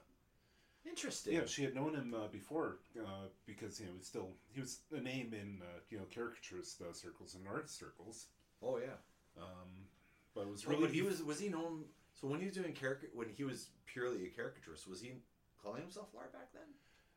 Interesting. 0.88 1.34
Yeah, 1.34 1.46
she 1.46 1.62
had 1.64 1.74
known 1.74 1.94
him 1.94 2.14
uh, 2.14 2.28
before 2.28 2.78
uh, 2.98 3.26
because 3.44 3.80
you 3.80 3.86
know 3.86 3.92
it's 3.98 4.06
still 4.06 4.30
he 4.54 4.60
was 4.60 4.78
a 4.96 5.00
name 5.00 5.34
in 5.34 5.60
uh, 5.60 5.80
you 5.90 5.98
know 5.98 6.04
caricaturist 6.10 6.80
uh, 6.80 6.92
circles 6.92 7.34
and 7.34 7.46
art 7.48 7.68
circles. 7.68 8.26
Oh 8.62 8.78
yeah. 8.78 8.94
Um, 9.36 9.88
but 10.34 10.42
it 10.42 10.48
was 10.48 10.66
really 10.66 10.88
he 10.92 11.02
was 11.02 11.22
was 11.24 11.40
he 11.40 11.48
known? 11.48 11.84
So 12.14 12.28
when 12.28 12.38
he 12.38 12.46
was 12.46 12.54
doing 12.54 12.72
caricature, 12.72 13.10
when 13.14 13.28
he 13.28 13.42
was 13.42 13.70
purely 13.84 14.26
a 14.26 14.28
caricaturist, 14.28 14.88
was 14.88 15.00
he 15.00 15.14
calling 15.60 15.82
himself 15.82 16.06
Lar 16.14 16.28
back 16.32 16.52
then? 16.52 16.62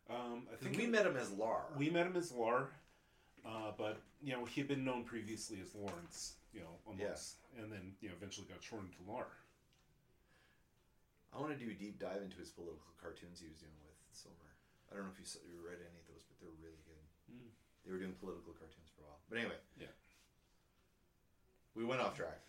Um, 0.09 0.47
I 0.51 0.55
think 0.55 0.77
we 0.77 0.85
it- 0.85 0.89
met 0.89 1.05
him 1.05 1.15
as 1.17 1.31
Lar. 1.31 1.65
We 1.77 1.89
met 1.89 2.07
him 2.07 2.15
as 2.15 2.31
Lar, 2.31 2.69
uh, 3.45 3.71
but 3.77 4.01
you 4.21 4.33
know 4.33 4.45
he 4.45 4.61
had 4.61 4.67
been 4.67 4.83
known 4.83 5.03
previously 5.03 5.59
as 5.61 5.73
Lawrence. 5.75 6.33
You 6.53 6.61
know, 6.61 6.73
amongst, 6.89 7.37
and 7.61 7.71
then 7.71 7.93
you 8.01 8.09
know 8.09 8.15
eventually 8.17 8.47
got 8.49 8.57
shortened 8.63 8.93
to 8.97 9.11
Lar. 9.11 9.27
I 11.29 11.37
want 11.37 11.53
to 11.53 11.61
do 11.61 11.69
a 11.69 11.77
deep 11.77 11.99
dive 12.01 12.25
into 12.25 12.37
his 12.41 12.49
political 12.49 12.89
cartoons 12.97 13.37
he 13.37 13.45
was 13.45 13.61
doing 13.61 13.77
with 13.85 13.93
Silver. 14.17 14.49
I 14.89 14.97
don't 14.97 15.05
know 15.05 15.13
if 15.13 15.21
you, 15.21 15.29
saw, 15.29 15.37
you 15.45 15.61
read 15.61 15.77
any 15.77 15.93
of 16.01 16.09
those, 16.09 16.25
but 16.25 16.41
they're 16.41 16.57
really 16.57 16.81
good. 16.89 17.05
Mm. 17.29 17.53
They 17.85 17.93
were 17.93 18.01
doing 18.01 18.17
political 18.17 18.49
cartoons 18.57 18.89
for 18.97 19.05
a 19.05 19.13
while. 19.13 19.21
But 19.29 19.37
anyway, 19.37 19.61
Yeah. 19.77 19.93
we 21.77 21.85
went 21.85 22.01
off 22.01 22.17
track. 22.17 22.41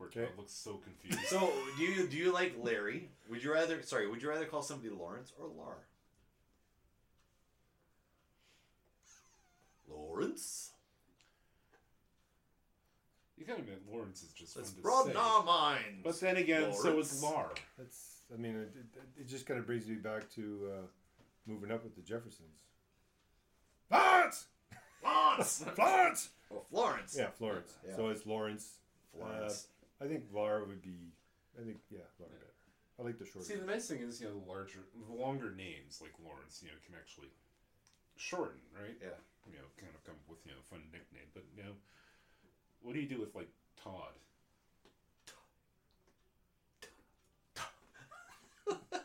Poor 0.00 0.08
Okay. 0.08 0.24
Todd 0.24 0.38
looks 0.38 0.52
so 0.52 0.80
confused. 0.82 1.28
So, 1.28 1.52
do 1.76 1.84
you 1.84 2.06
do 2.06 2.16
you 2.16 2.32
like 2.32 2.54
Larry? 2.58 3.10
Would 3.28 3.44
you 3.44 3.52
rather? 3.52 3.82
Sorry, 3.82 4.08
would 4.08 4.22
you 4.22 4.30
rather 4.30 4.46
call 4.46 4.62
somebody 4.62 4.88
Lawrence 4.88 5.32
or 5.38 5.46
Lar? 5.46 5.76
Lawrence. 9.86 10.70
you 13.36 13.44
gotta 13.44 13.60
admit, 13.60 13.82
Lawrence 13.90 14.22
is 14.22 14.32
just 14.32 14.56
Let's 14.56 14.70
fun 14.70 14.76
to 14.76 14.82
broaden 14.82 15.12
say. 15.12 15.18
our 15.18 15.44
minds. 15.44 16.00
But 16.02 16.18
then 16.20 16.36
again, 16.38 16.72
so 16.72 16.98
is 16.98 17.22
Lar. 17.22 17.50
That's. 17.76 18.22
I 18.32 18.38
mean, 18.38 18.54
it, 18.56 18.72
it, 18.74 19.22
it 19.22 19.28
just 19.28 19.44
kind 19.44 19.60
of 19.60 19.66
brings 19.66 19.86
me 19.86 19.96
back 19.96 20.30
to 20.36 20.70
uh, 20.72 20.86
moving 21.46 21.70
up 21.70 21.84
with 21.84 21.94
the 21.96 22.02
Jeffersons. 22.02 22.62
Florence, 23.90 24.46
Florence. 25.02 25.64
Florence. 25.74 26.28
oh, 26.52 26.62
Florence. 26.70 27.16
Yeah, 27.18 27.26
Florence. 27.36 27.74
Yeah. 27.86 27.96
So 27.96 28.08
it's 28.08 28.24
Lawrence. 28.24 28.78
Florence. 29.14 29.66
I 30.00 30.06
think 30.06 30.24
Lar 30.32 30.64
would 30.64 30.82
be. 30.82 31.12
I 31.60 31.64
think 31.64 31.78
yeah, 31.90 32.08
Lar 32.18 32.28
better. 32.28 32.52
I 32.98 33.02
like 33.02 33.18
the 33.18 33.24
short. 33.24 33.44
See, 33.44 33.54
the 33.54 33.66
nice 33.66 33.88
thing 33.88 34.00
is, 34.00 34.20
you 34.20 34.26
know, 34.28 34.34
the 34.38 34.50
larger, 34.50 34.80
the 35.08 35.14
longer 35.14 35.50
names 35.56 36.00
like 36.02 36.12
Lawrence, 36.22 36.60
you 36.62 36.68
know, 36.68 36.74
can 36.84 36.94
actually 36.94 37.28
shorten, 38.16 38.60
right? 38.74 38.96
Yeah. 39.00 39.16
You 39.46 39.56
know, 39.56 39.64
kind 39.80 39.92
of 39.94 40.04
come 40.04 40.16
up 40.16 40.28
with 40.28 40.44
you 40.44 40.52
know 40.52 40.58
a 40.60 40.68
fun 40.68 40.82
nickname. 40.92 41.28
But 41.32 41.44
you 41.56 41.62
know, 41.62 41.72
what 42.82 42.94
do 42.94 43.00
you 43.00 43.08
do 43.08 43.20
with 43.20 43.34
like 43.34 43.48
Todd? 43.82 44.14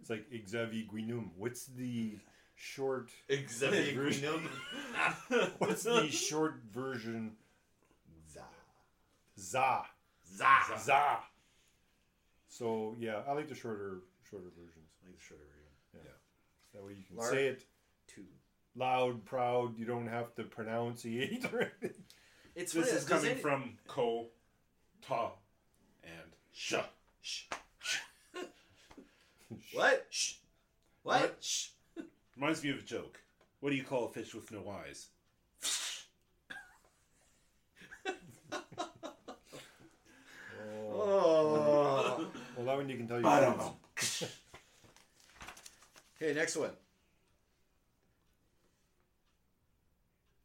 It's 0.00 0.10
like 0.10 0.48
Xavier 0.48 0.84
Guinum. 0.84 1.30
What's 1.36 1.66
the 1.66 2.16
short? 2.54 3.10
Xavier 3.30 3.94
Version. 3.94 4.40
Guignol. 5.30 5.50
What's 5.58 5.82
the 5.82 6.08
short 6.08 6.62
version? 6.72 7.32
Za. 8.32 8.44
Za. 9.38 9.82
Za. 10.36 10.76
Za. 10.78 11.18
So 12.48 12.96
yeah, 12.98 13.22
I 13.28 13.32
like 13.32 13.48
the 13.48 13.54
shorter 13.54 14.00
shorter 14.28 14.50
versions. 14.56 14.90
I 15.02 15.06
Like 15.08 15.16
the 15.18 15.22
shorter 15.24 15.44
version. 15.44 15.72
Yeah. 15.94 16.10
That 16.74 16.84
way 16.84 16.92
you 16.92 17.04
can 17.06 17.16
Lar- 17.16 17.30
say 17.30 17.46
it 17.48 17.64
Two. 18.06 18.24
loud, 18.76 19.24
proud. 19.24 19.76
You 19.78 19.84
don't 19.86 20.06
have 20.08 20.34
to 20.36 20.44
pronunciate 20.44 21.52
or 21.52 21.60
anything. 21.82 22.02
It's 22.54 22.72
This 22.72 22.92
is 22.92 23.04
coming 23.04 23.32
any- 23.32 23.40
from 23.40 23.78
Ko, 23.86 24.28
Ta, 25.02 25.32
and 26.02 26.32
Sh. 26.52 26.74
Shh. 27.20 27.44
What? 29.72 30.06
Shh. 30.10 30.34
What? 31.02 31.36
Shh. 31.40 31.68
Reminds 32.36 32.62
me 32.62 32.70
of 32.70 32.78
a 32.78 32.82
joke. 32.82 33.20
What 33.60 33.70
do 33.70 33.76
you 33.76 33.84
call 33.84 34.06
a 34.06 34.12
fish 34.12 34.34
with 34.34 34.50
no 34.52 34.68
eyes? 34.70 35.08
Oh. 41.10 42.26
Well, 42.56 42.66
that 42.66 42.76
one 42.76 42.88
you 42.88 42.96
can 42.96 43.08
tell 43.08 43.20
you. 43.20 43.26
I 43.26 43.40
don't 43.40 43.56
know. 43.58 43.76
okay, 46.20 46.34
next 46.34 46.56
one. 46.56 46.70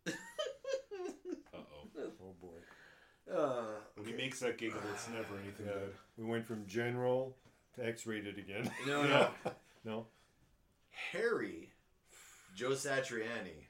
Uh 0.07 0.11
oh. 1.55 1.87
Oh 2.21 2.35
boy. 2.41 3.33
Uh, 3.33 3.65
When 3.95 4.05
he 4.07 4.13
makes 4.13 4.39
that 4.39 4.57
giggle, 4.57 4.79
it's 4.93 5.07
never 5.09 5.35
anything 5.41 5.65
good. 5.65 5.93
We 6.17 6.25
went 6.25 6.45
from 6.45 6.65
general 6.67 7.35
to 7.75 7.85
X-rated 7.85 8.37
again. 8.37 8.69
no, 8.87 9.03
no. 9.03 9.29
No. 9.85 10.05
Harry, 11.11 11.73
Joe 12.55 12.69
Satriani 12.69 13.67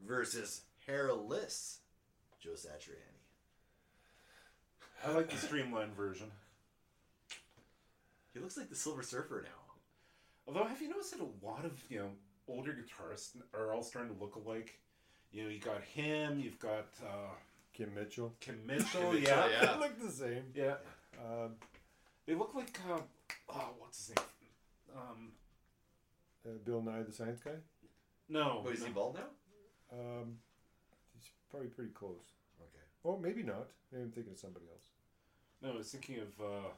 versus 0.00 0.62
hairless 0.86 1.80
Joe 2.40 2.52
Satriani. 2.52 3.21
I 5.04 5.10
like 5.12 5.30
the 5.30 5.36
streamlined 5.36 5.94
version. 5.96 6.30
He 8.34 8.40
looks 8.40 8.56
like 8.56 8.68
the 8.68 8.76
Silver 8.76 9.02
Surfer 9.02 9.42
now. 9.44 9.74
Although, 10.46 10.64
have 10.64 10.80
you 10.80 10.88
noticed 10.88 11.12
that 11.12 11.20
a 11.20 11.46
lot 11.46 11.64
of 11.64 11.72
you 11.88 11.98
know 11.98 12.08
older 12.48 12.72
guitarists 12.72 13.30
are 13.54 13.72
all 13.72 13.82
starting 13.82 14.14
to 14.14 14.20
look 14.20 14.36
alike? 14.36 14.78
You 15.32 15.44
know, 15.44 15.48
you 15.50 15.58
got 15.60 15.82
him. 15.82 16.38
You've 16.40 16.58
got 16.58 16.86
uh, 17.04 17.30
Kim 17.72 17.94
Mitchell. 17.94 18.32
Kim 18.40 18.60
Mitchell. 18.66 18.84
Kim 18.84 19.06
Mitchell, 19.12 19.18
yeah, 19.18 19.48
yeah. 19.50 19.72
They 19.74 19.78
look 19.80 20.00
the 20.00 20.10
same. 20.10 20.44
yeah. 20.54 20.74
Um, 21.18 21.52
They 22.26 22.34
look 22.34 22.54
like 22.54 22.78
uh, 22.90 22.98
oh, 23.50 23.68
what's 23.78 24.06
his 24.08 24.16
name? 24.16 24.26
Um, 24.96 25.32
uh, 26.46 26.58
Bill 26.64 26.82
Nye 26.82 27.02
the 27.02 27.12
Science 27.12 27.40
Guy. 27.44 27.52
no, 28.28 28.62
Oh, 28.66 28.70
is 28.70 28.80
no. 28.80 28.86
he 28.86 28.92
bald 28.92 29.14
now? 29.16 29.98
Um, 29.98 30.36
he's 31.14 31.30
probably 31.50 31.68
pretty 31.68 31.90
close. 31.92 32.24
Okay. 33.04 33.14
Oh, 33.14 33.18
maybe 33.20 33.42
not. 33.42 33.68
Maybe 33.90 34.04
I'm 34.04 34.10
thinking 34.10 34.32
of 34.32 34.38
somebody 34.38 34.66
else. 34.72 34.86
No, 35.62 35.72
I 35.72 35.76
was 35.76 35.90
thinking 35.90 36.16
of 36.18 36.28
uh, 36.40 36.68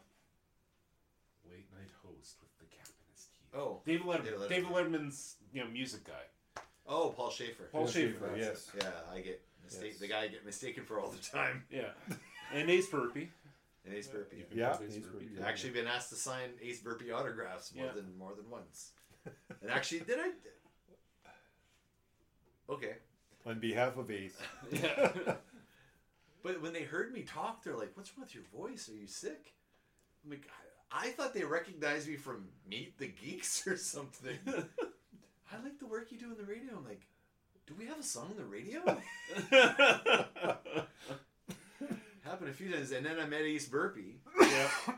late 1.51 1.67
night 1.77 1.91
host 2.05 2.37
with 2.41 2.59
the 2.59 2.67
cap 2.77 2.89
in 2.89 3.13
his 3.13 3.27
teeth. 3.27 3.55
Oh. 3.59 3.81
David 3.85 4.07
Letterman. 4.07 4.25
David 4.25 4.39
Letterman. 4.41 4.49
David 4.49 4.69
Letterman's 4.71 5.37
you 5.53 5.63
know 5.65 5.71
music 5.71 6.05
guy. 6.05 6.63
Oh, 6.87 7.15
Paul 7.17 7.31
Shaffer. 7.31 7.65
Paul 7.73 7.85
Bill 7.85 7.93
Shaffer, 7.93 8.31
yes. 8.37 8.71
Yeah, 8.77 8.89
I 9.13 9.21
get 9.21 9.41
mistake. 9.65 9.91
Yes. 9.93 10.01
The 10.01 10.09
guy 10.09 10.23
I 10.23 10.29
get 10.29 10.45
mistaken 10.45 10.85
for 10.85 11.01
all 11.01 11.11
the 11.11 11.19
time. 11.19 11.65
Yeah, 11.71 11.91
and 12.53 12.69
Ace 12.71 12.89
Burpee. 12.89 13.31
And 13.87 13.95
Ace 13.95 14.07
Burpee. 14.09 14.37
You've 14.39 14.53
Yeah, 14.59 14.73
Ace 14.75 14.81
Ace 14.97 14.97
Burpee. 14.99 15.25
Burpee, 15.27 15.39
I've 15.41 15.47
actually 15.47 15.71
been 15.73 15.87
asked 15.87 16.11
to 16.11 16.17
sign 16.17 16.51
Ace 16.63 16.81
Burpee 16.81 17.11
autographs 17.11 17.75
more 17.75 17.87
Yeah. 17.87 17.93
than 17.93 18.17
more 18.19 18.33
than 18.35 18.49
once. 18.51 18.91
And 19.63 19.71
actually, 19.71 20.01
did 20.01 20.19
I? 20.19 20.31
Okay, 22.71 22.95
On 23.45 23.59
behalf 23.61 23.97
of 23.99 24.11
Ace. 24.11 24.37
Yeah. 24.73 25.11
But 26.45 26.63
when 26.63 26.73
they 26.73 26.83
heard 26.83 27.13
me 27.13 27.23
talk, 27.23 27.65
they're 27.65 27.77
like, 27.77 27.91
"What's 27.97 28.17
wrong 28.17 28.25
with 28.27 28.35
your 28.35 28.45
voice? 28.57 28.89
Are 28.89 28.95
you 28.97 29.07
sick?" 29.09 29.53
I'm 30.25 30.31
like, 30.31 30.49
I, 30.93 31.09
I 31.09 31.11
thought 31.11 31.35
they 31.35 31.43
recognized 31.45 32.07
me 32.09 32.15
from 32.17 32.47
Meet 32.69 32.99
the 32.99 33.09
Geeks 33.09 33.67
or 33.67 33.77
something. 33.77 34.39
I 34.47 35.57
like 35.63 35.79
the 35.81 35.87
work 35.87 36.13
you 36.13 36.19
do 36.19 36.27
on 36.31 36.37
the 36.37 36.45
radio. 36.45 36.77
I'm 36.77 36.85
like, 36.85 37.03
do 37.67 37.75
we 37.79 37.87
have 37.87 37.99
a 37.99 38.03
song 38.03 38.29
on 38.31 38.37
the 38.37 38.45
radio? 38.45 38.81
Happened 42.25 42.51
a 42.51 42.55
few 42.55 42.71
times, 42.73 42.91
and 42.93 43.05
then 43.05 43.21
I 43.21 43.27
met 43.27 43.43
Ace 43.43 43.69
Burpee. 43.69 44.17
yeah. 44.41 44.69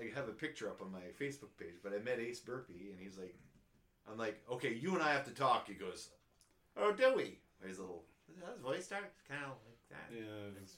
I 0.00 0.10
have 0.14 0.28
a 0.28 0.32
picture 0.32 0.68
up 0.68 0.80
on 0.80 0.90
my 0.90 1.02
Facebook 1.20 1.50
page, 1.58 1.74
but 1.82 1.92
I 1.92 1.98
met 2.02 2.18
Ace 2.18 2.40
Burpee, 2.40 2.90
and 2.90 2.98
he's 2.98 3.18
like, 3.18 3.34
I'm 4.10 4.16
like, 4.18 4.42
okay, 4.50 4.72
you 4.74 4.94
and 4.94 5.02
I 5.02 5.12
have 5.12 5.26
to 5.26 5.34
talk. 5.34 5.68
He 5.68 5.74
goes, 5.74 6.08
oh, 6.76 6.92
do 6.92 7.14
we? 7.14 7.38
His 7.64 7.78
little, 7.78 8.04
his 8.26 8.36
voice 8.60 8.86
starts 8.86 9.20
kind 9.28 9.44
of 9.44 9.50
like 9.66 9.78
that. 9.90 10.10
Yeah, 10.16 10.48
it's- 10.56 10.76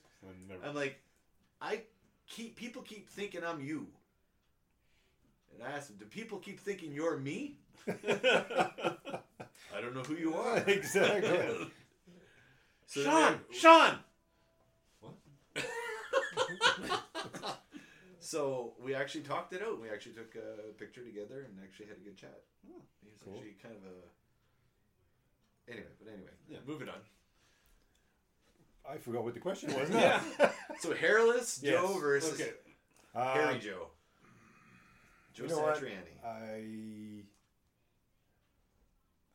never- 0.48 0.64
I'm 0.66 0.74
like, 0.74 0.98
I 1.60 1.82
keep, 2.26 2.56
people 2.56 2.82
keep 2.82 3.08
thinking 3.08 3.42
I'm 3.44 3.60
you. 3.60 3.86
And 5.54 5.62
I 5.62 5.76
asked 5.76 5.90
him, 5.90 5.96
do 5.98 6.04
people 6.06 6.38
keep 6.38 6.60
thinking 6.60 6.92
you're 6.92 7.16
me? 7.16 7.58
I 7.88 9.80
don't 9.80 9.94
know 9.94 10.02
who 10.02 10.14
you 10.14 10.34
are. 10.34 10.58
exactly. 10.66 11.70
So 12.86 13.02
Sean, 13.02 13.40
Sean. 13.50 13.98
What? 15.00 15.14
so 18.20 18.74
we 18.80 18.94
actually 18.94 19.22
talked 19.22 19.52
it 19.52 19.62
out. 19.62 19.80
We 19.80 19.88
actually 19.90 20.12
took 20.12 20.34
a 20.36 20.72
picture 20.74 21.02
together 21.02 21.40
and 21.48 21.58
actually 21.64 21.86
had 21.86 21.96
a 21.96 22.00
good 22.04 22.16
chat. 22.16 22.42
Hmm. 22.64 22.80
he 23.02 23.10
was 23.10 23.20
cool. 23.24 23.34
actually 23.34 23.56
kind 23.62 23.74
of 23.74 23.82
a. 23.82 25.72
Anyway, 25.72 25.88
but 25.98 26.12
anyway, 26.12 26.30
Yeah. 26.48 26.58
moving 26.66 26.88
on. 26.88 27.00
I 28.88 28.98
forgot 28.98 29.24
what 29.24 29.34
the 29.34 29.40
question 29.40 29.72
was. 29.74 29.88
now. 29.90 30.20
Yeah. 30.38 30.50
So 30.80 30.94
hairless 30.94 31.60
Yes. 31.62 31.74
Joe 31.80 31.98
versus 31.98 32.40
Okay. 32.40 32.50
Uh, 33.14 33.32
hairy 33.34 33.58
Joe. 33.58 33.88
Joe 35.34 35.44
you 35.44 35.48
know 35.50 35.58
what? 35.60 35.76
Satriani. 35.76 36.24
I. 36.24 37.22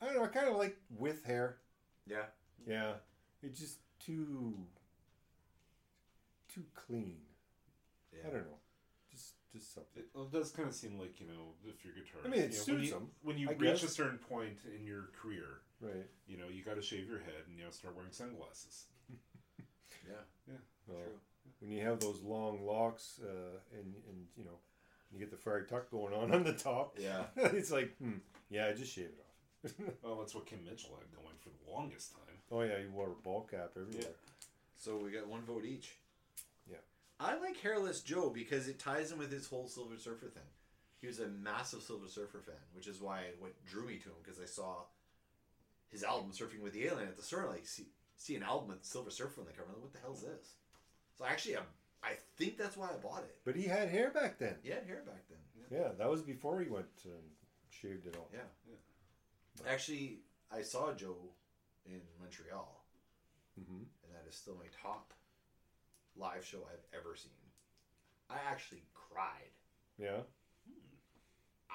I 0.01 0.05
don't 0.05 0.15
know. 0.15 0.23
I 0.23 0.27
kind 0.27 0.47
of 0.47 0.55
like 0.55 0.77
with 0.97 1.23
hair. 1.25 1.57
Yeah. 2.07 2.23
Yeah, 2.67 2.93
it's 3.41 3.59
just 3.59 3.77
too. 4.05 4.53
Too 6.53 6.63
clean. 6.75 7.17
Yeah. 8.13 8.27
I 8.27 8.31
don't 8.31 8.41
know. 8.43 8.57
Just, 9.11 9.33
just 9.53 9.73
something. 9.73 10.03
It, 10.03 10.09
well, 10.13 10.25
it 10.25 10.31
does 10.31 10.51
kind 10.51 10.67
of 10.67 10.73
seem 10.75 10.97
like 10.99 11.19
you 11.19 11.27
know 11.27 11.53
if 11.67 11.83
you're 11.85 11.93
guitar. 11.93 12.21
I 12.25 12.27
mean, 12.27 12.41
it 12.41 12.51
you 12.51 12.57
know, 12.57 12.63
suits 12.63 12.67
when 12.67 12.83
you, 12.83 12.95
'em, 12.95 13.07
when 13.23 13.37
you 13.37 13.49
I 13.49 13.53
reach 13.53 13.81
guess. 13.81 13.83
a 13.83 13.93
certain 13.93 14.17
point 14.17 14.57
in 14.77 14.85
your 14.85 15.09
career. 15.21 15.61
Right. 15.81 16.05
You 16.27 16.37
know, 16.37 16.47
you 16.51 16.63
got 16.63 16.75
to 16.75 16.81
shave 16.81 17.07
your 17.07 17.19
head 17.19 17.43
and 17.47 17.57
you 17.57 17.63
know 17.63 17.71
start 17.71 17.95
wearing 17.95 18.11
sunglasses. 18.11 18.85
Yeah. 20.47 20.55
Well, 20.87 20.97
True. 20.97 21.13
when 21.59 21.71
you 21.71 21.83
have 21.83 21.99
those 21.99 22.21
long 22.21 22.65
locks 22.65 23.19
uh, 23.23 23.59
and 23.77 23.93
and 24.07 24.25
you 24.37 24.43
know 24.43 24.57
you 25.11 25.19
get 25.19 25.31
the 25.31 25.37
frag 25.37 25.67
tuck 25.67 25.89
going 25.91 26.13
on 26.13 26.31
on 26.35 26.43
the 26.43 26.53
top, 26.53 26.97
Yeah. 26.99 27.23
it's 27.35 27.71
like, 27.71 27.95
hmm, 27.97 28.19
yeah, 28.49 28.67
I 28.67 28.73
just 28.73 28.93
shave 28.93 29.05
it 29.05 29.19
off. 29.19 29.25
Well, 30.03 30.17
that's 30.19 30.33
what 30.35 30.45
Kim 30.45 30.59
Mitchell 30.63 30.97
had 30.99 31.11
going 31.15 31.35
for 31.39 31.49
the 31.49 31.71
longest 31.71 32.11
time. 32.13 32.35
oh 32.51 32.61
yeah, 32.61 32.77
you 32.79 32.89
wore 32.93 33.07
a 33.11 33.23
ball 33.23 33.47
cap 33.49 33.71
everywhere. 33.75 34.01
Yeah. 34.03 34.41
So 34.77 34.97
we 34.97 35.11
got 35.11 35.27
one 35.27 35.41
vote 35.41 35.65
each. 35.65 35.95
Yeah. 36.69 36.77
I 37.19 37.37
like 37.39 37.57
hairless 37.57 37.99
Joe 38.01 38.29
because 38.29 38.67
it 38.69 38.79
ties 38.79 39.11
in 39.11 39.17
with 39.17 39.31
his 39.31 39.47
whole 39.47 39.67
Silver 39.67 39.97
Surfer 39.97 40.27
thing. 40.27 40.43
He 41.01 41.07
was 41.07 41.19
a 41.19 41.27
massive 41.27 41.81
Silver 41.81 42.07
Surfer 42.07 42.39
fan, 42.39 42.55
which 42.73 42.87
is 42.87 43.01
why 43.01 43.23
what 43.39 43.51
drew 43.65 43.85
me 43.85 43.97
to 43.97 44.09
him 44.09 44.15
because 44.23 44.39
I 44.41 44.45
saw 44.45 44.83
his 45.91 46.03
album 46.03 46.31
Surfing 46.31 46.61
with 46.61 46.73
the 46.73 46.85
Alien 46.85 47.07
at 47.09 47.17
the 47.17 47.23
store. 47.23 47.47
Like, 47.49 47.65
see, 48.19 48.33
see 48.33 48.35
an 48.35 48.43
album 48.43 48.69
with 48.69 48.83
Silver 48.83 49.09
Surfer 49.09 49.41
on 49.41 49.47
the 49.47 49.53
cover. 49.53 49.67
I'm 49.69 49.75
like, 49.75 49.83
what 49.83 49.93
the 49.93 49.99
hell's 49.99 50.21
this? 50.21 50.55
So 51.17 51.25
actually, 51.25 51.57
I, 51.57 51.61
I 52.03 52.11
think 52.37 52.57
that's 52.57 52.77
why 52.77 52.87
I 52.87 52.97
bought 53.01 53.23
it. 53.23 53.37
But 53.45 53.55
he 53.55 53.63
had 53.63 53.89
hair 53.89 54.11
back 54.11 54.37
then. 54.37 54.55
He 54.63 54.69
had 54.69 54.85
hair 54.85 55.03
back 55.05 55.23
then. 55.29 55.39
Yeah, 55.71 55.89
that 55.97 56.09
was 56.09 56.21
before 56.21 56.59
he 56.61 56.69
went 56.69 56.87
and 57.05 57.13
shaved 57.69 58.07
it 58.07 58.15
all. 58.17 58.29
Yeah. 58.33 59.71
Actually, 59.71 60.19
I 60.51 60.61
saw 60.61 60.93
Joe 60.93 61.17
in 61.85 62.01
Montreal, 62.19 62.83
hmm 63.55 63.83
and 64.03 64.13
that 64.13 64.27
is 64.27 64.35
still 64.35 64.55
my 64.55 64.65
top 64.81 65.13
live 66.15 66.45
show 66.45 66.59
I've 66.71 66.99
ever 66.99 67.15
seen. 67.15 67.31
I 68.29 68.37
actually 68.49 68.83
cried. 68.93 69.51
Yeah. 69.97 70.21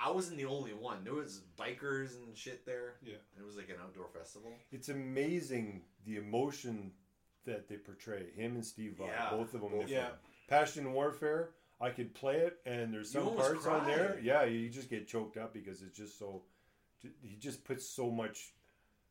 I 0.00 0.10
wasn't 0.10 0.38
the 0.38 0.46
only 0.46 0.72
one. 0.72 1.04
There 1.04 1.14
was 1.14 1.42
bikers 1.58 2.16
and 2.16 2.36
shit 2.36 2.66
there. 2.66 2.94
Yeah. 3.04 3.14
And 3.36 3.42
it 3.42 3.46
was 3.46 3.56
like 3.56 3.68
an 3.68 3.76
outdoor 3.82 4.08
festival. 4.08 4.52
It's 4.72 4.88
amazing 4.88 5.82
the 6.04 6.16
emotion 6.16 6.92
that 7.46 7.68
they 7.68 7.76
portray. 7.76 8.30
Him 8.36 8.54
and 8.56 8.64
Steve 8.64 8.96
Vai, 8.98 9.06
Yeah, 9.06 9.30
both 9.30 9.54
of 9.54 9.60
them. 9.60 9.70
both 9.70 9.88
they- 9.88 9.96
of 9.96 10.02
them. 10.08 10.12
Passion 10.48 10.92
Warfare. 10.92 11.50
I 11.80 11.90
could 11.90 12.14
play 12.14 12.36
it, 12.36 12.60
and 12.66 12.94
there's 12.94 13.10
some 13.10 13.26
almost 13.28 13.64
parts 13.64 13.66
on 13.66 13.86
there. 13.86 14.18
Yeah, 14.22 14.44
you 14.44 14.68
just 14.68 14.88
get 14.88 15.08
choked 15.08 15.36
up 15.36 15.52
because 15.52 15.82
it's 15.82 15.96
just 15.96 16.18
so. 16.18 16.42
He 17.20 17.36
just 17.36 17.64
puts 17.64 17.84
so 17.86 18.10
much 18.10 18.52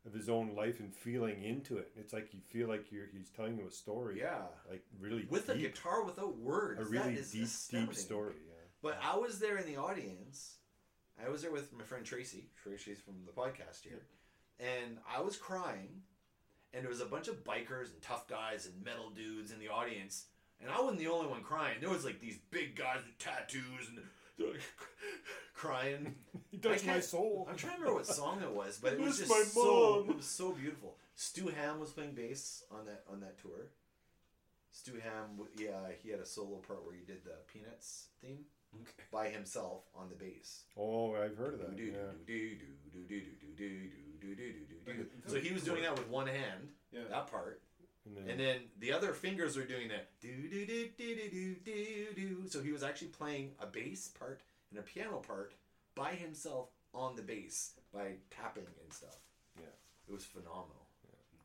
of 0.06 0.12
his 0.12 0.28
own 0.28 0.54
life 0.56 0.80
and 0.80 0.92
feeling 0.94 1.42
into 1.44 1.76
it. 1.78 1.90
It's 1.96 2.12
like 2.12 2.32
you 2.34 2.40
feel 2.40 2.68
like 2.68 2.90
you're 2.90 3.06
he's 3.12 3.30
telling 3.30 3.56
you 3.58 3.66
a 3.66 3.70
story. 3.70 4.18
Yeah. 4.18 4.42
like 4.68 4.82
really 4.98 5.26
With 5.30 5.48
a 5.50 5.56
guitar 5.56 6.02
without 6.04 6.36
words. 6.38 6.80
a 6.80 6.84
really 6.84 7.14
is 7.14 7.30
deep, 7.32 7.44
astounding. 7.44 7.90
deep 7.90 7.96
story. 7.98 8.34
Yeah. 8.46 8.54
But 8.82 8.98
I 9.02 9.16
was 9.16 9.38
there 9.38 9.56
in 9.58 9.66
the 9.66 9.76
audience. 9.76 10.56
I 11.22 11.28
was 11.28 11.42
there 11.42 11.52
with 11.52 11.72
my 11.72 11.84
friend 11.84 12.04
Tracy. 12.04 12.48
Tracy's 12.62 13.00
from 13.00 13.14
the 13.26 13.32
podcast 13.32 13.82
here. 13.82 14.02
And 14.58 14.98
I 15.08 15.20
was 15.20 15.36
crying. 15.36 16.02
And 16.72 16.82
there 16.82 16.90
was 16.90 17.00
a 17.00 17.06
bunch 17.06 17.28
of 17.28 17.44
bikers 17.44 17.92
and 17.92 18.02
tough 18.02 18.26
guys 18.28 18.66
and 18.66 18.84
metal 18.84 19.10
dudes 19.10 19.52
in 19.52 19.60
the 19.60 19.68
audience. 19.68 20.26
And 20.60 20.70
I 20.70 20.80
wasn't 20.80 20.98
the 20.98 21.08
only 21.08 21.28
one 21.28 21.42
crying. 21.42 21.76
There 21.80 21.90
was 21.90 22.04
like 22.04 22.20
these 22.20 22.38
big 22.50 22.76
guys 22.76 22.98
with 23.06 23.18
tattoos 23.18 23.88
and 23.88 24.00
crying. 25.54 26.14
He 26.50 26.58
touched 26.58 26.86
my 26.86 27.00
soul. 27.00 27.46
I'm 27.48 27.56
trying 27.56 27.74
to 27.76 27.80
remember 27.80 27.98
what 28.00 28.06
song 28.06 28.40
it 28.42 28.50
was, 28.50 28.78
but 28.82 28.94
it 28.94 29.00
was 29.00 29.18
just 29.18 29.30
my 29.30 29.42
so 29.42 30.06
it 30.08 30.16
was 30.16 30.26
so 30.26 30.52
beautiful. 30.52 30.96
Stu 31.14 31.48
Hamm 31.48 31.80
was 31.80 31.90
playing 31.90 32.12
bass 32.14 32.64
on 32.70 32.86
that 32.86 33.04
on 33.10 33.20
that 33.20 33.38
tour. 33.40 33.70
Stu 34.70 34.92
Hamm, 35.02 35.46
yeah, 35.56 35.92
he 36.02 36.10
had 36.10 36.18
a 36.18 36.26
solo 36.26 36.56
part 36.56 36.84
where 36.84 36.94
he 36.94 37.04
did 37.04 37.24
the 37.24 37.36
Peanuts 37.52 38.08
theme. 38.20 38.44
By 39.12 39.28
himself 39.28 39.82
on 39.94 40.08
the 40.08 40.14
bass. 40.16 40.62
Oh, 40.76 41.14
I've 41.14 41.36
heard 41.36 41.54
of 41.54 41.60
that. 41.60 41.78
Yeah. 41.78 41.94
So 45.26 45.36
he 45.40 45.52
was 45.52 45.62
doing 45.62 45.82
that 45.82 45.96
with 45.96 46.08
one 46.08 46.26
hand, 46.26 46.68
Yeah. 46.92 47.02
that 47.10 47.30
part, 47.30 47.62
And 48.06 48.16
then, 48.16 48.28
and 48.28 48.40
then 48.40 48.56
the 48.80 48.92
other 48.92 49.12
fingers 49.14 49.56
were 49.56 49.64
doing 49.64 49.88
that. 49.88 50.08
Do 50.20 50.28
do 50.48 50.66
do 50.66 50.88
do 50.98 51.14
do 51.16 51.54
do 51.56 51.56
do 51.64 52.14
do. 52.14 52.48
So 52.48 52.62
he 52.62 52.70
was 52.72 52.82
actually 52.82 53.08
playing 53.08 53.52
a 53.60 53.66
bass 53.66 54.08
part 54.08 54.42
and 54.70 54.78
a 54.78 54.82
piano 54.82 55.18
part 55.18 55.54
by 55.94 56.10
himself 56.14 56.68
on 56.92 57.16
the 57.16 57.22
bass 57.22 57.72
by 57.92 58.16
tapping 58.30 58.66
and 58.82 58.92
stuff. 58.92 59.16
Yeah. 59.58 59.66
it 60.08 60.12
was 60.12 60.24
phenomenal. 60.24 60.86
Yeah. 61.04 61.38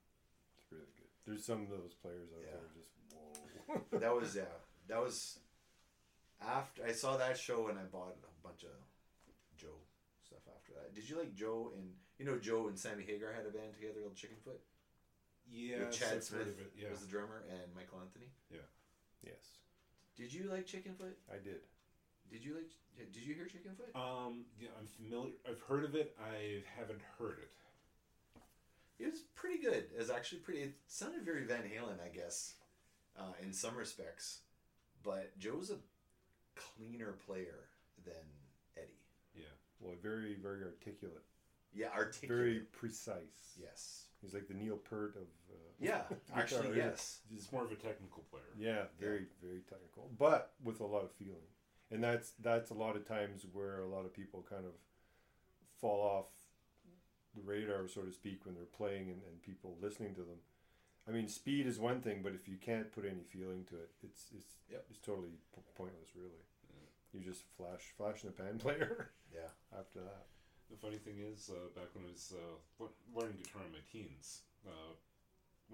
it's 0.58 0.72
really 0.72 0.84
good. 0.98 1.08
There's 1.26 1.46
some 1.46 1.62
of 1.64 1.70
those 1.70 1.94
players 2.02 2.30
out 2.34 2.42
Yeah. 2.44 2.58
there 2.58 2.70
just 2.76 2.90
whoa. 3.92 4.00
That 4.00 4.16
was 4.16 4.36
yeah, 4.42 4.44
that 4.88 5.02
was 5.02 5.40
after 6.42 6.84
I 6.86 6.92
saw 6.92 7.18
that 7.18 7.38
show 7.38 7.68
and 7.68 7.78
I 7.78 7.84
bought 7.84 8.16
a 8.24 8.48
bunch 8.48 8.64
of 8.64 8.70
Joe 9.58 9.76
stuff 10.26 10.40
after 10.56 10.74
that. 10.74 10.94
Did 10.96 11.10
you 11.10 11.18
like 11.18 11.36
Joe 11.36 11.72
and 11.76 11.92
you 12.18 12.26
know 12.26 12.38
Joe 12.38 12.68
and 12.68 12.78
Sammy 12.78 13.04
Hagar 13.06 13.34
had 13.34 13.46
a 13.46 13.50
band 13.52 13.74
together 13.74 14.02
called 14.02 14.16
Chickenfoot? 14.16 14.60
Yeah. 15.52 15.80
with 15.86 15.92
Chad 15.98 16.24
Smith 16.24 16.48
it, 16.60 16.72
Yeah. 16.78 16.90
was 16.92 17.00
the 17.02 17.08
drummer 17.08 17.44
and 17.50 17.74
Michael 17.76 18.00
Anthony. 18.02 18.30
Yeah. 18.52 18.60
Yes, 19.24 19.58
Did 20.16 20.32
you 20.34 20.50
like 20.50 20.66
Chickenfoot? 20.66 21.16
I 21.30 21.38
did. 21.44 21.60
Did 22.32 22.46
you 22.46 22.56
like? 22.56 22.70
Did 23.12 23.24
you 23.26 23.34
hear 23.34 23.46
Chickenfoot? 23.46 23.96
Um, 24.00 24.46
yeah, 24.60 24.70
I'm 24.80 24.86
familiar. 24.86 25.34
I've 25.50 25.62
heard 25.62 25.84
of 25.84 25.96
it. 25.96 26.16
I 26.22 26.62
haven't 26.78 27.02
heard 27.18 27.40
it. 27.40 27.52
It 29.04 29.10
was 29.12 29.22
pretty 29.36 29.62
good. 29.62 29.86
It 29.94 29.98
was 29.98 30.10
actually 30.10 30.40
pretty. 30.40 30.60
It 30.62 30.74
sounded 30.88 31.24
very 31.24 31.44
Van 31.46 31.64
Halen, 31.64 31.98
I 32.04 32.10
guess, 32.14 32.54
uh, 33.18 33.32
in 33.42 33.52
some 33.54 33.76
respects. 33.76 34.40
But 35.04 35.38
Joe's 35.40 35.70
a 35.72 35.78
cleaner 36.60 37.14
player 37.26 37.68
than 38.06 38.26
Eddie. 38.78 39.06
Yeah. 39.36 39.44
Well, 39.80 39.96
very, 40.02 40.36
very 40.42 40.64
articulate. 40.64 41.24
Yeah, 41.74 41.88
articulate. 41.96 42.38
Very 42.38 42.60
precise. 42.72 43.58
Yes. 43.60 44.06
He's 44.22 44.34
like 44.34 44.48
the 44.48 44.54
Neil 44.54 44.78
Peart 44.78 45.16
of. 45.16 45.24
Uh, 45.52 45.56
Yeah, 45.82 46.02
actually, 46.36 46.74
guitar, 46.74 46.90
yes. 46.90 47.20
He's 47.32 47.50
more 47.54 47.64
of 47.64 47.72
a 47.72 47.76
technical 47.76 48.24
player. 48.30 48.44
Yeah, 48.58 48.84
very, 49.00 49.28
very 49.42 49.62
technical, 49.62 50.10
but 50.20 50.52
with 50.62 50.82
a 50.82 50.86
lot 50.86 51.04
of 51.04 51.12
feeling, 51.14 51.48
and 51.90 52.04
that's 52.04 52.34
that's 52.44 52.70
a 52.70 52.74
lot 52.74 52.98
of 52.98 53.08
times 53.08 53.46
where 53.54 53.80
a 53.80 53.88
lot 53.88 54.04
of 54.04 54.14
people 54.14 54.46
kind 54.50 54.66
of 54.66 54.74
fall 55.80 56.02
off 56.02 56.26
the 57.34 57.42
radar, 57.42 57.88
so 57.88 58.02
to 58.02 58.12
speak, 58.12 58.46
when 58.46 58.56
they're 58.56 58.66
playing 58.66 59.10
and, 59.10 59.22
and 59.32 59.42
people 59.42 59.78
listening 59.82 60.14
to 60.16 60.22
them. 60.22 60.40
I 61.10 61.12
mean, 61.12 61.28
speed 61.28 61.66
is 61.66 61.80
one 61.80 62.02
thing, 62.02 62.22
but 62.22 62.34
if 62.34 62.48
you 62.48 62.58
can't 62.62 62.92
put 62.94 63.04
any 63.04 63.24
feeling 63.26 63.66
to 63.70 63.76
it, 63.76 63.90
it's 64.04 64.30
it's 64.36 64.54
Yep. 64.70 64.86
it's 64.90 65.00
totally 65.00 65.34
p- 65.56 65.62
pointless, 65.76 66.14
really. 66.16 66.46
You 67.14 67.22
just 67.26 67.42
flash 67.58 67.90
flash 67.98 68.22
in 68.24 68.30
the 68.30 68.38
pan 68.38 68.60
player 68.66 69.10
Yeah. 69.34 69.50
after 69.74 70.00
that. 70.06 70.30
The 70.70 70.78
funny 70.78 71.02
thing 71.02 71.18
is, 71.18 71.50
uh, 71.50 71.74
back 71.74 71.90
when 71.98 72.06
I 72.06 72.14
was 72.14 72.30
uh, 72.38 72.86
learning 73.18 73.42
guitar 73.42 73.66
in 73.66 73.74
my 73.74 73.82
teens, 73.92 74.46
uh, 74.70 74.94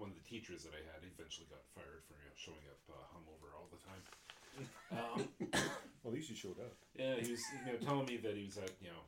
one 0.00 0.08
of 0.08 0.16
the 0.16 0.24
teachers 0.24 0.64
that 0.64 0.72
I 0.72 0.80
had 0.96 1.04
eventually 1.04 1.44
got 1.52 1.60
fired 1.76 2.00
for 2.08 2.16
you 2.16 2.24
know, 2.24 2.36
showing 2.40 2.64
up 2.72 2.80
uh, 2.88 3.04
hungover 3.12 3.52
all 3.52 3.68
the 3.68 3.82
time. 3.84 4.02
Um, 4.96 5.28
Well, 6.02 6.14
at 6.14 6.22
least 6.22 6.30
you 6.30 6.36
showed 6.38 6.56
up. 6.62 6.72
yeah, 6.94 7.18
he 7.20 7.28
was 7.34 7.42
you 7.66 7.72
know 7.72 7.78
telling 7.82 8.06
me 8.06 8.16
that 8.22 8.36
he 8.38 8.46
was 8.46 8.56
at 8.62 8.70
you 8.80 8.88
know 8.88 9.02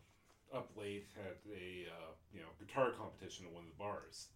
up 0.53 0.69
late 0.77 1.07
at 1.17 1.39
a 1.49 1.87
uh, 1.89 2.11
you 2.35 2.41
know 2.45 2.51
guitar 2.61 2.91
competition 2.91 3.47
at 3.47 3.53
one 3.55 3.63
of 3.65 3.71
the 3.71 3.79
bars, 3.79 4.29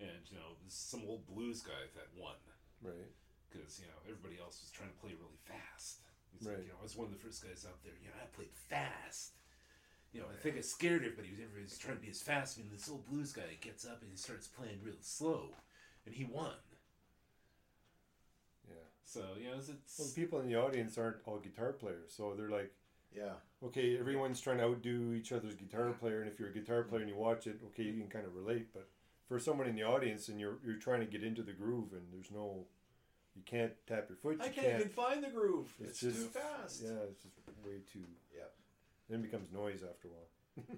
and 0.00 0.22
you 0.30 0.36
know 0.36 0.56
this 0.64 0.74
some 0.74 1.02
old 1.06 1.26
blues 1.26 1.60
guy 1.62 1.88
that 1.94 2.08
won 2.20 2.36
Right. 2.82 3.10
because 3.48 3.80
you 3.80 3.86
know 3.86 3.98
everybody 4.04 4.38
else 4.40 4.60
was 4.60 4.70
trying 4.70 4.90
to 4.90 4.98
play 4.98 5.12
really 5.18 5.38
fast. 5.44 6.00
He's 6.32 6.46
Right. 6.46 6.58
like, 6.58 6.66
you 6.66 6.72
know, 6.72 6.78
I 6.80 6.82
was 6.82 6.96
one 6.96 7.06
of 7.08 7.12
the 7.14 7.18
first 7.24 7.42
guys 7.42 7.64
out 7.66 7.82
there. 7.82 7.94
You 8.02 8.08
know, 8.08 8.14
I 8.22 8.26
played 8.26 8.52
fast. 8.54 9.32
You 10.12 10.20
know, 10.20 10.28
I 10.28 10.36
think 10.36 10.56
I 10.56 10.60
scared 10.60 11.02
everybody. 11.04 11.30
Everybody's 11.32 11.78
trying 11.78 11.96
to 11.96 12.02
be 12.02 12.10
as 12.10 12.20
fast. 12.22 12.58
And 12.58 12.70
this 12.70 12.88
old 12.88 13.06
blues 13.06 13.32
guy 13.32 13.56
gets 13.60 13.86
up 13.86 14.02
and 14.02 14.10
he 14.10 14.16
starts 14.16 14.46
playing 14.46 14.80
real 14.82 15.00
slow, 15.00 15.54
and 16.04 16.14
he 16.14 16.24
won. 16.24 16.54
Yeah. 18.68 18.74
So 19.04 19.20
you 19.40 19.48
know, 19.50 19.56
it's, 19.58 19.68
it's 19.68 19.98
Well, 19.98 20.08
people 20.14 20.40
in 20.40 20.46
the 20.48 20.56
audience 20.56 20.98
aren't 20.98 21.16
all 21.26 21.38
guitar 21.38 21.72
players, 21.72 22.12
so 22.14 22.34
they're 22.36 22.50
like, 22.50 22.72
Yeah. 23.14 23.34
okay, 23.62 23.98
everyone's 23.98 24.40
trying 24.40 24.58
to 24.58 24.64
outdo 24.64 25.14
each 25.14 25.32
other's 25.32 25.54
guitar 25.54 25.92
player, 25.92 26.20
and 26.20 26.30
if 26.30 26.38
you're 26.38 26.50
a 26.50 26.52
guitar 26.52 26.82
player 26.84 27.00
and 27.02 27.10
you 27.10 27.16
watch 27.16 27.46
it, 27.46 27.60
okay, 27.66 27.84
you 27.84 27.94
can 27.94 28.08
kind 28.08 28.26
of 28.26 28.34
relate. 28.34 28.72
But 28.72 28.88
for 29.28 29.38
someone 29.38 29.66
in 29.66 29.74
the 29.74 29.82
audience 29.82 30.28
and 30.28 30.40
you're 30.40 30.58
you're 30.64 30.76
trying 30.78 31.00
to 31.00 31.06
get 31.06 31.22
into 31.22 31.42
the 31.42 31.52
groove, 31.52 31.92
and 31.92 32.02
there's 32.12 32.30
no, 32.30 32.66
you 33.34 33.42
can't 33.44 33.72
tap 33.86 34.06
your 34.08 34.16
foot. 34.16 34.38
You 34.38 34.46
I 34.46 34.48
can't, 34.48 34.80
even 34.80 34.88
find 34.88 35.22
the 35.22 35.30
groove. 35.30 35.72
It's, 35.80 36.00
just 36.00 36.16
too 36.16 36.40
fast. 36.40 36.82
Yeah, 36.84 37.10
it's 37.10 37.22
just 37.22 37.36
way 37.64 37.82
too. 37.92 38.06
Yeah. 38.34 38.50
Then 39.10 39.20
it 39.20 39.30
becomes 39.30 39.52
noise 39.52 39.82
after 39.82 40.08
a 40.08 40.10
while. 40.10 40.30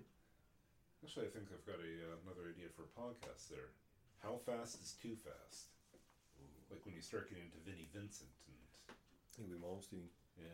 actually 1.04 1.26
I 1.26 1.32
think 1.32 1.46
I've 1.54 1.64
got 1.64 1.80
a 1.80 1.92
uh, 2.10 2.16
another 2.26 2.50
idea 2.50 2.68
for 2.74 2.84
a 2.88 2.92
podcast 2.96 3.48
there. 3.48 3.72
How 4.20 4.40
fast 4.44 4.82
is 4.82 4.96
too 4.98 5.14
fast? 5.14 5.72
Like 6.68 6.84
when 6.84 6.92
you 6.92 7.00
start 7.00 7.30
getting 7.32 7.48
into 7.48 7.60
Vinnie 7.64 7.88
Vincent 7.96 8.28
and 8.44 9.48
Louis 9.48 9.56
Malmsteen, 9.56 10.12
yeah, 10.36 10.52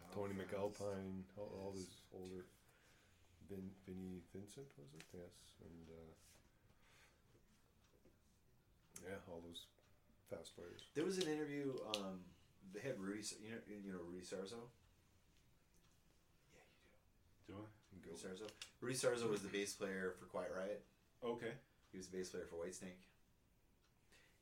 How 0.00 0.24
Tony? 0.24 0.32
MacAlpine, 0.40 1.28
all, 1.36 1.52
all 1.60 1.72
Yes. 1.76 1.84
those 1.84 2.00
older. 2.16 2.44
Vin, 3.50 3.68
Vinnie 3.84 4.24
Vincent 4.32 4.72
was 4.80 4.88
it? 4.96 5.04
Yes, 5.12 5.36
and 5.60 5.84
uh, 5.92 6.12
yeah, 9.04 9.20
all 9.28 9.40
those 9.44 9.66
fast 10.30 10.56
players. 10.56 10.88
There 10.94 11.04
was 11.04 11.18
an 11.18 11.28
interview. 11.28 11.72
Um, 11.96 12.24
they 12.72 12.80
had 12.80 12.98
Rudy. 12.98 13.22
You 13.42 13.52
know, 13.52 13.60
you 13.68 13.92
know 13.92 14.00
Rudy 14.08 14.24
Sarzo. 14.24 14.64
Yeah, 16.50 16.64
you 17.46 17.52
do. 17.52 17.52
do 17.52 17.58
I? 17.58 17.62
Go. 17.62 17.68
Rudy 18.02 18.18
Sarzo. 18.18 18.48
Rudy 18.80 18.96
Sarzo 18.96 19.30
was 19.30 19.42
the 19.42 19.48
bass 19.48 19.72
player 19.74 20.14
for 20.18 20.26
Quiet 20.26 20.52
Riot. 20.56 20.82
Okay. 21.24 21.52
He 21.92 21.98
was 21.98 22.08
the 22.08 22.18
bass 22.18 22.30
player 22.30 22.46
for 22.48 22.56
Whitesnake. 22.56 23.06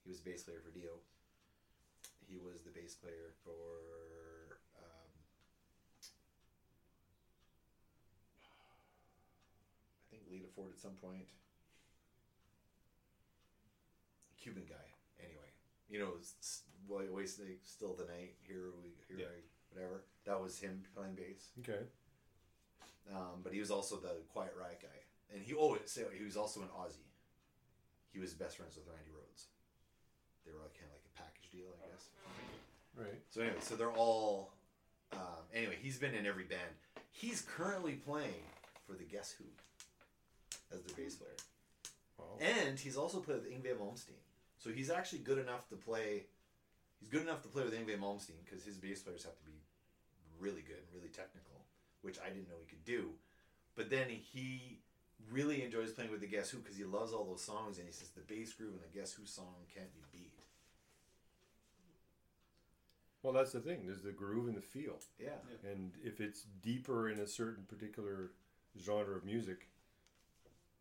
He 0.04 0.10
was 0.10 0.20
the 0.20 0.30
bass 0.30 0.42
player 0.42 0.58
for 0.64 0.72
Dio. 0.72 0.98
He 2.26 2.38
was 2.38 2.62
the 2.62 2.70
bass 2.70 2.94
player 2.94 3.34
for. 3.44 4.58
Um, 4.78 5.10
I 10.08 10.16
think 10.16 10.22
Lita 10.30 10.48
Ford 10.56 10.72
at 10.74 10.80
some 10.80 10.96
point. 11.02 11.28
Cuban 14.42 14.64
guy, 14.68 14.86
anyway. 15.22 15.50
You 15.88 16.00
know, 16.00 16.12
s- 16.18 16.62
Wh- 16.90 17.06
Still 17.64 17.94
the 17.94 18.04
Night, 18.04 18.34
Here 18.42 18.72
We, 18.82 18.90
Here 19.08 19.18
Yeah. 19.26 19.26
I, 19.30 19.38
whatever. 19.72 20.02
That 20.26 20.40
was 20.42 20.58
him 20.58 20.82
playing 20.94 21.14
bass. 21.14 21.50
Okay. 21.60 21.84
Um, 23.12 23.40
but 23.42 23.52
he 23.52 23.60
was 23.60 23.70
also 23.70 23.96
the 23.96 24.14
Quiet 24.32 24.54
Riot 24.58 24.80
guy, 24.82 25.34
and 25.34 25.42
he 25.42 25.54
oh, 25.54 25.76
so 25.86 26.02
he 26.16 26.24
was 26.24 26.36
also 26.36 26.60
an 26.62 26.68
Aussie. 26.68 27.06
He 28.12 28.18
was 28.20 28.32
best 28.34 28.56
friends 28.58 28.76
with 28.76 28.86
Randy 28.86 29.10
Rhoads. 29.10 29.46
They 30.44 30.52
were 30.52 30.58
like 30.60 30.74
kind 30.74 30.86
of 30.86 30.92
like 30.98 31.06
a 31.10 31.22
package 31.22 31.50
deal, 31.50 31.66
I 31.84 31.88
guess. 31.90 32.04
Right. 32.96 33.20
So 33.30 33.40
anyway, 33.40 33.56
so 33.60 33.74
they're 33.76 33.90
all. 33.92 34.52
Um, 35.12 35.44
anyway, 35.52 35.76
he's 35.82 35.98
been 35.98 36.14
in 36.14 36.26
every 36.26 36.44
band. 36.44 36.70
He's 37.10 37.42
currently 37.42 37.94
playing 37.94 38.42
for 38.86 38.94
the 38.94 39.04
Guess 39.04 39.32
Who 39.38 39.44
as 40.74 40.82
their 40.82 40.96
bass 40.96 41.16
player, 41.16 41.36
Wow. 42.18 42.38
and 42.40 42.78
he's 42.78 42.96
also 42.96 43.18
played 43.20 43.42
with 43.42 43.50
Yngwie 43.50 43.76
Malmsteen. 43.76 44.22
So 44.62 44.70
he's 44.70 44.90
actually 44.90 45.20
good 45.20 45.38
enough 45.38 45.68
to 45.70 45.76
play. 45.76 46.26
He's 47.00 47.08
good 47.08 47.22
enough 47.22 47.42
to 47.42 47.48
play 47.48 47.64
with 47.64 47.74
Yngwie 47.74 47.98
Malmsteen 47.98 48.38
because 48.44 48.64
his 48.64 48.76
bass 48.76 49.02
players 49.02 49.24
have 49.24 49.36
to 49.36 49.44
be 49.44 49.58
really 50.38 50.62
good 50.62 50.76
and 50.78 50.86
really 50.94 51.08
technical, 51.08 51.66
which 52.02 52.18
I 52.24 52.28
didn't 52.28 52.48
know 52.48 52.54
he 52.60 52.66
could 52.66 52.84
do. 52.84 53.10
But 53.74 53.90
then 53.90 54.08
he 54.08 54.78
really 55.32 55.64
enjoys 55.64 55.90
playing 55.90 56.12
with 56.12 56.20
the 56.20 56.28
Guess 56.28 56.50
Who 56.50 56.58
because 56.58 56.76
he 56.76 56.84
loves 56.84 57.12
all 57.12 57.24
those 57.24 57.42
songs, 57.42 57.78
and 57.78 57.88
he 57.88 57.92
says 57.92 58.10
the 58.10 58.20
bass 58.20 58.52
groove 58.52 58.74
in 58.74 58.80
a 58.88 58.96
Guess 58.96 59.14
Who 59.14 59.26
song 59.26 59.66
can't 59.74 59.92
be 59.92 60.00
beat. 60.12 60.32
Well, 63.24 63.32
that's 63.32 63.52
the 63.52 63.60
thing. 63.60 63.82
There's 63.86 64.02
the 64.02 64.12
groove 64.12 64.46
and 64.46 64.56
the 64.56 64.60
feel, 64.60 64.98
Yeah, 65.18 65.30
and 65.68 65.92
if 66.04 66.20
it's 66.20 66.44
deeper 66.62 67.08
in 67.08 67.18
a 67.18 67.26
certain 67.26 67.64
particular 67.68 68.30
genre 68.80 69.16
of 69.16 69.24
music, 69.24 69.68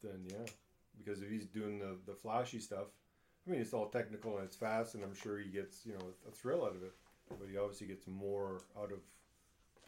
then 0.04 0.26
yeah, 0.28 0.52
because 0.98 1.22
if 1.22 1.30
he's 1.30 1.46
doing 1.46 1.80
the 1.80 1.98
the 2.06 2.16
flashy 2.16 2.60
stuff, 2.60 2.88
I 3.48 3.52
mean, 3.52 3.62
it's 3.62 3.74
all 3.74 3.88
technical 3.90 4.38
and 4.38 4.46
it's 4.46 4.56
fast, 4.56 4.96
and 4.96 5.04
I'm 5.04 5.16
sure 5.16 5.40
he 5.40 5.50
gets 5.50 5.86
you 5.86 5.94
know 5.94 6.06
a 6.28 6.32
thrill 6.32 6.64
out 6.64 6.76
of 6.76 6.84
it, 6.84 6.94
but 7.30 7.48
he 7.50 7.58
obviously 7.58 7.88
gets 7.88 8.08
more 8.08 8.62
out 8.78 8.92
of 8.92 9.00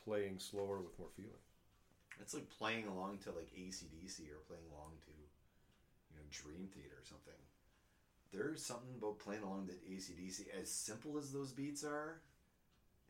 playing 0.04 0.40
slower 0.40 0.80
with 0.80 0.98
more 1.00 1.10
feeling. 1.16 1.32
it's 2.22 2.34
like 2.34 2.50
playing 2.50 2.88
along 2.88 3.20
to 3.20 3.30
like 3.30 3.50
ACDC 3.58 4.28
or 4.32 4.42
playing 4.48 4.66
along 4.74 4.92
to, 5.06 5.12
you 5.12 6.18
know, 6.18 6.26
Dream 6.32 6.68
Theater 6.74 6.98
or 7.00 7.06
something. 7.06 7.40
There's 8.32 8.66
something 8.66 8.96
about 8.98 9.20
playing 9.20 9.44
along 9.44 9.68
to 9.68 9.74
ACDC, 9.74 10.48
as 10.60 10.70
simple 10.70 11.18
as 11.18 11.32
those 11.32 11.52
beats 11.52 11.84
are, 11.84 12.22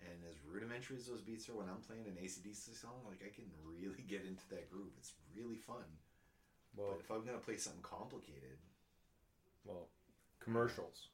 and 0.04 0.20
as 0.30 0.36
rudimentary 0.46 0.98
as 0.98 1.08
those 1.08 1.22
beats 1.22 1.48
are 1.48 1.56
when 1.56 1.70
I'm 1.70 1.80
playing 1.88 2.06
an 2.06 2.18
ACDC 2.22 2.76
song, 2.76 3.00
like 3.08 3.24
I 3.24 3.32
can 3.34 3.46
really 3.64 4.04
get 4.08 4.26
into 4.28 4.44
that 4.50 4.70
groove. 4.70 4.92
It's 5.00 5.14
really 5.36 5.56
fun. 5.58 5.88
Well, 6.76 6.90
But 6.92 7.00
if 7.00 7.10
I'm 7.12 7.26
gonna 7.26 7.38
play 7.40 7.56
something 7.58 7.82
complicated, 7.82 8.60
well, 9.64 9.88
commercials. 10.44 11.08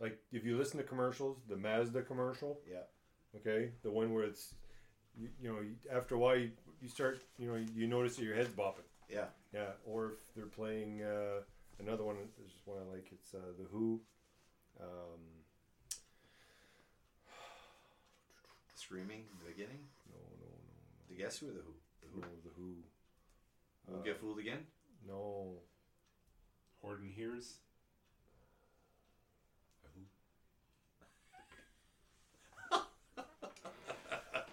Like 0.00 0.18
if 0.32 0.44
you 0.44 0.56
listen 0.58 0.78
to 0.78 0.84
commercials, 0.84 1.38
the 1.48 1.56
Mazda 1.56 2.02
commercial, 2.02 2.60
yeah, 2.70 2.84
okay, 3.40 3.70
the 3.82 3.90
one 3.90 4.12
where 4.12 4.24
it's, 4.24 4.54
you, 5.18 5.28
you 5.40 5.48
know, 5.48 5.58
after 5.96 6.14
a 6.14 6.18
while 6.18 6.36
you, 6.36 6.50
you 6.82 6.88
start, 6.88 7.22
you 7.38 7.48
know, 7.50 7.58
you 7.74 7.86
notice 7.86 8.16
that 8.16 8.24
your 8.24 8.34
head's 8.36 8.50
bopping. 8.50 8.84
yeah, 9.08 9.26
Yeah, 9.54 9.70
or 9.86 10.12
if 10.12 10.34
they're 10.34 10.46
playing 10.46 11.02
uh, 11.02 11.40
another 11.80 12.04
one, 12.04 12.16
there's 12.38 12.52
one 12.66 12.78
I 12.78 12.92
like. 12.94 13.08
It's 13.12 13.32
uh, 13.34 13.38
the 13.58 13.64
Who. 13.72 14.00
Um, 14.78 15.20
screaming 18.74 19.20
in 19.32 19.38
the 19.44 19.50
beginning. 19.50 19.80
no, 20.12 20.18
no, 20.20 20.36
no. 20.40 20.46
no. 20.46 21.08
The 21.08 21.16
Guess 21.22 21.38
Who 21.38 21.48
or 21.48 21.52
the 21.52 21.62
Who? 21.62 21.74
The 22.02 22.08
Who. 22.12 22.20
no, 22.20 22.26
the 22.44 22.50
Who. 22.56 22.74
We'll 23.86 24.00
Uh, 24.00 24.02
get 24.02 24.20
fooled 24.20 24.38
again. 24.38 24.66
No, 25.08 25.54
Horton 26.82 27.08
hears. 27.08 27.54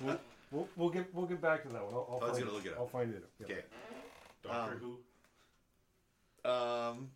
We'll, 0.03 0.19
we'll, 0.51 0.67
we'll 0.75 0.89
get 0.89 1.13
we'll 1.13 1.25
get 1.25 1.41
back 1.41 1.63
to 1.63 1.69
that 1.69 1.83
one. 1.83 1.93
I'll, 1.93 2.07
I'll 2.11 2.19
Todd's 2.19 2.33
find 2.33 2.45
gonna 2.45 2.57
look 2.57 2.65
it 2.65 2.73
up. 2.73 2.79
I'll 2.79 2.87
find 2.87 3.13
it. 3.13 3.23
Yeah. 3.39 3.45
Okay. 3.45 3.61
Doctor 4.43 4.73
Um, 4.73 4.79
Who. 4.79 6.49
Um, 6.49 7.09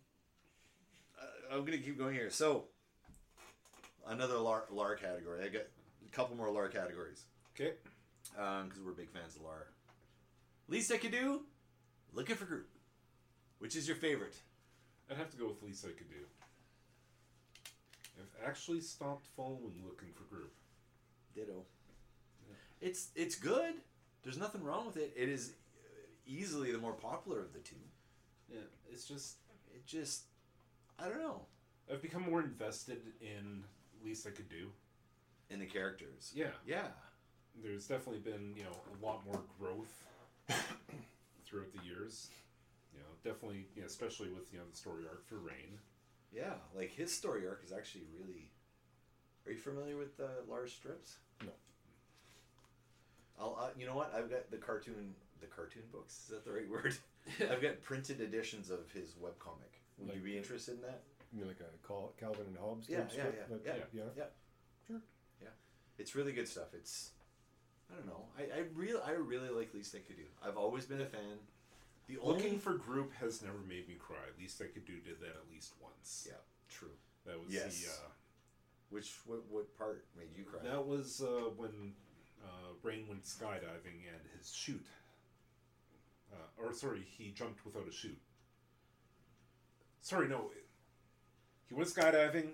uh, 1.20 1.54
I'm 1.54 1.64
gonna 1.64 1.78
keep 1.78 1.98
going 1.98 2.14
here. 2.14 2.30
So, 2.30 2.64
another 4.06 4.38
LAR, 4.38 4.64
LAR 4.70 4.96
category. 4.96 5.44
I 5.44 5.48
got 5.48 5.62
a 5.62 6.10
couple 6.10 6.36
more 6.36 6.50
LAR 6.50 6.68
categories. 6.68 7.24
Okay. 7.54 7.74
because 8.32 8.80
we're 8.84 8.92
big 8.92 9.10
fans 9.10 9.36
of 9.36 9.42
Lar. 9.42 9.66
Least 10.68 10.92
I 10.92 10.98
could 10.98 11.12
do, 11.12 11.42
looking 12.12 12.36
for 12.36 12.44
group. 12.44 12.68
Which 13.58 13.74
is 13.74 13.88
your 13.88 13.96
favorite? 13.96 14.36
I'd 15.10 15.16
have 15.16 15.30
to 15.30 15.36
go 15.36 15.48
with 15.48 15.62
least 15.62 15.84
I 15.84 15.88
could 15.88 16.08
do. 16.08 16.26
I've 18.18 18.48
actually 18.48 18.80
stopped 18.80 19.26
following 19.36 19.82
looking 19.84 20.08
for 20.14 20.24
group. 20.24 20.52
Ditto. 21.34 21.64
It's 22.80 23.08
it's 23.14 23.34
good. 23.36 23.74
There's 24.22 24.38
nothing 24.38 24.62
wrong 24.62 24.86
with 24.86 24.96
it. 24.96 25.12
It 25.16 25.28
is 25.28 25.52
easily 26.26 26.72
the 26.72 26.78
more 26.78 26.92
popular 26.92 27.40
of 27.40 27.52
the 27.52 27.60
two. 27.60 27.76
Yeah, 28.48 28.60
it's 28.90 29.04
just 29.04 29.36
It 29.74 29.86
just, 29.86 30.22
I 30.98 31.08
don't 31.08 31.18
know, 31.18 31.42
I've 31.92 32.02
become 32.02 32.22
more 32.22 32.40
invested 32.40 33.00
in 33.20 33.64
least 34.04 34.26
I 34.26 34.30
could 34.30 34.48
do. 34.48 34.70
in 35.50 35.58
the 35.60 35.66
characters. 35.66 36.32
Yeah, 36.34 36.50
Yeah. 36.66 36.88
there's 37.62 37.86
definitely 37.88 38.20
been 38.20 38.54
you 38.56 38.64
know 38.64 38.76
a 39.00 39.04
lot 39.04 39.24
more 39.24 39.42
growth 39.58 40.04
throughout 41.44 41.72
the 41.72 41.84
years. 41.84 42.28
You 42.92 43.00
know, 43.00 43.06
definitely, 43.24 43.66
you 43.74 43.82
know, 43.82 43.86
especially 43.86 44.28
with 44.30 44.52
you 44.52 44.58
know 44.58 44.64
the 44.70 44.76
story 44.76 45.04
arc 45.08 45.26
for 45.26 45.36
Rain. 45.38 45.78
Yeah, 46.32 46.54
like 46.74 46.90
his 46.92 47.12
story 47.14 47.46
arc 47.46 47.62
is 47.64 47.72
actually 47.72 48.04
really. 48.18 48.50
Are 49.46 49.52
you 49.52 49.58
familiar 49.58 49.96
with 49.96 50.20
uh, 50.20 50.44
Lars 50.48 50.72
strips? 50.72 51.16
No. 53.38 53.44
I'll. 53.58 53.64
Uh, 53.64 53.68
you 53.78 53.86
know 53.86 53.94
what? 53.94 54.12
I've 54.14 54.30
got 54.30 54.50
the 54.50 54.56
cartoon. 54.56 55.14
The 55.40 55.46
cartoon 55.46 55.82
books. 55.92 56.22
Is 56.24 56.28
that 56.30 56.44
the 56.44 56.52
right 56.52 56.68
word? 56.68 56.96
I've 57.50 57.62
got 57.62 57.80
printed 57.82 58.20
editions 58.20 58.70
of 58.70 58.90
his 58.92 59.10
webcomic. 59.22 59.78
Would 59.98 60.14
you 60.14 60.20
be 60.20 60.36
interested 60.36 60.76
in 60.76 60.82
that? 60.82 61.02
You 61.32 61.40
mean 61.40 61.48
like 61.48 61.60
a 61.60 61.86
Cal- 61.86 62.12
Calvin 62.18 62.46
and 62.48 62.56
Hobbes? 62.56 62.88
Yeah, 62.88 63.00
type 63.00 63.12
yeah, 63.16 63.22
stuff? 63.22 63.58
yeah, 63.64 63.72
yeah, 63.74 63.82
yeah. 63.92 64.02
yeah. 64.16 64.24
Sure. 64.86 65.00
Yeah, 65.42 65.48
it's 65.98 66.14
really 66.14 66.32
good 66.32 66.48
stuff. 66.48 66.72
It's. 66.74 67.10
I 67.90 67.94
don't 67.96 68.06
know. 68.06 68.24
I, 68.38 68.42
I 68.60 68.62
really 68.74 69.00
I 69.06 69.12
really 69.12 69.48
like 69.48 69.72
Least 69.74 69.94
I 69.94 69.98
Could 69.98 70.16
Do. 70.16 70.22
I've 70.46 70.56
always 70.56 70.84
been 70.86 71.00
a 71.00 71.06
fan. 71.06 71.38
The 72.06 72.18
only 72.18 72.34
Looking 72.42 72.58
for 72.58 72.74
group 72.74 73.12
has 73.20 73.42
never 73.42 73.58
made 73.68 73.86
me 73.88 73.94
cry. 73.98 74.16
At 74.32 74.38
least 74.40 74.60
I 74.62 74.66
could 74.72 74.86
do 74.86 74.94
did 74.94 75.20
that 75.20 75.28
at 75.28 75.50
least 75.52 75.72
once. 75.80 76.26
yeah, 76.28 76.36
true. 76.68 76.96
That 77.26 77.38
was 77.38 77.52
Yes. 77.52 77.80
the. 77.84 77.90
Uh, 77.92 78.08
Which 78.90 79.12
what, 79.26 79.44
what 79.50 79.76
part 79.78 80.04
made 80.16 80.28
you 80.36 80.44
cry? 80.44 80.60
That 80.64 80.86
was 80.86 81.20
uh, 81.22 81.50
when 81.56 81.92
uh, 82.44 82.72
Rain 82.82 83.06
went 83.08 83.24
skydiving 83.24 84.06
and 84.08 84.20
his 84.36 84.52
chute. 84.52 84.86
Uh, 86.32 86.62
or 86.62 86.72
sorry, 86.72 87.06
he 87.16 87.30
jumped 87.30 87.64
without 87.64 87.88
a 87.88 87.92
chute. 87.92 88.20
Sorry, 90.00 90.28
no. 90.28 90.50
He 91.68 91.74
went 91.74 91.88
skydiving. 91.88 92.50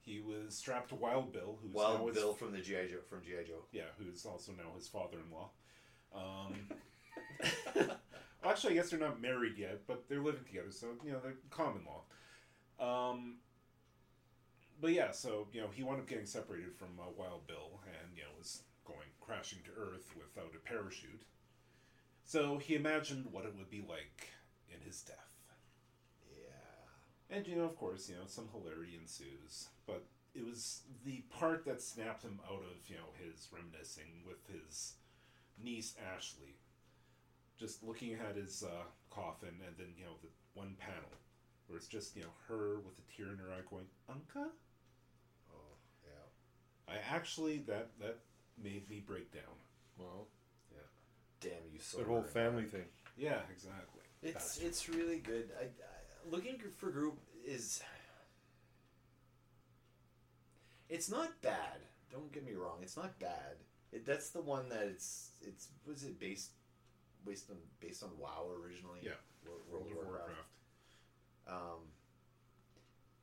He 0.00 0.20
was 0.20 0.56
strapped 0.56 0.90
to 0.90 0.94
Wild 0.94 1.32
Bill, 1.32 1.58
who's 1.60 1.74
now 1.74 1.80
Wild 1.80 2.08
his, 2.08 2.16
Bill 2.16 2.32
from 2.32 2.52
the 2.52 2.58
GI 2.58 2.88
Joe 2.90 2.98
from 3.08 3.22
GI 3.22 3.48
Joe. 3.48 3.64
yeah, 3.72 3.90
who's 3.98 4.24
also 4.24 4.52
now 4.52 4.74
his 4.76 4.86
father-in-law. 4.86 5.50
Um, 6.14 7.90
actually, 8.44 8.74
I 8.74 8.76
guess 8.76 8.90
they're 8.90 9.00
not 9.00 9.20
married 9.20 9.58
yet, 9.58 9.80
but 9.86 10.08
they're 10.08 10.22
living 10.22 10.44
together, 10.44 10.70
so 10.70 10.88
you 11.04 11.12
know 11.12 11.18
they're 11.22 11.34
common 11.50 11.82
law. 11.84 12.02
Um, 12.78 13.36
but 14.80 14.92
yeah, 14.92 15.10
so 15.10 15.48
you 15.52 15.60
know 15.60 15.68
he 15.72 15.82
wound 15.82 16.00
up 16.00 16.08
getting 16.08 16.26
separated 16.26 16.74
from 16.76 16.88
uh, 17.00 17.10
Wild 17.16 17.46
Bill, 17.46 17.80
and 17.86 18.16
you 18.16 18.22
know 18.22 18.28
was 18.38 18.62
crashing 19.26 19.58
to 19.64 19.80
Earth 19.80 20.14
without 20.16 20.54
a 20.54 20.68
parachute. 20.68 21.22
So 22.24 22.58
he 22.58 22.74
imagined 22.74 23.26
what 23.30 23.44
it 23.44 23.54
would 23.56 23.70
be 23.70 23.84
like 23.86 24.30
in 24.72 24.80
his 24.84 25.02
death. 25.02 25.16
Yeah. 26.30 27.36
And 27.36 27.46
you 27.46 27.56
know, 27.56 27.64
of 27.64 27.76
course, 27.76 28.08
you 28.08 28.14
know, 28.14 28.26
some 28.26 28.48
hilarity 28.52 28.98
ensues. 29.00 29.68
But 29.86 30.04
it 30.34 30.44
was 30.44 30.82
the 31.04 31.24
part 31.30 31.64
that 31.64 31.80
snapped 31.80 32.22
him 32.22 32.40
out 32.46 32.62
of, 32.62 32.88
you 32.88 32.96
know, 32.96 33.10
his 33.24 33.48
reminiscing 33.52 34.22
with 34.26 34.46
his 34.52 34.94
niece 35.62 35.94
Ashley. 36.14 36.58
Just 37.58 37.82
looking 37.82 38.14
at 38.14 38.36
his 38.36 38.62
uh, 38.62 38.84
coffin 39.10 39.54
and 39.66 39.76
then, 39.78 39.94
you 39.96 40.04
know, 40.04 40.16
the 40.22 40.28
one 40.54 40.76
panel 40.78 41.18
where 41.66 41.78
it's 41.78 41.88
just, 41.88 42.14
you 42.16 42.22
know, 42.22 42.28
her 42.48 42.80
with 42.80 42.98
a 42.98 43.16
tear 43.16 43.32
in 43.32 43.38
her 43.38 43.50
eye 43.50 43.64
going, 43.68 43.86
Unca? 44.10 44.48
Oh, 45.50 45.76
yeah. 46.04 46.94
I 46.94 46.98
actually, 47.14 47.58
that, 47.66 47.90
that 47.98 48.18
made 48.62 48.88
me 48.88 49.02
break 49.06 49.32
down. 49.32 49.42
Well, 49.98 50.28
yeah. 50.72 50.78
Damn 51.40 51.72
you, 51.72 51.80
so. 51.80 51.98
that 51.98 52.06
whole 52.06 52.22
family 52.22 52.64
thing. 52.64 52.84
Yeah, 53.16 53.40
exactly. 53.50 54.02
It's 54.22 54.58
it's 54.58 54.88
really 54.88 55.18
good. 55.18 55.50
I, 55.60 55.64
I 55.64 55.68
looking 56.30 56.58
for 56.78 56.90
group 56.90 57.18
is. 57.44 57.82
It's 60.88 61.10
not 61.10 61.30
bad. 61.42 61.80
Don't 62.10 62.32
get 62.32 62.44
me 62.44 62.52
wrong. 62.52 62.78
It's 62.82 62.96
not 62.96 63.18
bad. 63.18 63.56
It, 63.92 64.06
that's 64.06 64.30
the 64.30 64.40
one 64.40 64.68
that 64.68 64.84
it's 64.84 65.30
it's 65.42 65.68
was 65.86 66.04
it 66.04 66.18
based 66.18 66.50
based 67.24 67.50
on 67.50 67.56
based 67.80 68.02
on 68.02 68.10
WoW 68.18 68.48
originally. 68.62 69.00
Yeah. 69.02 69.12
World, 69.44 69.60
World 69.70 69.86
of 69.90 69.96
Warcraft. 69.96 70.30
Um, 71.48 71.80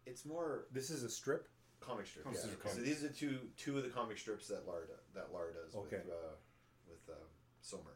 it's 0.06 0.26
more 0.26 0.66
This 0.72 0.90
is 0.90 1.04
a 1.04 1.10
strip. 1.10 1.48
Comic 1.86 2.08
strip. 2.08 2.24
Comic 2.26 2.40
yeah. 2.40 2.46
strip, 2.52 2.68
So 2.74 2.82
these 2.82 3.04
are 3.04 3.10
two 3.10 3.38
two 3.58 3.78
of 3.78 3.84
the 3.84 3.90
comic 3.90 4.18
strips 4.18 4.48
that 4.48 4.66
Lara 4.68 4.86
that 5.14 5.32
Lar 5.34 5.52
does 5.52 5.76
Okay. 5.76 5.98
with 5.98 6.10
uh, 6.14 6.36
with 6.90 7.10
uh, 7.10 7.14
Sohmer, 7.64 7.96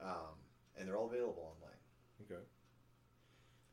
um, 0.00 0.36
and 0.78 0.86
they're 0.88 0.96
all 0.96 1.06
available 1.06 1.54
online. 1.56 1.78
Okay. 2.22 2.40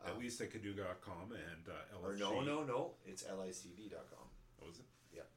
At 0.06 0.12
Um, 0.14 0.20
least 0.20 0.42
I 0.42 0.46
could 0.48 0.64
do.com 0.64 1.32
and 1.32 1.70
uh, 1.70 1.74
LFG. 1.98 2.04
or 2.04 2.16
no, 2.18 2.42
no, 2.42 2.64
no. 2.64 2.96
It's 3.06 3.24
licd.com 3.24 4.28
What 4.58 4.68
was 4.70 4.80
it? 4.80 4.86
Yeah. 5.14 5.28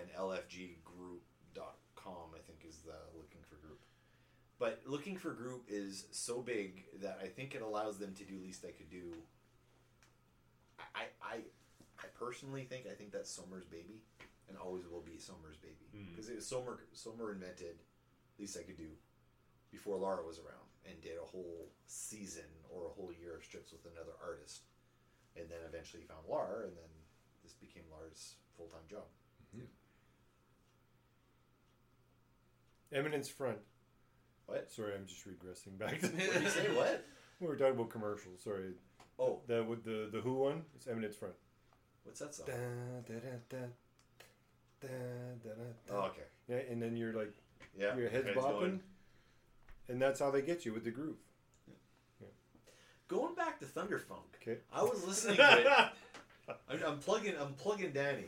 And 0.00 0.10
lfggroup.com. 0.12 2.34
I 2.34 2.38
think 2.46 2.64
is 2.68 2.78
the 2.78 2.96
looking 3.16 3.42
for 3.48 3.54
group. 3.56 3.80
But 4.58 4.82
looking 4.86 5.16
for 5.16 5.32
group 5.32 5.64
is 5.68 6.06
so 6.10 6.42
big 6.42 6.86
that 7.00 7.18
I 7.22 7.28
think 7.28 7.54
it 7.54 7.62
allows 7.62 7.98
them 7.98 8.14
to 8.14 8.24
do 8.24 8.38
least 8.42 8.64
I 8.66 8.72
could 8.72 8.90
do. 8.90 9.14
I 10.94 11.04
I 11.22 11.34
I 11.34 11.40
personally 12.18 12.64
think 12.64 12.86
I 12.90 12.94
think 12.94 13.12
that's 13.12 13.30
Sohmer's 13.30 13.64
baby, 13.66 14.02
and 14.48 14.56
always 14.58 14.84
will 14.90 15.02
be 15.02 15.12
Sohmer's 15.18 15.56
baby 15.56 15.86
Mm. 15.94 16.10
because 16.10 16.28
it 16.28 16.36
was 16.36 16.44
Sohmer 16.50 16.78
Sohmer 16.94 17.32
invented 17.32 17.78
least 18.38 18.56
I 18.58 18.62
could 18.62 18.76
do 18.76 18.90
before 19.70 19.96
Lara 19.98 20.24
was 20.24 20.38
around 20.38 20.66
and 20.88 21.00
did 21.02 21.18
a 21.18 21.24
whole 21.26 21.68
season 21.86 22.44
or 22.70 22.86
a 22.86 22.90
whole 22.90 23.12
year 23.12 23.36
of 23.36 23.44
strips 23.44 23.72
with 23.72 23.84
another 23.92 24.12
artist, 24.24 24.62
and 25.36 25.48
then 25.50 25.58
eventually 25.66 26.02
found 26.02 26.26
Lara, 26.28 26.64
and 26.66 26.76
then 26.76 26.90
this 27.42 27.52
became 27.54 27.82
Lara's 27.90 28.36
full 28.56 28.66
time 28.68 28.86
job. 28.88 29.04
Eminence 32.92 33.28
Front. 33.28 33.58
What? 34.46 34.70
Sorry, 34.72 34.94
I'm 34.94 35.06
just 35.06 35.26
regressing 35.28 35.78
back. 35.78 36.00
To 36.00 36.06
What 36.08 36.18
did 36.32 36.42
you 36.42 36.48
say? 36.48 36.74
What? 36.74 37.04
we 37.40 37.46
were 37.46 37.56
talking 37.56 37.74
about 37.74 37.90
commercials. 37.90 38.42
Sorry. 38.42 38.72
Oh, 39.18 39.40
The 39.46 39.62
with 39.62 39.84
the 39.84 40.08
the 40.10 40.20
Who 40.20 40.34
one. 40.34 40.62
It's 40.74 40.86
Eminence 40.86 41.16
Front. 41.16 41.34
What's 42.08 42.20
that 42.20 42.34
song? 42.34 42.46
Da, 42.46 42.52
da, 43.06 43.20
da, 43.20 43.28
da, 43.50 43.58
da, 44.80 44.88
da, 45.44 45.50
da, 45.50 45.94
Oh, 45.94 46.06
okay. 46.06 46.22
Yeah, 46.48 46.56
and 46.72 46.80
then 46.82 46.96
you're 46.96 47.12
like 47.12 47.32
Yeah. 47.78 47.94
your 47.96 48.08
head's 48.08 48.26
head's 48.26 48.38
bopping, 48.38 48.60
going. 48.60 48.80
and 49.88 50.00
that's 50.00 50.20
how 50.20 50.30
they 50.30 50.42
get 50.42 50.64
you 50.64 50.72
with 50.72 50.84
the 50.84 50.90
groove. 50.90 51.16
Going 53.08 53.34
back 53.34 53.58
to 53.60 53.64
Thunderfunk, 53.64 54.34
Okay. 54.42 54.58
I 54.70 54.82
was 54.82 55.02
listening 55.06 55.36
to 55.36 55.60
it. 55.60 55.66
I'm, 56.68 56.82
I'm 56.86 56.98
plugging. 56.98 57.34
I'm 57.40 57.54
plugging 57.54 57.92
Danny 57.92 58.26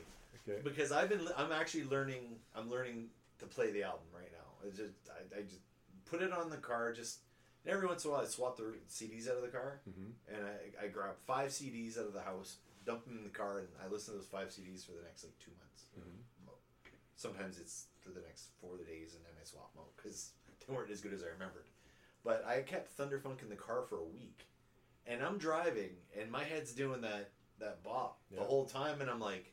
Okay. 0.49 0.61
because 0.64 0.91
I've 0.91 1.09
been. 1.11 1.20
I'm 1.37 1.53
actually 1.53 1.85
learning. 1.85 2.37
I'm 2.57 2.70
learning 2.70 3.09
to 3.41 3.47
play 3.47 3.72
the 3.72 3.83
album 3.83 4.07
right 4.14 4.31
now. 4.33 4.66
It's 4.66 4.78
just. 4.78 4.93
I, 5.11 5.39
I 5.39 5.43
just 5.43 5.61
put 6.07 6.22
it 6.22 6.33
on 6.33 6.49
the 6.49 6.57
car. 6.57 6.93
Just 6.95 7.18
and 7.66 7.74
every 7.74 7.87
once 7.87 8.05
in 8.07 8.11
a 8.11 8.14
while, 8.14 8.22
I 8.22 8.26
swap 8.26 8.57
the 8.57 8.72
CDs 8.91 9.28
out 9.31 9.37
of 9.37 9.43
the 9.43 9.49
car, 9.49 9.81
hmm 9.85 10.12
and 10.35 10.47
I, 10.47 10.87
I 10.87 10.89
grab 10.89 11.11
five 11.26 11.51
CDs 11.51 11.99
out 11.99 12.07
of 12.07 12.14
the 12.14 12.22
house, 12.22 12.57
dump 12.85 13.05
them 13.05 13.18
in 13.18 13.24
the 13.24 13.31
car, 13.31 13.59
and 13.61 13.68
I 13.85 13.89
listen 13.89 14.14
to 14.14 14.18
those 14.20 14.28
five 14.28 14.49
CDs 14.49 14.85
for 14.87 14.93
the 14.93 15.03
next 15.03 15.24
like 15.24 15.39
two 15.39 15.53
months. 15.59 15.85
Mhm. 15.99 16.24
Sometimes 17.16 17.59
it's 17.59 17.89
for 18.01 18.09
the 18.11 18.20
next 18.20 18.49
four 18.62 18.78
days, 18.78 19.14
and 19.14 19.22
then 19.24 19.33
I 19.39 19.45
swap 19.45 19.72
them 19.74 19.83
out 19.83 19.95
because 19.97 20.31
they 20.66 20.72
weren't 20.74 20.91
as 20.91 21.01
good 21.03 21.12
as 21.12 21.22
I 21.22 21.26
remembered. 21.26 21.66
But 22.24 22.45
I 22.47 22.62
kept 22.62 22.97
Thunderfunk 22.97 23.43
in 23.43 23.51
the 23.51 23.57
car 23.57 23.83
for 23.83 23.99
a 23.99 24.05
week, 24.05 24.47
and 25.07 25.22
I'm 25.22 25.37
driving, 25.39 25.91
and 26.18 26.31
my 26.31 26.45
head's 26.45 26.72
doing 26.72 27.01
that 27.03 27.31
that 27.59 27.83
bop 27.83 28.18
the 28.31 28.41
whole 28.43 28.64
time, 28.64 29.03
and 29.03 29.11
I'm 29.11 29.20
like, 29.20 29.53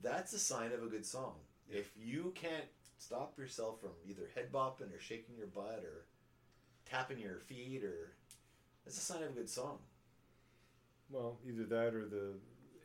that's 0.00 0.32
a 0.32 0.38
sign 0.38 0.70
of 0.70 0.82
a 0.84 0.86
good 0.86 1.04
song. 1.04 1.34
If 1.68 1.90
you 1.96 2.30
can't 2.36 2.68
stop 2.98 3.36
yourself 3.36 3.80
from 3.80 3.90
either 4.08 4.30
head 4.34 4.52
bopping 4.52 4.94
or 4.94 5.00
shaking 5.00 5.36
your 5.36 5.48
butt 5.48 5.82
or 5.84 6.06
tapping 6.84 7.18
your 7.18 7.40
feet, 7.40 7.82
or 7.82 8.14
that's 8.84 8.96
a 8.96 9.00
sign 9.00 9.24
of 9.24 9.30
a 9.30 9.32
good 9.32 9.50
song. 9.50 9.78
Well, 11.10 11.38
either 11.46 11.64
that 11.64 11.94
or 11.94 12.06
the 12.06 12.34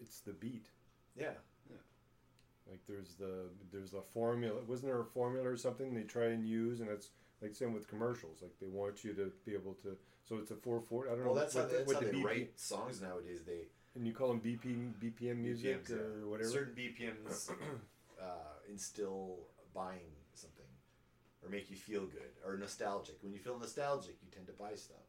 it's 0.01 0.19
the 0.21 0.33
beat. 0.33 0.67
Yeah. 1.15 1.33
Like 2.69 2.81
there's 2.87 3.15
the 3.15 3.49
there's 3.71 3.93
a 3.95 4.01
formula. 4.01 4.61
Wasn't 4.67 4.87
there 4.91 5.01
a 5.01 5.05
formula 5.05 5.47
or 5.49 5.57
something 5.57 5.93
they 5.93 6.03
try 6.03 6.25
and 6.27 6.47
use, 6.47 6.81
and 6.81 6.89
it's 6.89 7.09
like 7.41 7.55
same 7.55 7.73
with 7.73 7.87
commercials. 7.87 8.43
Like 8.43 8.53
they 8.61 8.67
want 8.67 9.03
you 9.03 9.13
to 9.13 9.31
be 9.43 9.53
able 9.55 9.73
to. 9.81 9.97
So 10.23 10.37
it's 10.37 10.51
a 10.51 10.55
four 10.55 10.79
four. 10.79 11.07
I 11.07 11.11
don't 11.11 11.21
know 11.21 11.31
Well, 11.31 11.35
that's 11.35 11.55
what, 11.55 11.63
how, 11.63 11.69
the, 11.69 11.77
that's 11.77 11.87
what 11.87 11.95
how 11.95 12.01
the 12.01 12.07
they 12.11 12.17
BP 12.19 12.23
write 12.23 12.59
songs 12.59 13.01
nowadays. 13.01 13.39
They 13.43 13.69
and 13.95 14.05
you 14.05 14.13
call 14.13 14.27
them 14.27 14.39
BP 14.39 14.93
BPM 15.03 15.37
music 15.37 15.85
BPMs, 15.87 16.23
or 16.23 16.29
whatever. 16.29 16.49
Certain 16.49 16.75
BPMs 16.75 17.49
uh, 18.21 18.25
instill 18.69 19.39
buying 19.73 20.13
something. 20.35 20.65
or 21.43 21.49
make 21.49 21.71
you 21.71 21.75
feel 21.75 22.05
good 22.05 22.33
or 22.45 22.55
nostalgic. 22.55 23.15
When 23.23 23.33
you 23.33 23.39
feel 23.39 23.57
nostalgic, 23.57 24.17
you 24.21 24.29
tend 24.31 24.45
to 24.45 24.53
buy 24.53 24.75
stuff. 24.75 25.08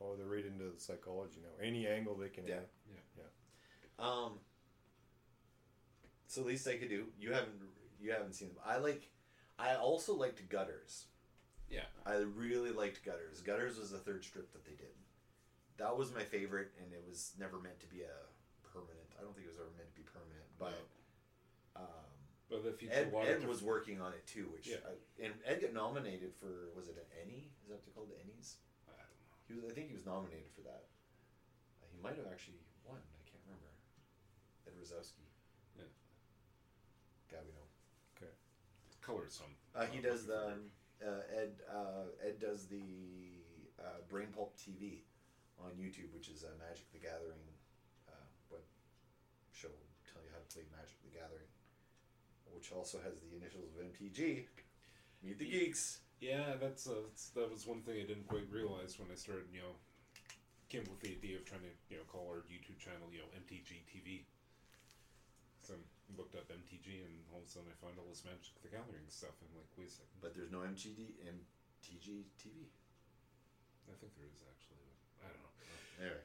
Yeah. 0.00 0.06
Oh, 0.06 0.16
they're 0.16 0.26
right 0.26 0.44
into 0.44 0.64
the 0.64 0.80
psychology 0.80 1.40
now. 1.42 1.64
Any 1.66 1.86
angle 1.86 2.14
they 2.14 2.28
can. 2.28 2.46
Yeah. 2.46 2.60
Yeah. 2.92 3.22
Um. 3.98 4.32
So 6.26 6.42
at 6.42 6.46
least 6.46 6.66
I 6.68 6.76
could 6.76 6.88
do. 6.88 7.06
You 7.18 7.32
haven't 7.32 7.54
you 8.00 8.12
haven't 8.12 8.34
seen 8.34 8.48
them. 8.48 8.58
I 8.64 8.78
like. 8.78 9.08
I 9.58 9.74
also 9.74 10.14
liked 10.14 10.46
Gutters. 10.48 11.06
Yeah. 11.70 11.88
I 12.04 12.16
really 12.16 12.70
liked 12.70 13.04
Gutters. 13.04 13.40
Gutters 13.40 13.78
was 13.78 13.90
the 13.90 13.98
third 13.98 14.22
strip 14.24 14.52
that 14.52 14.64
they 14.64 14.72
did. 14.76 14.92
That 15.78 15.96
was 15.96 16.14
my 16.14 16.22
favorite, 16.22 16.72
and 16.82 16.92
it 16.92 17.02
was 17.08 17.32
never 17.38 17.58
meant 17.58 17.80
to 17.80 17.86
be 17.86 18.02
a 18.02 18.16
permanent. 18.72 19.08
I 19.18 19.22
don't 19.22 19.34
think 19.34 19.46
it 19.46 19.50
was 19.50 19.58
ever 19.58 19.72
meant 19.76 19.88
to 19.90 19.96
be 19.96 20.04
permanent, 20.04 20.44
but. 20.58 20.86
Um, 21.74 22.08
But 22.48 22.64
the 22.64 22.72
future 22.72 22.94
Ed, 22.94 23.12
water 23.12 23.28
Ed 23.28 23.48
was 23.48 23.62
working 23.62 24.00
on 24.00 24.12
it 24.12 24.26
too, 24.26 24.48
which 24.52 24.68
Yeah. 24.68 24.76
I, 24.86 25.24
and 25.24 25.34
Ed 25.44 25.60
got 25.60 25.72
nominated 25.74 26.32
for 26.38 26.70
was 26.76 26.88
it 26.88 26.96
an 26.96 27.08
Emmy? 27.22 27.50
Is 27.62 27.68
that 27.68 27.74
what 27.76 27.84
they're 27.84 27.92
called, 27.94 28.12
Emmys? 28.12 28.56
I. 29.48 29.52
He 29.52 29.54
was, 29.54 29.64
I 29.70 29.74
think 29.74 29.88
he 29.88 29.94
was 29.94 30.04
nominated 30.06 30.50
for 30.54 30.62
that. 30.62 30.84
Uh, 31.82 31.86
he 31.94 31.98
might 32.02 32.16
have 32.16 32.26
actually 32.30 32.58
won. 32.84 32.98
I 32.98 33.22
can't 33.28 33.42
remember. 33.46 33.70
Ed 34.66 34.74
Rozowski. 34.74 35.22
Yeah. 35.78 35.86
God, 37.30 37.46
we 37.46 37.52
know. 37.54 37.68
Okay. 38.18 38.32
Color 39.02 39.28
some. 39.28 39.54
Uh, 39.74 39.86
he 39.86 39.98
Uh, 39.98 40.02
does 40.02 40.26
the 40.26 40.58
uh, 41.04 41.22
Ed. 41.30 41.52
Uh, 41.70 42.10
Ed 42.24 42.40
does 42.40 42.66
the 42.66 43.42
uh, 43.78 44.02
Brain 44.08 44.28
Pulp 44.34 44.56
TV 44.56 45.02
on 45.62 45.70
YouTube, 45.78 46.12
which 46.14 46.28
is 46.28 46.42
a 46.42 46.52
Magic 46.58 46.90
the 46.92 46.98
Gathering 46.98 47.46
uh, 48.08 48.26
web 48.50 48.62
show. 49.52 49.70
Tell 50.12 50.22
you 50.22 50.30
how 50.32 50.40
to 50.40 50.48
play 50.52 50.64
Magic 50.74 50.96
the 51.04 51.12
Gathering, 51.12 51.48
which 52.54 52.72
also 52.72 52.98
has 53.04 53.14
the 53.20 53.36
initials 53.36 53.70
of 53.76 53.84
MTG. 53.84 54.46
Meet 55.22 55.38
the 55.38 55.48
Geeks. 55.50 56.00
Yeah, 56.20 56.56
that's, 56.56 56.88
uh, 56.88 57.04
that's 57.04 57.28
that 57.36 57.52
was 57.52 57.66
one 57.68 57.84
thing 57.84 58.00
I 58.00 58.08
didn't 58.08 58.26
quite 58.26 58.48
realize 58.48 58.96
when 58.98 59.12
I 59.12 59.16
started. 59.20 59.52
You 59.52 59.60
know, 59.60 59.74
came 60.72 60.82
up 60.88 60.96
with 60.96 61.04
the 61.04 61.12
idea 61.12 61.36
of 61.36 61.44
trying 61.44 61.62
to 61.62 61.72
you 61.92 62.00
know 62.00 62.06
call 62.08 62.26
our 62.32 62.40
YouTube 62.48 62.80
channel 62.80 63.12
you 63.12 63.20
know 63.20 63.30
MTG 63.36 63.84
TV. 63.84 64.24
So 65.60 65.76
I 65.76 66.10
looked 66.16 66.32
up 66.32 66.48
MTG 66.48 67.04
and 67.04 67.20
all 67.28 67.44
of 67.44 67.46
a 67.46 67.50
sudden 67.50 67.68
I 67.68 67.76
found 67.76 68.00
all 68.00 68.08
this 68.08 68.24
Magic 68.24 68.56
the 68.64 68.72
Gathering 68.72 69.04
stuff. 69.12 69.36
I'm 69.44 69.52
like, 69.52 69.68
wait 69.76 69.92
a 69.92 69.92
second. 69.92 70.16
But 70.24 70.32
there's 70.32 70.50
no 70.50 70.64
MGD 70.64 71.20
MTG 71.20 72.32
TV. 72.40 72.64
I 73.86 73.94
think 74.00 74.16
there 74.16 74.24
is 74.24 74.40
actually. 74.48 74.88
But 75.20 75.20
I 75.20 75.28
don't 75.36 75.44
know. 75.44 75.54
Anyway. 76.00 76.24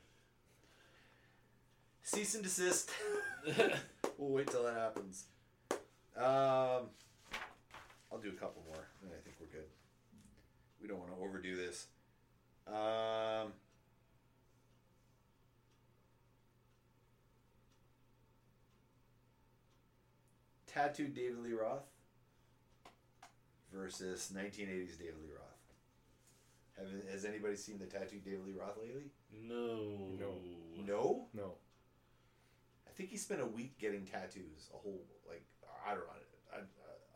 Cease 2.08 2.36
and 2.36 2.44
desist. 2.44 2.90
we'll 4.18 4.32
wait 4.32 4.48
till 4.48 4.64
that 4.64 4.76
happens. 4.80 5.28
Um, 6.16 6.92
I'll 8.12 8.20
do 8.22 8.30
a 8.30 8.40
couple 8.40 8.64
more, 8.68 8.88
and 9.04 9.12
I 9.12 9.20
think. 9.24 9.41
We 10.82 10.88
don't 10.88 11.00
want 11.00 11.12
to 11.16 11.24
overdo 11.24 11.56
this. 11.56 11.88
Um, 12.68 13.54
tattooed 20.68 21.14
David 21.14 21.40
Lee 21.40 21.54
Roth 21.54 21.86
versus 23.74 24.32
1980s 24.36 24.98
David 24.98 25.18
Lee 25.22 25.34
Roth. 25.34 25.52
Have, 26.78 27.12
has 27.12 27.26
anybody 27.26 27.56
seen 27.56 27.78
the 27.78 27.86
tattooed 27.86 28.24
David 28.24 28.46
Lee 28.46 28.54
Roth 28.54 28.78
lately? 28.82 29.12
No. 29.32 30.16
No. 30.20 30.36
No. 30.86 31.26
No. 31.34 31.54
I 32.88 32.92
think 32.94 33.10
he 33.10 33.18
spent 33.18 33.42
a 33.42 33.46
week 33.46 33.78
getting 33.80 34.06
tattoos. 34.06 34.70
A 34.74 34.78
whole 34.78 35.02
like 35.28 35.44
I 35.86 35.92
don't 35.92 36.00
know, 36.00 36.66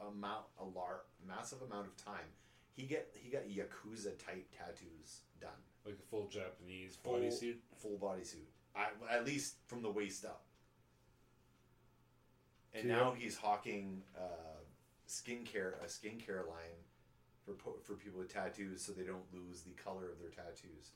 a, 0.01 0.05
a 0.05 0.07
amount, 0.09 0.45
a 0.59 0.63
lar 0.63 1.01
massive 1.27 1.61
amount 1.61 1.87
of 1.87 1.95
time. 1.97 2.29
He 2.75 2.83
get 2.83 3.15
he 3.21 3.29
got 3.29 3.43
yakuza 3.43 4.17
type 4.17 4.47
tattoos 4.57 5.21
done, 5.39 5.49
Like 5.85 5.95
a 5.99 6.01
full 6.09 6.27
Japanese 6.27 6.97
Full- 7.03 7.13
bodysuit. 7.13 7.55
full 7.77 7.97
bodysuit. 7.97 8.47
I, 8.75 8.87
at 9.09 9.25
least 9.25 9.55
from 9.67 9.81
the 9.81 9.89
waist 9.89 10.25
up. 10.25 10.43
And 12.73 12.83
See, 12.83 12.89
now 12.89 13.13
he's 13.17 13.37
hawking 13.37 14.01
uh, 14.17 14.59
skincare 15.07 15.73
a 15.81 15.85
skincare 15.85 16.45
line 16.47 16.75
for 17.45 17.53
po- 17.53 17.77
for 17.83 17.93
people 17.93 18.19
with 18.19 18.33
tattoos, 18.33 18.81
so 18.83 18.91
they 18.91 19.03
don't 19.03 19.23
lose 19.33 19.61
the 19.61 19.71
color 19.81 20.11
of 20.11 20.19
their 20.19 20.29
tattoos. 20.31 20.91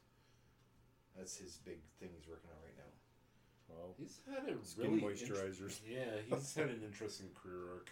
That's 1.17 1.37
his 1.37 1.57
big 1.63 1.79
thing 1.99 2.09
he's 2.17 2.27
working 2.27 2.49
on 2.49 2.57
right 2.63 2.75
now. 2.77 2.83
Well, 3.69 3.93
He's 3.97 4.19
had 4.29 4.49
a 4.49 4.65
Skin 4.65 4.99
really 4.99 5.01
moisturizers. 5.01 5.79
int- 5.79 5.81
yeah, 5.87 6.19
he's 6.35 6.55
had 6.55 6.69
an 6.69 6.81
interesting 6.83 7.27
career 7.41 7.69
arc. 7.75 7.91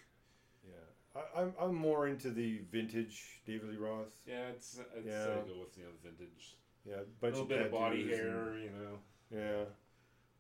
Yeah. 1.17 1.21
I, 1.35 1.41
I'm, 1.41 1.53
I'm 1.59 1.75
more 1.75 2.07
into 2.07 2.29
the 2.29 2.59
vintage 2.71 3.41
David 3.45 3.69
Lee 3.69 3.77
Roth. 3.77 4.13
Yeah, 4.25 4.47
it's 4.49 4.79
I'd 4.97 5.05
Yeah. 5.05 5.13
Uh, 5.13 5.25
say 5.25 5.33
go 5.47 5.59
with 5.59 5.77
you 5.77 5.83
know 5.83 5.89
the 6.03 6.09
vintage. 6.09 6.55
Yeah. 6.87 6.95
A 6.95 7.03
Bunch 7.21 7.33
little 7.33 7.45
bit 7.47 7.61
of 7.65 7.71
body 7.71 8.03
tattoos 8.03 8.17
hair, 8.17 8.57
you 8.57 8.69
know. 8.69 8.99
yeah. 9.31 9.63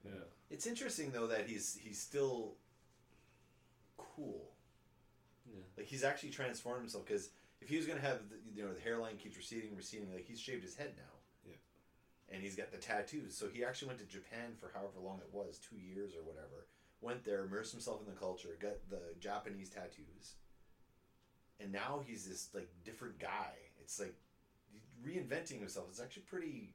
Yeah. 0.05 0.11
It's 0.49 0.65
interesting 0.65 1.11
though 1.11 1.27
that 1.27 1.47
he's 1.47 1.77
he's 1.81 1.99
still 1.99 2.53
cool. 3.97 4.51
Yeah. 5.45 5.61
Like 5.77 5.87
he's 5.87 6.03
actually 6.03 6.29
transformed 6.29 6.81
himself 6.81 7.05
because 7.05 7.29
if 7.61 7.69
he 7.69 7.77
was 7.77 7.85
gonna 7.85 8.01
have 8.01 8.19
the, 8.29 8.35
you 8.55 8.63
know 8.63 8.73
the 8.73 8.79
hairline 8.81 9.17
keeps 9.17 9.37
receding, 9.37 9.75
receding, 9.75 10.11
like 10.13 10.25
he's 10.25 10.39
shaved 10.39 10.63
his 10.63 10.75
head 10.75 10.93
now. 10.97 11.13
Yeah. 11.45 11.55
And 12.33 12.43
he's 12.43 12.55
got 12.55 12.71
the 12.71 12.77
tattoos. 12.77 13.35
So 13.35 13.47
he 13.51 13.63
actually 13.65 13.89
went 13.89 13.99
to 13.99 14.05
Japan 14.05 14.53
for 14.59 14.71
however 14.73 14.99
long 15.03 15.19
it 15.19 15.29
was, 15.33 15.59
two 15.59 15.77
years 15.77 16.13
or 16.15 16.23
whatever. 16.23 16.67
Went 17.01 17.23
there, 17.23 17.43
immersed 17.45 17.71
himself 17.73 17.99
in 18.01 18.07
the 18.07 18.19
culture, 18.19 18.57
got 18.59 18.89
the 18.89 18.99
Japanese 19.19 19.69
tattoos, 19.69 20.33
and 21.59 21.71
now 21.71 22.01
he's 22.05 22.27
this 22.27 22.49
like 22.53 22.69
different 22.85 23.19
guy. 23.19 23.53
It's 23.79 23.99
like 23.99 24.15
reinventing 25.05 25.59
himself. 25.59 25.87
It's 25.89 26.01
actually 26.01 26.23
pretty 26.23 26.73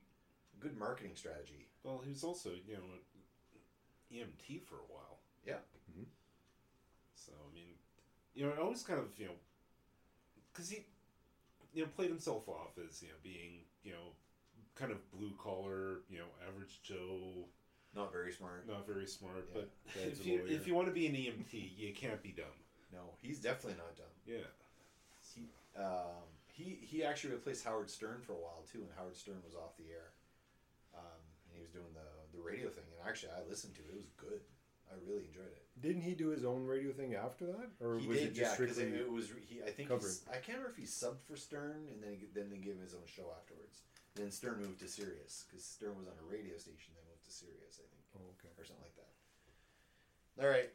good 0.61 0.79
marketing 0.79 1.13
strategy. 1.15 1.69
Well, 1.83 2.01
he 2.05 2.11
was 2.11 2.25
also 2.25 2.51
you 2.67 2.75
know 2.75 2.83
EMT 4.13 4.63
for 4.63 4.77
a 4.77 4.93
while. 4.93 5.19
Yeah. 5.47 5.59
Mhm. 5.91 6.07
So 7.15 7.33
I 7.33 7.55
mean, 7.55 7.75
you 8.35 8.47
know, 8.47 8.53
I 8.53 8.61
always 8.61 8.83
kind 8.83 8.99
of 9.01 9.07
you 9.19 9.27
know, 9.27 9.35
because 10.53 10.71
he, 10.71 10.85
you 11.73 11.83
know, 11.83 11.89
played 11.97 12.09
himself 12.11 12.49
off 12.49 12.79
as 12.79 13.03
you 13.03 13.09
know 13.09 13.15
being 13.23 13.65
you 13.83 13.93
know, 13.93 14.15
kind 14.75 14.93
of 14.93 14.99
blue 15.11 15.33
collar, 15.43 16.01
you 16.09 16.19
know, 16.19 16.27
average 16.47 16.81
Joe, 16.83 17.47
Not 17.95 18.13
very 18.13 18.33
smart. 18.33 18.67
not 18.69 18.87
very 18.87 19.07
smart. 19.07 19.49
Yeah, 19.53 19.61
but 19.63 19.71
if 20.07 20.25
you 20.27 20.43
if 20.47 20.67
you 20.67 20.75
want 20.75 20.89
to 20.89 20.95
be 20.95 21.07
an 21.07 21.15
EMT, 21.15 21.73
you 21.77 21.93
can't 21.95 22.23
be 22.23 22.31
dumb. 22.33 22.47
No, 22.93 23.15
he's 23.23 23.41
definitely 23.41 23.79
not 23.79 23.97
dumb. 23.97 24.13
Yeah. 24.27 24.47
He, 25.75 25.83
um, 25.83 26.29
he 26.53 26.79
he 26.83 27.05
actually 27.05 27.35
replaced 27.35 27.65
Howard 27.65 27.91
Stern 27.91 28.21
for 28.21 28.33
a 28.33 28.43
while 28.43 28.65
too, 28.71 28.81
when 28.81 28.91
Howard 28.97 29.17
Stern 29.17 29.41
was 29.45 29.55
off 29.55 29.77
the 29.77 29.89
air, 29.91 30.13
um, 30.95 31.21
and 31.49 31.57
he 31.57 31.63
was 31.63 31.71
doing 31.71 31.93
the 31.95 32.37
the 32.37 32.43
radio 32.43 32.69
thing. 32.69 32.85
And 32.93 33.09
actually, 33.09 33.33
I 33.33 33.49
listened 33.49 33.75
to 33.77 33.83
it; 33.83 33.97
it 33.97 33.97
was 33.97 34.13
good. 34.17 34.41
I 34.93 35.01
really 35.09 35.25
enjoyed 35.25 35.49
it. 35.49 35.65
Didn't 35.81 36.03
he 36.05 36.13
do 36.13 36.29
his 36.29 36.45
own 36.45 36.69
radio 36.69 36.93
thing 36.93 37.17
after 37.17 37.47
that, 37.47 37.73
or 37.81 37.97
he 37.97 38.07
was 38.07 38.19
did, 38.19 38.29
it 38.29 38.37
yeah, 38.37 38.43
just 38.45 38.59
because 38.61 38.77
strictly? 38.77 39.01
it, 39.01 39.09
it 39.09 39.13
was 39.13 39.33
he. 39.49 39.65
I 39.65 39.73
think 39.73 39.89
he's, 39.89 40.21
I 40.29 40.37
can't 40.37 40.61
remember 40.61 40.77
if 40.77 40.77
he 40.77 40.85
subbed 40.85 41.25
for 41.25 41.37
Stern, 41.37 41.89
and 41.89 42.03
then 42.05 42.13
he, 42.21 42.29
then 42.37 42.53
they 42.53 42.61
gave 42.61 42.77
him 42.77 42.85
his 42.85 42.93
own 42.93 43.09
show 43.09 43.33
afterwards. 43.33 43.89
Then 44.15 44.29
Stern 44.31 44.61
moved 44.61 44.85
to 44.85 44.89
Sirius 44.89 45.49
because 45.49 45.65
Stern 45.65 45.97
was 45.97 46.05
on 46.05 46.13
a 46.21 46.27
radio 46.29 46.61
station. 46.61 46.93
They 46.93 47.01
moved 47.09 47.25
to 47.25 47.33
Sirius, 47.33 47.81
I 47.81 47.89
think, 47.89 48.05
oh, 48.21 48.37
okay. 48.37 48.53
or 48.61 48.65
something 48.69 48.85
like 48.85 48.97
that. 49.01 49.13
All 50.41 50.49
right, 50.49 50.69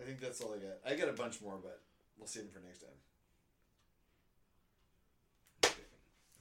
I 0.00 0.02
think 0.04 0.20
that's 0.20 0.40
all 0.40 0.56
I 0.56 0.60
got. 0.64 0.80
I 0.84 0.96
got 0.96 1.08
a 1.08 1.16
bunch 1.16 1.40
more, 1.40 1.60
but 1.60 1.80
we'll 2.18 2.26
save 2.26 2.44
them 2.44 2.52
for 2.52 2.60
next 2.66 2.80
time. 2.80 2.90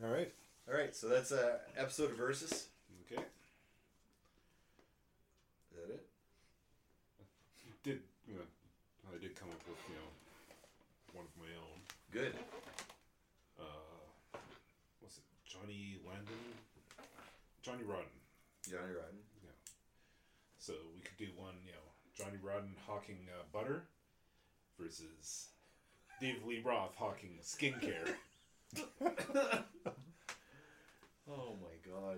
All 0.03 0.09
right. 0.09 0.31
All 0.67 0.73
right, 0.73 0.95
so 0.95 1.07
that's 1.07 1.31
a 1.31 1.59
episode 1.77 2.11
of 2.11 2.17
Versus. 2.17 2.67
Okay. 3.05 3.21
Is 5.71 5.77
that 5.77 5.93
it? 5.93 6.05
Did 7.83 7.99
you 8.27 8.35
know? 8.35 8.47
I 9.13 9.19
did 9.19 9.35
come 9.35 9.49
up 9.49 9.59
with 9.67 9.77
you 9.89 9.95
know 9.95 10.09
one 11.13 11.25
of 11.25 11.35
my 11.37 11.51
own. 11.59 11.79
Good. 12.11 12.33
Uh, 13.59 14.37
what's 15.01 15.17
it? 15.17 15.23
Johnny 15.45 15.97
Landon. 16.07 16.55
Johnny 17.61 17.83
Rotten. 17.83 18.19
Johnny 18.69 18.93
Rotten. 18.95 19.19
Yeah. 19.43 19.51
So 20.57 20.73
we 20.95 21.01
could 21.01 21.17
do 21.17 21.27
one, 21.35 21.55
you 21.65 21.71
know, 21.71 21.85
Johnny 22.15 22.37
Rotten 22.41 22.75
hawking 22.87 23.27
uh, 23.29 23.43
butter 23.51 23.83
versus 24.79 25.49
Dave 26.23 26.45
Lee 26.45 26.61
Roth 26.63 26.95
hawking 26.95 27.37
skincare. 27.43 28.13
Oh 31.29 31.55
my 31.61 31.91
god. 31.91 32.17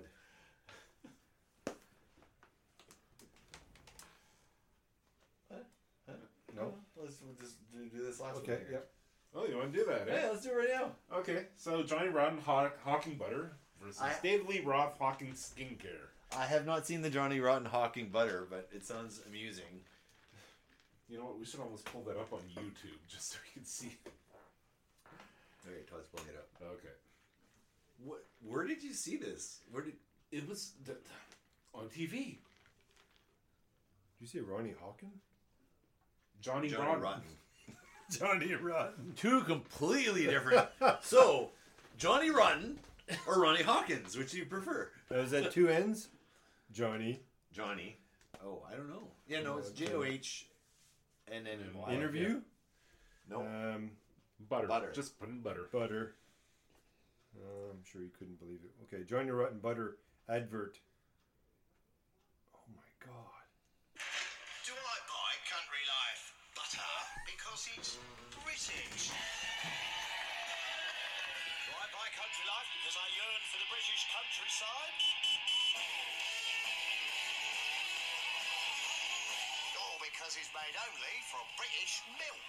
What? 5.47 5.65
Huh? 6.07 6.13
No. 6.55 6.73
Let's 7.01 7.17
we'll 7.23 7.35
just 7.39 7.55
do, 7.71 7.85
do 7.87 8.03
this 8.05 8.19
last 8.19 8.37
Okay. 8.37 8.53
one. 8.53 8.61
here. 8.61 8.71
Yep. 8.71 8.87
oh, 9.35 9.45
you 9.47 9.57
want 9.57 9.73
to 9.73 9.79
do 9.79 9.85
that? 9.85 10.07
Yeah, 10.07 10.13
Eh? 10.13 10.29
let's 10.31 10.43
do 10.43 10.49
it 10.51 10.55
right 10.55 10.69
now. 10.73 10.91
Okay. 11.17 11.45
So 11.57 11.83
Johnny 11.83 12.09
Rotten 12.09 12.39
haw- 12.39 12.71
hawking 12.83 13.15
butter 13.15 13.53
versus 13.81 14.01
I- 14.01 14.15
Dave 14.23 14.47
Lee 14.47 14.61
Roth 14.61 14.97
hawking 14.97 15.33
skincare. 15.33 16.09
I 16.37 16.45
have 16.45 16.65
not 16.65 16.85
seen 16.87 17.01
the 17.01 17.09
Johnny 17.09 17.39
Rotten 17.39 17.65
hawking 17.65 18.09
butter, 18.09 18.47
but 18.49 18.67
it 18.73 18.85
sounds 18.85 19.21
amusing. 19.27 19.81
You 21.09 21.17
know 21.17 21.25
what? 21.25 21.39
We 21.39 21.45
should 21.45 21.59
almost 21.59 21.85
pull 21.85 22.01
that 22.03 22.17
up 22.17 22.31
on 22.33 22.39
YouTube 22.55 22.97
just 23.07 23.31
so 23.31 23.37
we 23.45 23.59
can 23.59 23.65
see. 23.65 23.91
Okay, 25.67 25.81
Todd's 25.89 26.07
pulling 26.07 26.29
it 26.29 26.35
up. 26.37 26.47
Okay. 26.73 26.93
What? 28.03 28.23
Where 28.45 28.65
did 28.65 28.83
you 28.83 28.93
see 28.93 29.17
this? 29.17 29.59
Where 29.71 29.83
did? 29.83 29.93
It 30.31 30.47
was 30.47 30.71
th- 30.85 30.97
on 31.73 31.85
TV. 31.85 32.09
Did 32.09 32.37
you 34.21 34.27
see 34.27 34.39
Ronnie 34.39 34.73
Hawkin? 34.83 35.09
Johnny, 36.41 36.69
Johnny 36.69 36.85
Rotten. 36.85 37.01
Rotten. 37.01 37.23
Johnny 38.11 38.53
Rotten. 38.53 39.13
Two 39.15 39.41
completely 39.41 40.25
different. 40.25 40.67
so, 41.01 41.49
Johnny 41.97 42.29
Rotten 42.29 42.77
or 43.27 43.41
Ronnie 43.41 43.63
Hawkins, 43.63 44.17
which 44.17 44.31
do 44.31 44.37
you 44.39 44.45
prefer? 44.45 44.89
Now, 45.09 45.17
is 45.17 45.31
that 45.31 45.51
two 45.51 45.69
ends? 45.69 46.09
Johnny. 46.71 47.21
Johnny. 47.51 47.97
Oh, 48.45 48.63
I 48.71 48.75
don't 48.75 48.89
know. 48.89 49.07
Yeah, 49.27 49.41
no, 49.41 49.57
it's 49.57 49.69
Okay. 49.69 49.85
J 49.87 49.93
O 49.93 50.03
H, 50.03 50.47
and 51.31 51.45
then 51.45 51.59
Y. 51.73 51.93
Interview? 51.93 52.41
No. 53.29 53.41
Um, 53.41 53.91
Butter. 54.49 54.67
Butter. 54.67 54.91
Just 54.93 55.17
put 55.19 55.29
in 55.29 55.39
butter. 55.39 55.67
butter. 55.71 56.15
Uh, 57.35 57.71
I'm 57.71 57.83
sure 57.83 58.01
you 58.01 58.11
couldn't 58.17 58.39
believe 58.39 58.59
it. 58.63 58.71
Okay, 58.87 59.03
Johnny 59.03 59.31
Rotten 59.31 59.59
butter 59.59 59.97
advert. 60.29 60.79
Oh 62.53 62.59
my 62.75 62.87
god. 62.99 63.43
Do 64.67 64.73
I 64.75 64.97
buy 65.07 65.31
Country 65.47 65.83
Life 65.87 66.33
butter 66.55 66.91
because 67.27 67.67
it's 67.75 67.97
British? 68.43 69.11
Do 69.11 69.15
I 71.75 71.87
buy 71.91 72.07
Country 72.11 72.45
Life 72.47 72.69
because 72.75 72.97
I 72.99 73.07
yearn 73.15 73.41
for 73.51 73.57
the 73.59 73.67
British 73.71 74.03
countryside? 74.11 74.95
Because 80.15 80.37
it's 80.39 80.47
made 80.55 80.71
only 80.79 81.15
from 81.27 81.43
British 81.59 81.99
milk? 82.15 82.39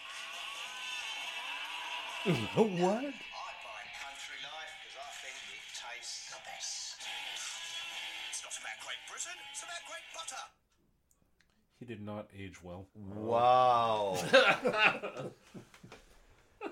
what? 2.79 3.03
I 3.03 3.11
buy 3.11 3.83
Country 4.07 4.39
Life 4.39 4.71
because 4.87 5.03
I 5.03 5.11
think 5.19 5.35
it 5.51 5.67
tastes 5.75 6.31
the 6.31 6.39
best. 6.47 7.03
It's 8.31 8.43
not 8.47 8.55
about 8.55 8.79
Great 8.87 9.03
Britain, 9.11 9.35
it's 9.51 9.63
about 9.67 9.83
great 9.91 10.07
butter. 10.15 10.47
He 11.81 11.85
did 11.87 12.03
not 12.07 12.29
age 12.39 12.63
well. 12.63 12.87
Wow. 12.95 14.17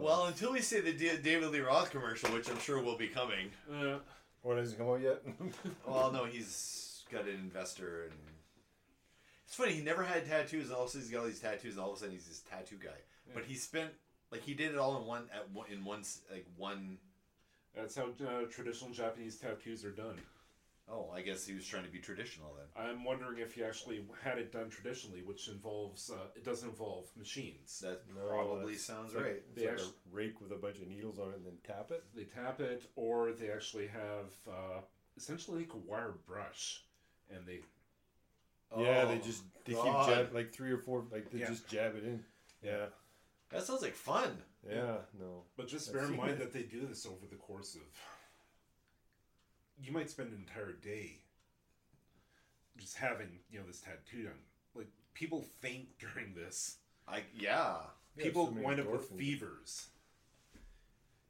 well, 0.00 0.26
until 0.26 0.52
we 0.52 0.60
see 0.60 0.80
the 0.80 0.92
D- 0.92 1.16
David 1.22 1.50
Lee 1.50 1.60
Roth 1.60 1.90
commercial, 1.92 2.30
which 2.30 2.50
I'm 2.50 2.58
sure 2.58 2.82
will 2.82 2.98
be 2.98 3.06
coming. 3.08 3.50
Uh, 3.72 3.98
What 4.42 4.58
hasn't 4.58 4.78
come 4.80 4.88
out 4.88 5.00
yet? 5.00 5.22
Well, 5.86 6.10
no, 6.10 6.24
he's 6.24 7.02
got 7.12 7.22
an 7.22 7.36
investor, 7.36 8.10
and 8.10 8.12
it's 9.46 9.54
funny. 9.54 9.72
He 9.72 9.82
never 9.82 10.02
had 10.02 10.26
tattoos, 10.26 10.66
and 10.66 10.74
all 10.76 10.82
of 10.84 10.88
a 10.88 10.90
sudden 10.92 11.02
he's 11.02 11.10
got 11.10 11.20
all 11.20 11.26
these 11.26 11.40
tattoos, 11.40 11.74
and 11.74 11.80
all 11.82 11.90
of 11.90 11.96
a 11.96 12.00
sudden 12.00 12.14
he's 12.14 12.26
this 12.26 12.40
tattoo 12.50 12.76
guy. 12.82 12.98
But 13.34 13.44
he 13.44 13.54
spent 13.54 13.90
like 14.30 14.42
he 14.42 14.54
did 14.54 14.72
it 14.72 14.78
all 14.78 14.98
in 15.00 15.06
one 15.06 15.24
at 15.34 15.50
one 15.52 15.66
in 15.70 15.84
one 15.84 16.02
like 16.30 16.46
one 16.56 16.98
that's 17.74 17.96
how 17.96 18.04
uh, 18.24 18.44
traditional 18.50 18.90
Japanese 18.92 19.36
tattoos 19.36 19.84
are 19.84 19.90
done. 19.90 20.16
Oh, 20.86 21.10
I 21.14 21.22
guess 21.22 21.46
he 21.46 21.54
was 21.54 21.66
trying 21.66 21.84
to 21.84 21.90
be 21.90 21.98
traditional 21.98 22.54
then. 22.58 22.84
I'm 22.90 23.04
wondering 23.04 23.38
if 23.38 23.54
he 23.54 23.64
actually 23.64 24.04
had 24.22 24.36
it 24.38 24.52
done 24.52 24.68
traditionally, 24.68 25.22
which 25.22 25.48
involves 25.48 26.10
uh, 26.10 26.26
it 26.36 26.44
doesn't 26.44 26.68
involve 26.68 27.06
machines. 27.16 27.80
That 27.80 28.02
No, 28.14 28.28
probably 28.28 28.74
that's- 28.74 28.82
sounds 28.82 29.14
like- 29.14 29.24
right. 29.24 29.36
It's 29.36 29.54
They 29.56 29.62
like 29.66 29.74
actu- 29.78 29.86
a 29.86 30.14
rake 30.14 30.40
with 30.42 30.52
a 30.52 30.56
bunch 30.56 30.76
of 30.80 30.86
needles 30.88 31.18
on 31.18 31.30
it 31.30 31.36
and 31.36 31.46
then 31.46 31.56
tap 31.66 31.90
it. 31.90 32.04
They 32.14 32.24
tap 32.24 32.60
it, 32.60 32.84
or 32.96 33.32
they 33.32 33.50
actually 33.50 33.86
have 33.86 34.26
uh, 34.46 34.80
essentially 35.16 35.60
like 35.60 35.72
a 35.72 35.78
wire 35.78 36.12
brush, 36.26 36.84
and 37.34 37.46
they 37.46 37.60
yeah, 38.78 39.04
they 39.04 39.14
Oh, 39.14 39.18
just 39.18 39.42
they 39.64 39.72
God. 39.74 40.06
keep 40.06 40.14
jab 40.16 40.34
like 40.34 40.52
three 40.52 40.70
or 40.70 40.78
four 40.78 41.04
like 41.10 41.30
they 41.30 41.40
Yeah. 41.40 41.48
just 41.48 41.68
jab 41.68 41.94
it 41.96 42.04
in. 42.04 42.24
Yeah, 42.62 42.86
That 43.50 43.62
sounds 43.64 43.82
like 43.82 43.94
fun. 43.94 44.42
yeah, 44.68 44.98
no. 45.18 45.44
But 45.56 45.68
just 45.68 45.88
I've 45.88 45.94
bear 45.94 46.04
in 46.04 46.16
mind 46.16 46.30
it. 46.32 46.38
that 46.38 46.52
they 46.52 46.62
do 46.62 46.86
this 46.86 47.04
over 47.06 47.26
the 47.30 47.36
course 47.36 47.74
of. 47.74 47.82
You 49.80 49.92
might 49.92 50.08
spend 50.10 50.30
an 50.30 50.38
entire 50.38 50.72
day 50.72 51.18
just 52.76 52.96
having 52.96 53.40
you 53.50 53.58
know 53.60 53.66
this 53.66 53.80
tattoo 53.80 54.24
done. 54.24 54.32
Like 54.74 54.88
people 55.14 55.42
faint 55.60 55.88
during 55.98 56.34
this. 56.34 56.78
I 57.06 57.22
yeah. 57.34 57.76
Yeah, 58.16 58.22
people 58.24 58.46
so 58.46 58.52
many 58.52 58.64
wind 58.66 58.80
up 58.80 58.86
with 58.90 59.10
endorphins. 59.12 59.18
fevers. 59.18 59.86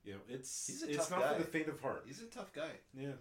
You 0.05 0.13
know, 0.13 0.19
it's 0.29 0.67
He's 0.67 0.83
a 0.83 0.89
it's 0.91 0.97
tough 1.09 1.11
not 1.13 1.21
guy. 1.21 1.35
for 1.35 1.43
the 1.43 1.49
faint 1.49 1.69
of 1.69 1.81
heart. 1.81 2.05
He's 2.07 2.21
a 2.21 2.27
tough 2.27 2.53
guy. 2.53 2.71
Yeah. 2.93 3.13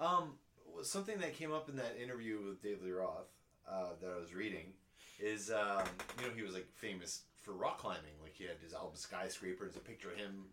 Um, 0.00 0.34
something 0.82 1.18
that 1.18 1.34
came 1.34 1.52
up 1.52 1.68
in 1.68 1.76
that 1.76 1.96
interview 2.02 2.40
with 2.48 2.60
David 2.62 2.82
Lee 2.82 2.90
Roth 2.90 3.28
uh, 3.68 3.90
that 4.00 4.10
I 4.16 4.20
was 4.20 4.34
reading 4.34 4.72
is, 5.18 5.50
um, 5.50 5.84
you 6.20 6.26
know, 6.26 6.34
he 6.34 6.42
was 6.42 6.54
like 6.54 6.66
famous 6.74 7.22
for 7.42 7.52
rock 7.52 7.78
climbing. 7.78 8.16
Like 8.22 8.34
he 8.34 8.44
had 8.44 8.56
his 8.62 8.74
album 8.74 8.94
Skyscraper. 8.94 9.64
There's 9.64 9.76
a 9.76 9.80
picture 9.80 10.10
of 10.10 10.16
him. 10.16 10.44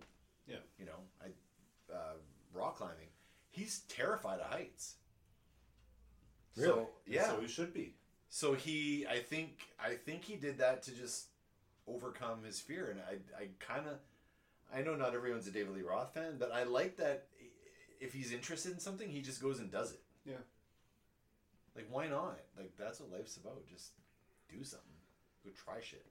Yeah. 0.47 0.57
You 0.79 0.85
know, 0.85 0.99
I, 1.21 1.93
uh, 1.93 2.13
rock 2.53 2.77
climbing. 2.77 3.07
He's 3.49 3.81
terrified 3.89 4.39
of 4.39 4.47
heights. 4.47 4.95
Really? 6.55 6.69
So 6.69 6.89
yeah. 7.07 7.29
So 7.29 7.41
he 7.41 7.47
should 7.47 7.73
be. 7.73 7.95
So 8.29 8.53
he, 8.53 9.05
I 9.09 9.19
think, 9.19 9.59
I 9.79 9.93
think 9.93 10.23
he 10.23 10.35
did 10.35 10.57
that 10.57 10.81
to 10.83 10.91
just 10.91 11.27
overcome 11.87 12.43
his 12.43 12.59
fear, 12.59 12.89
and 12.89 12.99
I, 12.99 13.43
I 13.43 13.47
kind 13.59 13.87
of, 13.87 13.97
I 14.73 14.81
know 14.81 14.95
not 14.95 15.13
everyone's 15.13 15.45
a 15.47 15.51
David 15.51 15.75
Lee 15.75 15.81
Roth 15.83 16.13
fan, 16.15 16.37
but 16.39 16.51
I 16.51 16.63
like 16.63 16.97
that. 16.97 17.27
If 17.99 18.11
he's 18.11 18.33
interested 18.33 18.71
in 18.71 18.79
something, 18.79 19.07
he 19.07 19.21
just 19.21 19.41
goes 19.41 19.59
and 19.59 19.71
does 19.71 19.91
it. 19.91 20.01
Yeah. 20.25 20.41
Like, 21.75 21.87
why 21.89 22.07
not? 22.07 22.39
Like, 22.57 22.71
that's 22.77 22.99
what 22.99 23.11
life's 23.11 23.37
about. 23.37 23.65
Just 23.67 23.91
do 24.49 24.63
something. 24.63 24.87
Go 25.43 25.51
try 25.51 25.81
shit. 25.81 26.05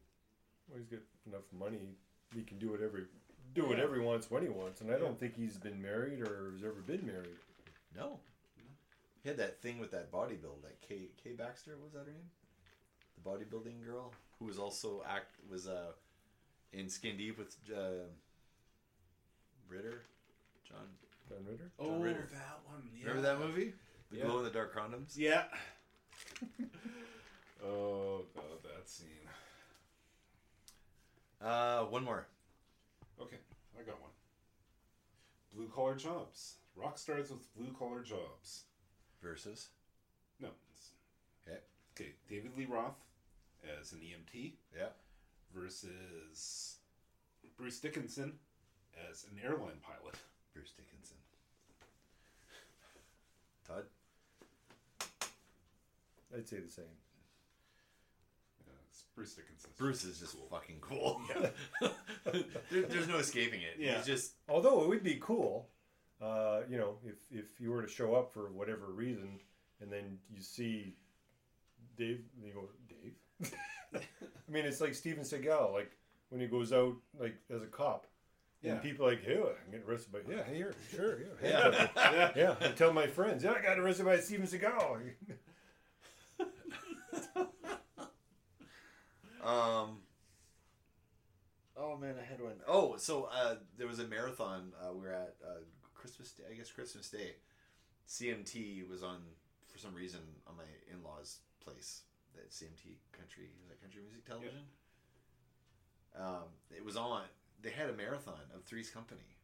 Well, 0.68 0.78
he's 0.78 0.88
got 0.88 1.00
enough 1.26 1.44
money. 1.56 1.96
He 2.34 2.42
can 2.42 2.58
do 2.58 2.70
whatever 2.70 3.08
do 3.54 3.66
whatever 3.66 3.96
he 3.96 4.00
wants 4.00 4.30
when 4.30 4.42
he 4.42 4.48
wants, 4.48 4.80
and 4.80 4.90
I 4.90 4.98
don't 4.98 5.18
think 5.20 5.36
he's 5.36 5.58
been 5.58 5.80
married 5.82 6.20
or 6.22 6.52
has 6.52 6.64
ever 6.64 6.80
been 6.86 7.06
married. 7.06 7.36
No. 7.94 8.18
He 9.22 9.28
had 9.28 9.36
that 9.38 9.60
thing 9.60 9.78
with 9.78 9.90
that 9.90 10.10
bodybuild, 10.10 10.62
that 10.62 10.80
Kay 10.80 11.10
Kay 11.22 11.32
Baxter, 11.32 11.72
what 11.76 11.84
was 11.84 11.92
that 11.92 12.06
her 12.06 12.12
name? 12.12 12.30
The 13.22 13.28
bodybuilding 13.30 13.84
girl 13.84 14.12
who 14.38 14.46
was 14.46 14.58
also 14.58 15.02
act 15.08 15.36
was 15.50 15.68
uh 15.68 15.92
in 16.72 16.88
Skin 16.88 17.16
Deep 17.16 17.38
with 17.38 17.54
uh, 17.70 18.08
Ritter, 19.68 20.02
John. 20.66 20.86
John 21.28 21.44
Ritter. 21.48 21.70
oh, 21.78 21.98
Ritter. 21.98 22.28
that 22.32 22.60
one. 22.66 22.82
Yeah. 22.96 23.08
Remember 23.08 23.28
that 23.28 23.38
movie? 23.38 23.72
The 24.12 24.18
Yeah. 24.18 24.24
glow 24.26 24.38
in 24.38 24.44
the 24.44 24.50
dark 24.50 24.74
condoms. 24.76 25.16
Yeah. 25.16 25.44
oh 27.64 28.24
god, 28.34 28.62
that 28.62 28.88
scene. 28.88 29.08
Uh, 31.40 31.84
one 31.86 32.04
more. 32.04 32.26
Okay, 33.20 33.38
I 33.78 33.82
got 33.82 34.00
one. 34.00 34.10
Blue 35.54 35.68
collar 35.68 35.94
jobs. 35.96 36.56
Rock 36.76 36.98
stars 36.98 37.30
with 37.30 37.52
blue 37.56 37.72
collar 37.78 38.02
jobs. 38.02 38.64
Versus. 39.22 39.68
No. 40.40 40.48
Okay. 41.48 41.58
Okay, 41.96 42.12
David 42.28 42.52
Lee 42.56 42.66
Roth 42.66 42.96
as 43.80 43.92
an 43.92 44.00
EMT 44.00 44.52
Yeah. 44.76 44.88
versus 45.54 46.76
Bruce 47.56 47.78
Dickinson 47.80 48.38
as 49.10 49.24
an 49.30 49.38
airline 49.42 49.80
pilot. 49.80 50.16
Bruce 50.52 50.72
Dickinson. 50.72 51.16
Todd. 53.66 53.86
I'd 56.36 56.48
say 56.48 56.58
the 56.60 56.70
same. 56.70 56.84
Uh, 58.66 58.72
it's 58.88 59.04
Bruce 59.14 59.34
Dickinson. 59.34 59.70
Bruce 59.76 60.04
is 60.04 60.18
just 60.20 60.36
fucking 60.50 60.78
cool. 60.80 61.20
there, 62.70 62.82
there's 62.82 63.08
no 63.08 63.18
escaping 63.18 63.60
it. 63.60 63.76
Yeah. 63.78 63.96
He's 63.96 64.06
just 64.06 64.32
Although 64.48 64.82
it 64.82 64.88
would 64.88 65.02
be 65.02 65.18
cool, 65.20 65.68
uh, 66.20 66.60
you 66.68 66.78
know, 66.78 66.96
if 67.04 67.16
if 67.30 67.60
you 67.60 67.70
were 67.70 67.82
to 67.82 67.88
show 67.88 68.14
up 68.14 68.32
for 68.32 68.50
whatever 68.52 68.86
reason, 68.86 69.40
and 69.80 69.90
then 69.90 70.18
you 70.34 70.40
see 70.40 70.94
Dave, 71.96 72.22
you 72.42 72.52
go, 72.52 72.68
Dave. 72.88 73.54
I 73.94 74.50
mean, 74.50 74.64
it's 74.64 74.80
like 74.80 74.94
Steven 74.94 75.24
Seagal, 75.24 75.72
like 75.72 75.92
when 76.30 76.40
he 76.40 76.46
goes 76.46 76.72
out 76.72 76.94
like 77.18 77.36
as 77.54 77.62
a 77.62 77.66
cop. 77.66 78.06
Yeah. 78.62 78.74
And 78.74 78.82
people 78.82 79.06
are 79.06 79.10
like, 79.10 79.24
hey, 79.24 79.34
I'm 79.34 79.72
getting 79.72 79.88
arrested 79.88 80.12
by, 80.12 80.20
yeah, 80.32 80.44
here, 80.44 80.72
sure, 80.94 81.18
yeah. 81.18 81.26
yeah. 81.42 81.88
yeah. 81.96 82.30
Yeah, 82.36 82.54
I 82.60 82.68
tell 82.68 82.92
my 82.92 83.08
friends, 83.08 83.42
yeah, 83.42 83.54
I 83.58 83.60
got 83.60 83.76
arrested 83.76 84.06
by 84.06 84.20
Steven 84.20 84.46
Seagal. 84.46 85.00
Um. 89.42 89.98
Oh 91.76 91.96
man, 91.96 92.14
I 92.20 92.24
had 92.24 92.40
one. 92.40 92.56
Oh, 92.68 92.96
so 92.96 93.28
uh, 93.32 93.56
there 93.78 93.86
was 93.86 93.98
a 93.98 94.04
marathon. 94.04 94.72
Uh, 94.80 94.92
we 94.92 95.00
were 95.00 95.12
at 95.12 95.34
uh, 95.44 95.60
Christmas 95.94 96.32
Day. 96.32 96.44
I 96.50 96.54
guess 96.54 96.70
Christmas 96.70 97.08
Day. 97.08 97.32
CMT 98.08 98.88
was 98.88 99.02
on 99.02 99.18
for 99.68 99.78
some 99.78 99.94
reason 99.94 100.20
on 100.46 100.56
my 100.56 100.64
in-laws' 100.92 101.38
place. 101.64 102.02
That 102.34 102.50
CMT 102.50 102.96
country, 103.12 103.44
is 103.62 103.68
that 103.68 103.80
country 103.82 104.00
music 104.02 104.24
television. 104.26 104.60
Um, 106.18 106.48
it 106.74 106.84
was 106.84 106.96
on. 106.96 107.24
They 107.62 107.70
had 107.70 107.88
a 107.90 107.92
marathon 107.92 108.40
of 108.54 108.64
Three's 108.64 108.90
Company, 108.90 109.36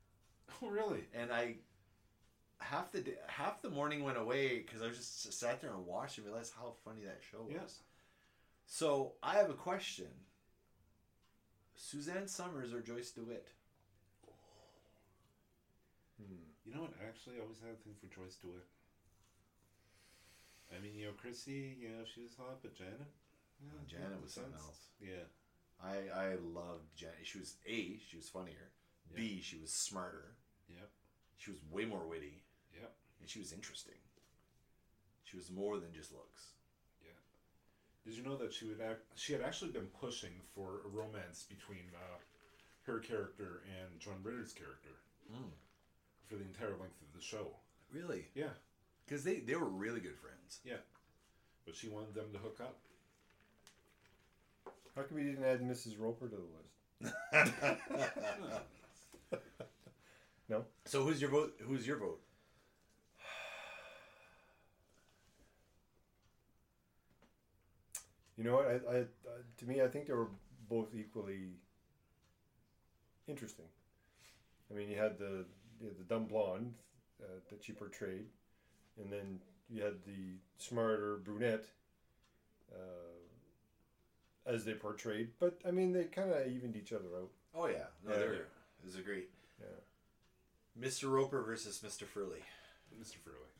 Oh, 0.62 0.68
really? 0.68 1.04
and 1.14 1.30
I 1.32 1.56
half 2.60 2.90
the 2.90 3.00
day, 3.00 3.14
half 3.26 3.62
the 3.62 3.70
morning 3.70 4.02
went 4.04 4.18
away 4.18 4.58
because 4.58 4.82
I 4.82 4.88
was 4.88 4.96
just 4.96 5.32
sat 5.32 5.60
there 5.60 5.70
and 5.70 5.86
watched 5.86 6.18
and 6.18 6.26
realized 6.26 6.52
how 6.58 6.72
funny 6.84 7.02
that 7.04 7.20
show 7.30 7.42
was. 7.42 7.52
Yes. 7.52 7.78
So 8.68 9.12
I 9.22 9.32
have 9.34 9.48
a 9.48 9.54
question. 9.54 10.06
Suzanne 11.74 12.28
Somers 12.28 12.74
or 12.74 12.80
Joyce 12.80 13.10
DeWitt? 13.10 13.48
Hmm. 16.20 16.44
You 16.66 16.74
know 16.74 16.82
what? 16.82 16.92
Actually, 17.00 17.36
I 17.38 17.42
always 17.42 17.58
had 17.64 17.72
a 17.72 17.80
thing 17.82 17.94
for 17.98 18.12
Joyce 18.14 18.36
DeWitt. 18.36 18.66
I 20.68 20.82
mean, 20.82 20.92
you 20.94 21.06
know, 21.06 21.12
Chrissy, 21.16 21.78
you 21.80 21.88
know, 21.88 22.04
she 22.04 22.20
was 22.20 22.36
hot, 22.36 22.58
but 22.60 22.76
Janet. 22.76 23.08
Yeah, 23.58 23.72
uh, 23.72 23.88
Janet 23.88 24.08
yeah, 24.18 24.22
was 24.22 24.32
something 24.34 24.52
else. 24.52 24.92
Yeah. 25.00 25.24
I 25.82 26.12
I 26.14 26.28
loved 26.34 26.92
Janet. 26.94 27.24
She 27.24 27.38
was 27.38 27.56
a 27.66 27.98
she 28.10 28.16
was 28.16 28.28
funnier. 28.28 28.68
B 29.14 29.40
she 29.42 29.56
was 29.56 29.72
smarter. 29.72 30.36
Yep. 30.68 30.90
She 31.38 31.50
was 31.52 31.60
way 31.70 31.86
more 31.86 32.06
witty, 32.06 32.42
Yep. 32.74 32.92
and 33.20 33.30
she 33.30 33.38
was 33.38 33.52
interesting. 33.52 33.96
She 35.24 35.36
was 35.36 35.50
more 35.50 35.78
than 35.78 35.94
just 35.94 36.12
looks. 36.12 36.57
Yeah. 38.08 38.14
Did 38.14 38.24
you 38.24 38.28
know 38.30 38.36
that 38.38 38.52
she 38.52 38.64
would 38.66 38.80
act? 38.80 39.00
She 39.16 39.32
had 39.32 39.42
actually 39.42 39.70
been 39.70 39.88
pushing 40.00 40.32
for 40.54 40.80
a 40.84 40.88
romance 40.88 41.44
between 41.48 41.84
uh, 41.94 42.18
her 42.86 42.98
character 43.00 43.62
and 43.66 44.00
John 44.00 44.16
Ritter's 44.22 44.52
character 44.52 44.90
Mm. 45.30 45.50
for 46.26 46.36
the 46.36 46.44
entire 46.44 46.70
length 46.70 47.02
of 47.02 47.12
the 47.14 47.20
show. 47.20 47.48
Really? 47.92 48.28
Yeah. 48.34 48.48
Because 49.04 49.24
they 49.24 49.40
they 49.40 49.56
were 49.56 49.68
really 49.68 50.00
good 50.00 50.16
friends. 50.16 50.60
Yeah. 50.64 50.80
But 51.66 51.76
she 51.76 51.88
wanted 51.88 52.14
them 52.14 52.32
to 52.32 52.38
hook 52.38 52.60
up. 52.62 52.76
How 54.96 55.02
come 55.02 55.18
you 55.18 55.24
didn't 55.24 55.44
add 55.44 55.60
Mrs. 55.60 55.98
Roper 55.98 56.28
to 56.28 56.36
the 56.36 56.48
list? 57.02 57.14
No. 60.48 60.64
So 60.86 61.04
who's 61.04 61.20
your 61.20 61.30
vote? 61.30 61.52
Who's 61.60 61.86
your 61.86 61.98
vote? 61.98 62.22
You 68.38 68.44
know 68.44 68.54
what? 68.54 68.66
I, 68.68 68.74
I, 68.96 69.00
uh, 69.00 69.04
to 69.58 69.66
me, 69.66 69.82
I 69.82 69.88
think 69.88 70.06
they 70.06 70.12
were 70.14 70.28
both 70.70 70.94
equally 70.94 71.56
interesting. 73.26 73.64
I 74.70 74.74
mean, 74.74 74.88
you 74.88 74.96
had 74.96 75.18
the 75.18 75.44
you 75.80 75.88
had 75.88 75.98
the 75.98 76.04
dumb 76.04 76.26
blonde 76.26 76.74
uh, 77.22 77.26
that 77.50 77.64
she 77.64 77.72
portrayed, 77.72 78.26
and 79.00 79.12
then 79.12 79.40
you 79.68 79.82
had 79.82 80.04
the 80.06 80.36
smarter 80.58 81.16
brunette 81.24 81.64
uh, 82.72 83.18
as 84.46 84.64
they 84.64 84.74
portrayed. 84.74 85.30
But 85.40 85.58
I 85.66 85.72
mean, 85.72 85.92
they 85.92 86.04
kind 86.04 86.30
of 86.30 86.46
evened 86.46 86.76
each 86.76 86.92
other 86.92 87.08
out. 87.20 87.30
Oh 87.56 87.66
yeah, 87.66 87.86
no, 88.06 88.12
Yeah. 88.12 88.18
they 88.20 88.26
were. 88.26 88.34
It 88.34 88.84
was 88.84 88.94
a 88.94 89.00
great. 89.02 89.30
Yeah. 89.60 89.66
Mr. 90.88 91.10
Roper 91.10 91.42
versus 91.42 91.80
Mr. 91.84 92.04
Furley. 92.06 92.44
Mr. 93.02 93.16
Furley. 93.16 93.50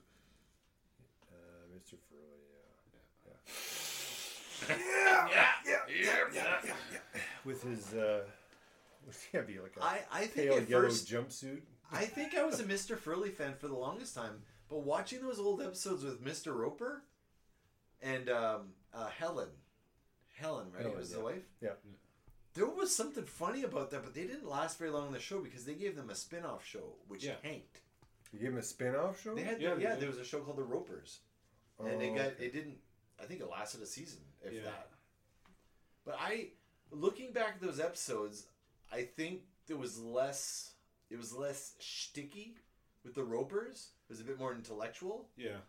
Uh, 1.33 1.67
Mr. 1.77 1.97
Furley, 2.09 2.45
yeah. 3.27 3.53
Yeah 4.69 4.77
yeah, 5.29 5.47
yeah, 5.67 5.77
yeah, 5.89 6.43
yeah, 6.65 6.73
yeah. 6.93 7.21
with 7.45 7.63
his, 7.63 7.95
uh, 7.95 8.21
what's 9.05 9.23
he 9.23 9.39
be 9.39 9.59
like 9.59 9.75
a 9.81 9.85
I 9.85 10.01
I 10.13 10.21
think 10.27 10.51
pale 10.51 10.63
yellow 10.63 10.85
first 10.85 11.09
jumpsuit? 11.09 11.61
I 11.91 12.05
think 12.05 12.35
I 12.35 12.45
was 12.45 12.61
a 12.61 12.65
Mr. 12.65 12.99
Furley 12.99 13.31
fan 13.31 13.55
for 13.59 13.69
the 13.69 13.75
longest 13.77 14.15
time, 14.15 14.43
but 14.69 14.81
watching 14.81 15.23
those 15.23 15.39
old 15.39 15.63
episodes 15.63 16.05
with 16.05 16.23
Mr. 16.23 16.55
Roper 16.55 17.03
and 18.03 18.29
um, 18.29 18.61
uh, 18.93 19.07
Helen, 19.07 19.49
Helen, 20.37 20.67
right, 20.73 20.83
Helen, 20.83 20.99
was 20.99 21.11
yeah. 21.11 21.17
the 21.17 21.25
wife. 21.25 21.49
Yeah. 21.63 21.71
There 22.55 22.67
was 22.67 22.95
something 22.95 23.25
funny 23.25 23.63
about 23.63 23.91
that, 23.91 24.03
but 24.03 24.15
they 24.15 24.25
didn't 24.25 24.49
last 24.49 24.79
very 24.79 24.91
long 24.91 25.07
in 25.07 25.13
the 25.13 25.21
show 25.21 25.41
because 25.41 25.65
they 25.65 25.75
gave 25.75 25.97
them 25.97 26.11
a 26.11 26.15
spin-off 26.15 26.67
show, 26.67 26.97
which 27.07 27.25
Yeah. 27.25 27.37
tanked. 27.43 27.81
You 28.33 28.41
gave 28.41 28.49
him 28.51 28.59
a 28.59 28.63
spin-off 28.63 29.23
show? 29.23 29.35
They 29.35 29.43
had, 29.43 29.61
Yeah, 29.61 29.71
yeah, 29.71 29.75
they 29.75 29.83
yeah 29.83 29.95
there 29.97 30.09
was 30.09 30.19
a 30.19 30.25
show 30.25 30.41
called 30.41 30.59
The 30.59 30.63
Ropers, 30.65 31.21
and 31.79 31.89
Oh, 31.89 32.01
it 32.01 32.15
got 32.15 32.27
okay. 32.27 32.47
it 32.47 32.53
didn't. 32.53 32.79
I 33.21 33.25
think 33.25 33.41
it 33.41 33.49
lasted 33.49 33.81
a 33.83 33.87
season, 33.87 34.21
if 34.43 34.53
Yeah. 34.53 34.63
that. 34.63 34.91
But 36.05 36.17
I, 36.19 36.51
looking 36.91 37.33
back 37.33 37.55
at 37.57 37.61
those 37.61 37.81
episodes, 37.81 38.47
I 38.91 39.03
think 39.05 39.43
there 39.67 39.77
was 39.77 39.99
less. 39.99 40.73
It 41.11 41.17
was 41.17 41.33
less 41.33 41.75
shticky 41.81 42.55
with 43.05 43.15
the 43.15 43.25
Ropers. 43.25 43.91
It 44.09 44.13
was 44.13 44.21
a 44.21 44.25
bit 44.25 44.39
more 44.39 44.55
intellectual, 44.55 45.29
Yeah. 45.37 45.61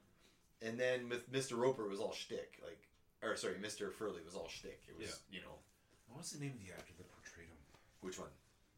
and 0.62 0.80
then 0.80 1.10
with 1.10 1.30
Mister 1.32 1.56
Roper, 1.56 1.86
it 1.86 1.90
was 1.90 2.00
all 2.00 2.14
shtick. 2.14 2.60
Like, 2.64 2.88
or 3.22 3.36
sorry, 3.36 3.58
Mister 3.58 3.92
Furley 3.92 4.22
was 4.24 4.36
all 4.36 4.48
shtick. 4.48 4.82
It 4.88 4.98
was, 4.98 5.08
Yeah. 5.30 5.38
you 5.40 5.42
know, 5.42 5.60
What 6.08 6.20
was 6.20 6.32
the 6.32 6.40
name 6.40 6.54
of 6.54 6.60
the 6.66 6.74
actor 6.74 6.94
that 6.98 7.12
portrayed 7.12 7.48
him? 7.50 7.58
which 8.02 8.18
one? 8.18 8.32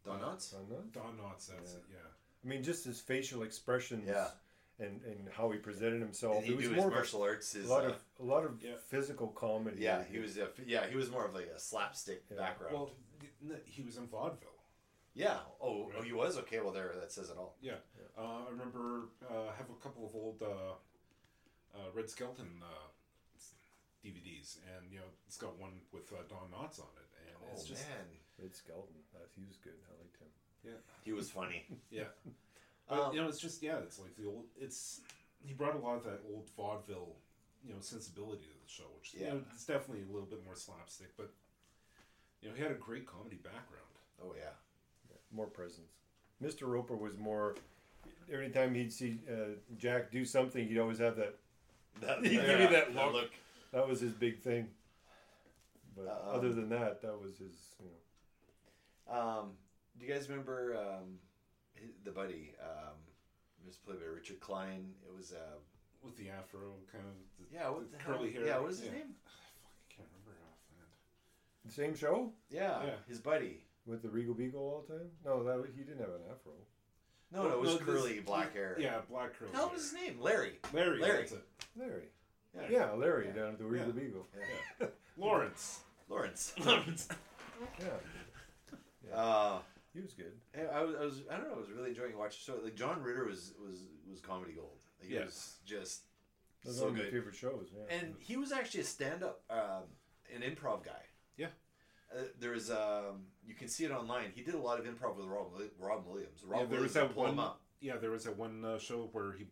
Don 0.03 0.19
Knotts? 0.19 0.53
I 0.53 0.63
know. 0.69 0.81
Don 0.91 1.17
Knotts. 1.17 1.47
That's 1.47 1.71
Yeah. 1.71 1.77
it. 1.77 1.83
Yeah. 1.91 1.97
I 2.43 2.47
mean, 2.47 2.61
just 2.63 2.83
his 2.83 2.99
facial 2.99 3.43
expressions 3.43 4.07
Yeah. 4.07 4.31
And, 4.81 5.01
and 5.05 5.29
how 5.31 5.49
he 5.51 5.57
presented 5.59 6.01
himself. 6.01 6.37
And 6.37 6.45
he 6.45 6.51
it 6.53 6.57
was 6.57 6.65
do 6.65 6.71
his 6.73 6.77
more 6.77 6.87
of 6.87 6.93
martial 6.93 7.21
arts. 7.23 7.53
a, 7.55 7.57
His, 7.59 7.69
a 7.69 7.73
lot 7.73 7.83
uh, 7.85 7.87
of 7.89 7.95
a 8.19 8.23
lot 8.23 8.43
of 8.45 8.61
Yeah. 8.61 8.71
physical 8.87 9.27
comedy. 9.27 9.77
yeah, 9.81 10.03
he 10.11 10.19
was. 10.19 10.37
A, 10.37 10.47
yeah, 10.65 10.87
he 10.87 10.95
was 10.95 11.09
more 11.09 11.25
of 11.25 11.33
like 11.33 11.47
a 11.55 11.59
slapstick 11.59 12.23
Yeah. 12.31 12.37
background. 12.37 12.73
Well, 12.73 12.91
he 13.65 13.81
was 13.83 13.97
in 13.97 14.07
vaudeville. 14.07 14.49
yeah. 15.13 15.37
Oh, 15.61 15.91
oh, 15.97 16.01
he 16.01 16.13
was 16.13 16.37
okay. 16.39 16.59
Well, 16.59 16.71
there, 16.73 16.91
that 16.99 17.11
says 17.11 17.29
it 17.29 17.37
all. 17.37 17.55
Yeah. 17.61 17.73
Uh, 18.17 18.45
I 18.47 18.49
remember 18.49 19.09
uh, 19.29 19.49
I 19.51 19.55
have 19.57 19.69
a 19.69 19.79
couple 19.83 20.05
of 20.07 20.15
old 20.15 20.41
uh, 20.41 20.73
uh, 21.77 21.89
Red 21.93 22.09
Skelton 22.09 22.61
uh, 22.63 22.87
DVDs, 24.05 24.57
and 24.75 24.91
you 24.91 24.97
know 24.99 25.09
it's 25.27 25.37
got 25.37 25.57
one 25.59 25.73
with 25.91 26.11
uh, 26.11 26.17
Don 26.27 26.49
Knotts 26.51 26.79
on 26.79 26.89
it, 26.97 27.09
and 27.27 27.35
Oh 27.43 27.49
it's 27.53 27.63
just 27.65 27.87
man, 27.87 28.05
Red 28.41 28.55
Skelton. 28.55 28.95
Uh, 29.15 29.19
he 29.35 29.43
was 29.47 29.57
good. 29.57 29.77
I 29.89 29.93
liked 30.01 30.17
him. 30.17 30.27
yeah, 30.63 30.79
he 31.03 31.11
was 31.13 31.29
funny. 31.29 31.65
yeah. 31.91 32.09
But 32.91 32.99
Um, 33.07 33.13
you 33.15 33.21
know, 33.21 33.29
it's 33.29 33.39
just 33.39 33.63
yeah, 33.63 33.77
it's 33.77 33.99
like 33.99 34.13
the 34.17 34.25
old. 34.25 34.43
It's 34.59 34.99
he 35.47 35.53
brought 35.53 35.75
a 35.75 35.79
lot 35.79 35.95
of 35.95 36.03
that 36.03 36.19
old 36.29 36.49
vaudeville, 36.57 37.15
you 37.63 37.71
know, 37.73 37.79
sensibility 37.79 38.41
to 38.43 38.49
the 38.65 38.69
show, 38.69 38.83
which 38.97 39.13
you 39.13 39.21
Yeah. 39.21 39.33
know 39.35 39.43
it's 39.53 39.65
definitely 39.65 40.03
a 40.03 40.11
little 40.11 40.27
bit 40.27 40.43
more 40.43 40.55
slapstick, 40.57 41.15
but 41.15 41.31
you 42.41 42.49
know 42.49 42.55
he 42.55 42.61
had 42.61 42.71
a 42.71 42.75
great 42.75 43.05
comedy 43.07 43.37
background. 43.37 43.95
Oh 44.21 44.35
yeah. 44.37 44.49
More 45.31 45.47
presence. 45.47 45.93
Mr. 46.43 46.67
Roper 46.67 46.97
was 46.97 47.17
more. 47.17 47.55
Every 48.29 48.49
time 48.49 48.75
he'd 48.75 48.91
see 48.91 49.19
uh, 49.31 49.55
Jack 49.77 50.11
do 50.11 50.25
something, 50.25 50.67
he'd 50.67 50.77
always 50.79 50.99
have 50.99 51.15
that. 51.15 51.35
That, 52.01 52.17
He 52.25 52.35
gave 52.35 52.59
you 52.59 52.67
that 52.67 52.93
look. 52.93 53.31
That 53.71 53.87
was 53.87 54.01
his 54.01 54.11
big 54.11 54.41
thing. 54.41 54.67
But 55.95 56.07
Um, 56.07 56.17
other 56.35 56.51
than 56.51 56.67
that, 56.69 57.01
that 57.03 57.17
was 57.21 57.37
his. 57.37 57.55
You 57.79 57.89
know, 59.07 59.13
Um, 59.17 59.57
do 59.97 60.05
you 60.05 60.13
guys 60.13 60.27
remember 60.29 60.75
um, 60.75 61.19
hi- 61.29 61.30
the 62.03 62.11
buddy? 62.11 62.53
Um, 62.61 62.95
it 63.63 63.67
was 63.67 63.75
played 63.77 63.99
by 63.99 64.05
Richard 64.07 64.39
Kline. 64.39 64.93
It 65.07 65.15
was 65.15 65.33
uh, 65.33 65.57
With 66.03 66.17
the 66.17 66.29
afro 66.29 66.73
kind 66.91 67.03
of 67.05 67.13
the, 67.39 67.55
yeah, 67.55 67.69
what 67.69 67.91
the 67.91 67.97
the 67.97 68.03
curly 68.03 68.31
hell? 68.31 68.41
hair. 68.41 68.49
Yeah, 68.51 68.59
what 68.59 68.71
is 68.71 68.79
his 68.79 68.87
yeah. 68.87 68.93
name? 68.93 69.15
I 69.25 69.93
can't 69.95 70.07
remember 70.13 70.37
offhand. 70.41 70.89
the 71.65 71.71
same 71.71 71.95
show 71.95 72.31
Yeah, 72.49 72.83
Yeah. 72.83 72.91
his 73.07 73.19
buddy. 73.19 73.63
with 73.85 74.01
the 74.01 74.09
Regal 74.09 74.33
Beagle 74.33 74.59
all 74.61 74.83
the 74.87 74.93
time. 74.95 75.07
No, 75.25 75.43
that 75.43 75.69
he 75.75 75.83
didn't 75.83 75.99
have 75.99 76.09
an 76.09 76.21
afro. 76.31 76.53
No, 77.33 77.43
no, 77.43 77.49
it 77.55 77.59
was 77.61 77.69
No, 77.71 77.77
this- 77.77 77.85
curly 77.85 78.19
black 78.19 78.53
hair. 78.53 78.75
Yeah, 78.79 78.99
black 79.09 79.37
curly. 79.37 79.51
Hell 79.53 79.67
hair. 79.67 79.73
was 79.75 79.83
his 79.83 79.93
name? 79.93 80.19
Larry. 80.19 80.59
Larry. 80.73 80.99
Larry. 80.99 81.27
Larry. 81.77 82.03
Yeah. 82.53 82.61
Yeah, 82.69 82.91
Larry 82.91 83.27
Yeah. 83.27 83.33
down 83.33 83.47
at 83.53 83.57
the 83.59 83.63
Regal 83.65 83.87
Yeah. 83.87 83.93
Beagle. 83.93 84.27
Yeah. 84.81 84.87
Lawrence. 85.17 85.79
Lawrence. 86.09 86.53
Lawrence. 86.65 87.07
Yeah, 87.79 87.87
Uh, 89.15 89.59
he 89.93 89.99
was 90.01 90.13
good. 90.13 90.33
I, 90.57 90.79
I 90.79 90.83
was, 90.83 90.95
I 90.95 91.03
was, 91.05 91.21
I 91.31 91.37
don't 91.37 91.47
know, 91.49 91.55
I 91.55 91.59
was 91.59 91.69
really 91.69 91.89
enjoying 91.89 92.17
watching. 92.17 92.39
So 92.41 92.59
like 92.63 92.75
John 92.75 93.01
Ritter 93.01 93.25
was 93.25 93.53
was 93.63 93.87
was 94.09 94.19
comedy 94.21 94.53
gold. 94.53 94.77
Like, 94.99 95.09
he 95.09 95.15
Yes. 95.15 95.25
was 95.25 95.55
just 95.65 96.01
That's 96.63 96.77
so 96.77 96.83
one 96.83 96.91
of 96.91 96.97
my 96.97 97.03
good. 97.03 97.11
favorite 97.13 97.35
shows. 97.35 97.69
Yeah. 97.75 97.95
And 97.97 98.15
he 98.19 98.37
was 98.37 98.51
actually 98.51 98.81
a 98.81 98.85
stand-up, 98.85 99.41
um, 99.49 99.83
an 100.33 100.41
improv 100.41 100.83
guy. 100.85 101.01
Yeah. 101.37 101.47
Uh, 102.13 102.23
there's 102.39 102.69
um, 102.69 103.25
you 103.45 103.53
can 103.55 103.67
see 103.67 103.85
it 103.85 103.91
online. 103.91 104.31
He 104.35 104.41
did 104.43 104.53
a 104.53 104.59
lot 104.59 104.79
of 104.79 104.85
improv 104.85 105.15
with 105.17 105.25
Rob, 105.25 105.47
Rob 105.79 106.05
Williams. 106.07 106.43
Rob 106.45 106.61
Yeah, 106.61 106.65
there 106.67 106.79
Williams 106.79 106.93
was 106.93 107.01
would 107.01 107.09
that 107.09 107.15
pull 107.15 107.25
him 107.27 107.37
one. 107.37 107.45
up. 107.45 107.61
Yeah, 107.79 107.97
there 107.97 108.11
was 108.11 108.25
that 108.25 108.37
one 108.37 108.63
uh, 108.63 108.77
show 108.77 109.09
where 109.11 109.31
he, 109.33 109.47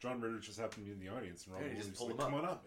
John 0.00 0.20
Ritter 0.20 0.38
just 0.40 0.58
happened 0.58 0.86
to 0.86 0.90
be 0.90 0.92
in 0.92 0.98
the 0.98 1.14
audience, 1.14 1.44
and 1.46 1.54
Rob 1.54 1.62
Yeah, 1.62 1.68
he 1.70 1.74
just 1.76 1.90
Williams 1.90 1.98
pulled 1.98 2.18
like, 2.18 2.26
him 2.28 2.32
"Come 2.32 2.44
on 2.44 2.50
up." 2.50 2.66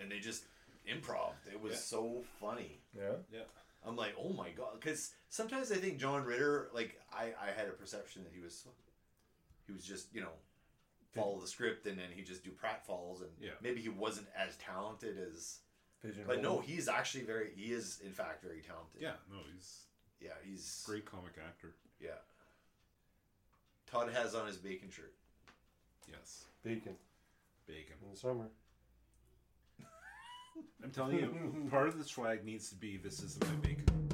and 0.00 0.10
they 0.10 0.18
just 0.18 0.44
improv. 0.86 1.32
It 1.50 1.58
was 1.60 1.72
Yeah. 1.72 1.78
so 1.78 2.22
funny. 2.40 2.80
yeah. 2.94 3.12
Yeah. 3.32 3.40
I'm 3.86 3.96
like, 3.96 4.14
oh 4.18 4.32
my 4.32 4.50
god, 4.50 4.80
because 4.80 5.12
sometimes 5.28 5.70
I 5.70 5.76
think 5.76 5.98
John 5.98 6.24
Ritter, 6.24 6.70
like 6.74 7.00
I, 7.12 7.32
I 7.40 7.50
had 7.56 7.68
a 7.68 7.72
perception 7.72 8.22
that 8.24 8.32
he 8.34 8.40
was, 8.42 8.64
he 9.66 9.72
was 9.72 9.84
just 9.84 10.06
you 10.14 10.20
know, 10.22 10.32
follow 11.14 11.38
the 11.40 11.46
script 11.46 11.86
and 11.86 11.98
then 11.98 12.06
he 12.14 12.22
just 12.22 12.42
do 12.44 12.50
pratfalls 12.50 13.20
and 13.20 13.30
Yeah. 13.40 13.50
maybe 13.62 13.80
he 13.80 13.88
wasn't 13.90 14.26
as 14.36 14.56
talented 14.56 15.16
as, 15.18 15.58
Pigeonhole. 16.02 16.26
but 16.26 16.42
no, 16.42 16.60
he's 16.60 16.88
actually 16.88 17.24
very, 17.24 17.50
he 17.56 17.72
is 17.72 18.00
in 18.04 18.12
fact 18.12 18.42
very 18.42 18.60
talented. 18.60 19.00
Yeah. 19.00 19.12
No, 19.30 19.38
he's 19.54 19.80
yeah, 20.20 20.30
he's 20.42 20.82
great 20.86 21.04
comic 21.04 21.32
actor. 21.46 21.74
Yeah. 22.00 22.10
Todd 23.90 24.10
has 24.12 24.34
on 24.34 24.46
his 24.46 24.56
bacon 24.56 24.90
shirt. 24.90 25.12
Yes. 26.10 26.44
bacon 26.62 26.94
Bacon. 27.66 27.94
in 28.04 28.10
the 28.12 28.16
summer. 28.16 28.46
I'm 30.82 30.90
telling 30.90 31.18
you, 31.18 31.68
part 31.70 31.88
of 31.88 31.98
the 31.98 32.04
swag 32.04 32.44
needs 32.44 32.68
to 32.70 32.76
be 32.76 32.96
this 32.96 33.20
is 33.20 33.38
my 33.40 33.54
bacon. 33.62 34.13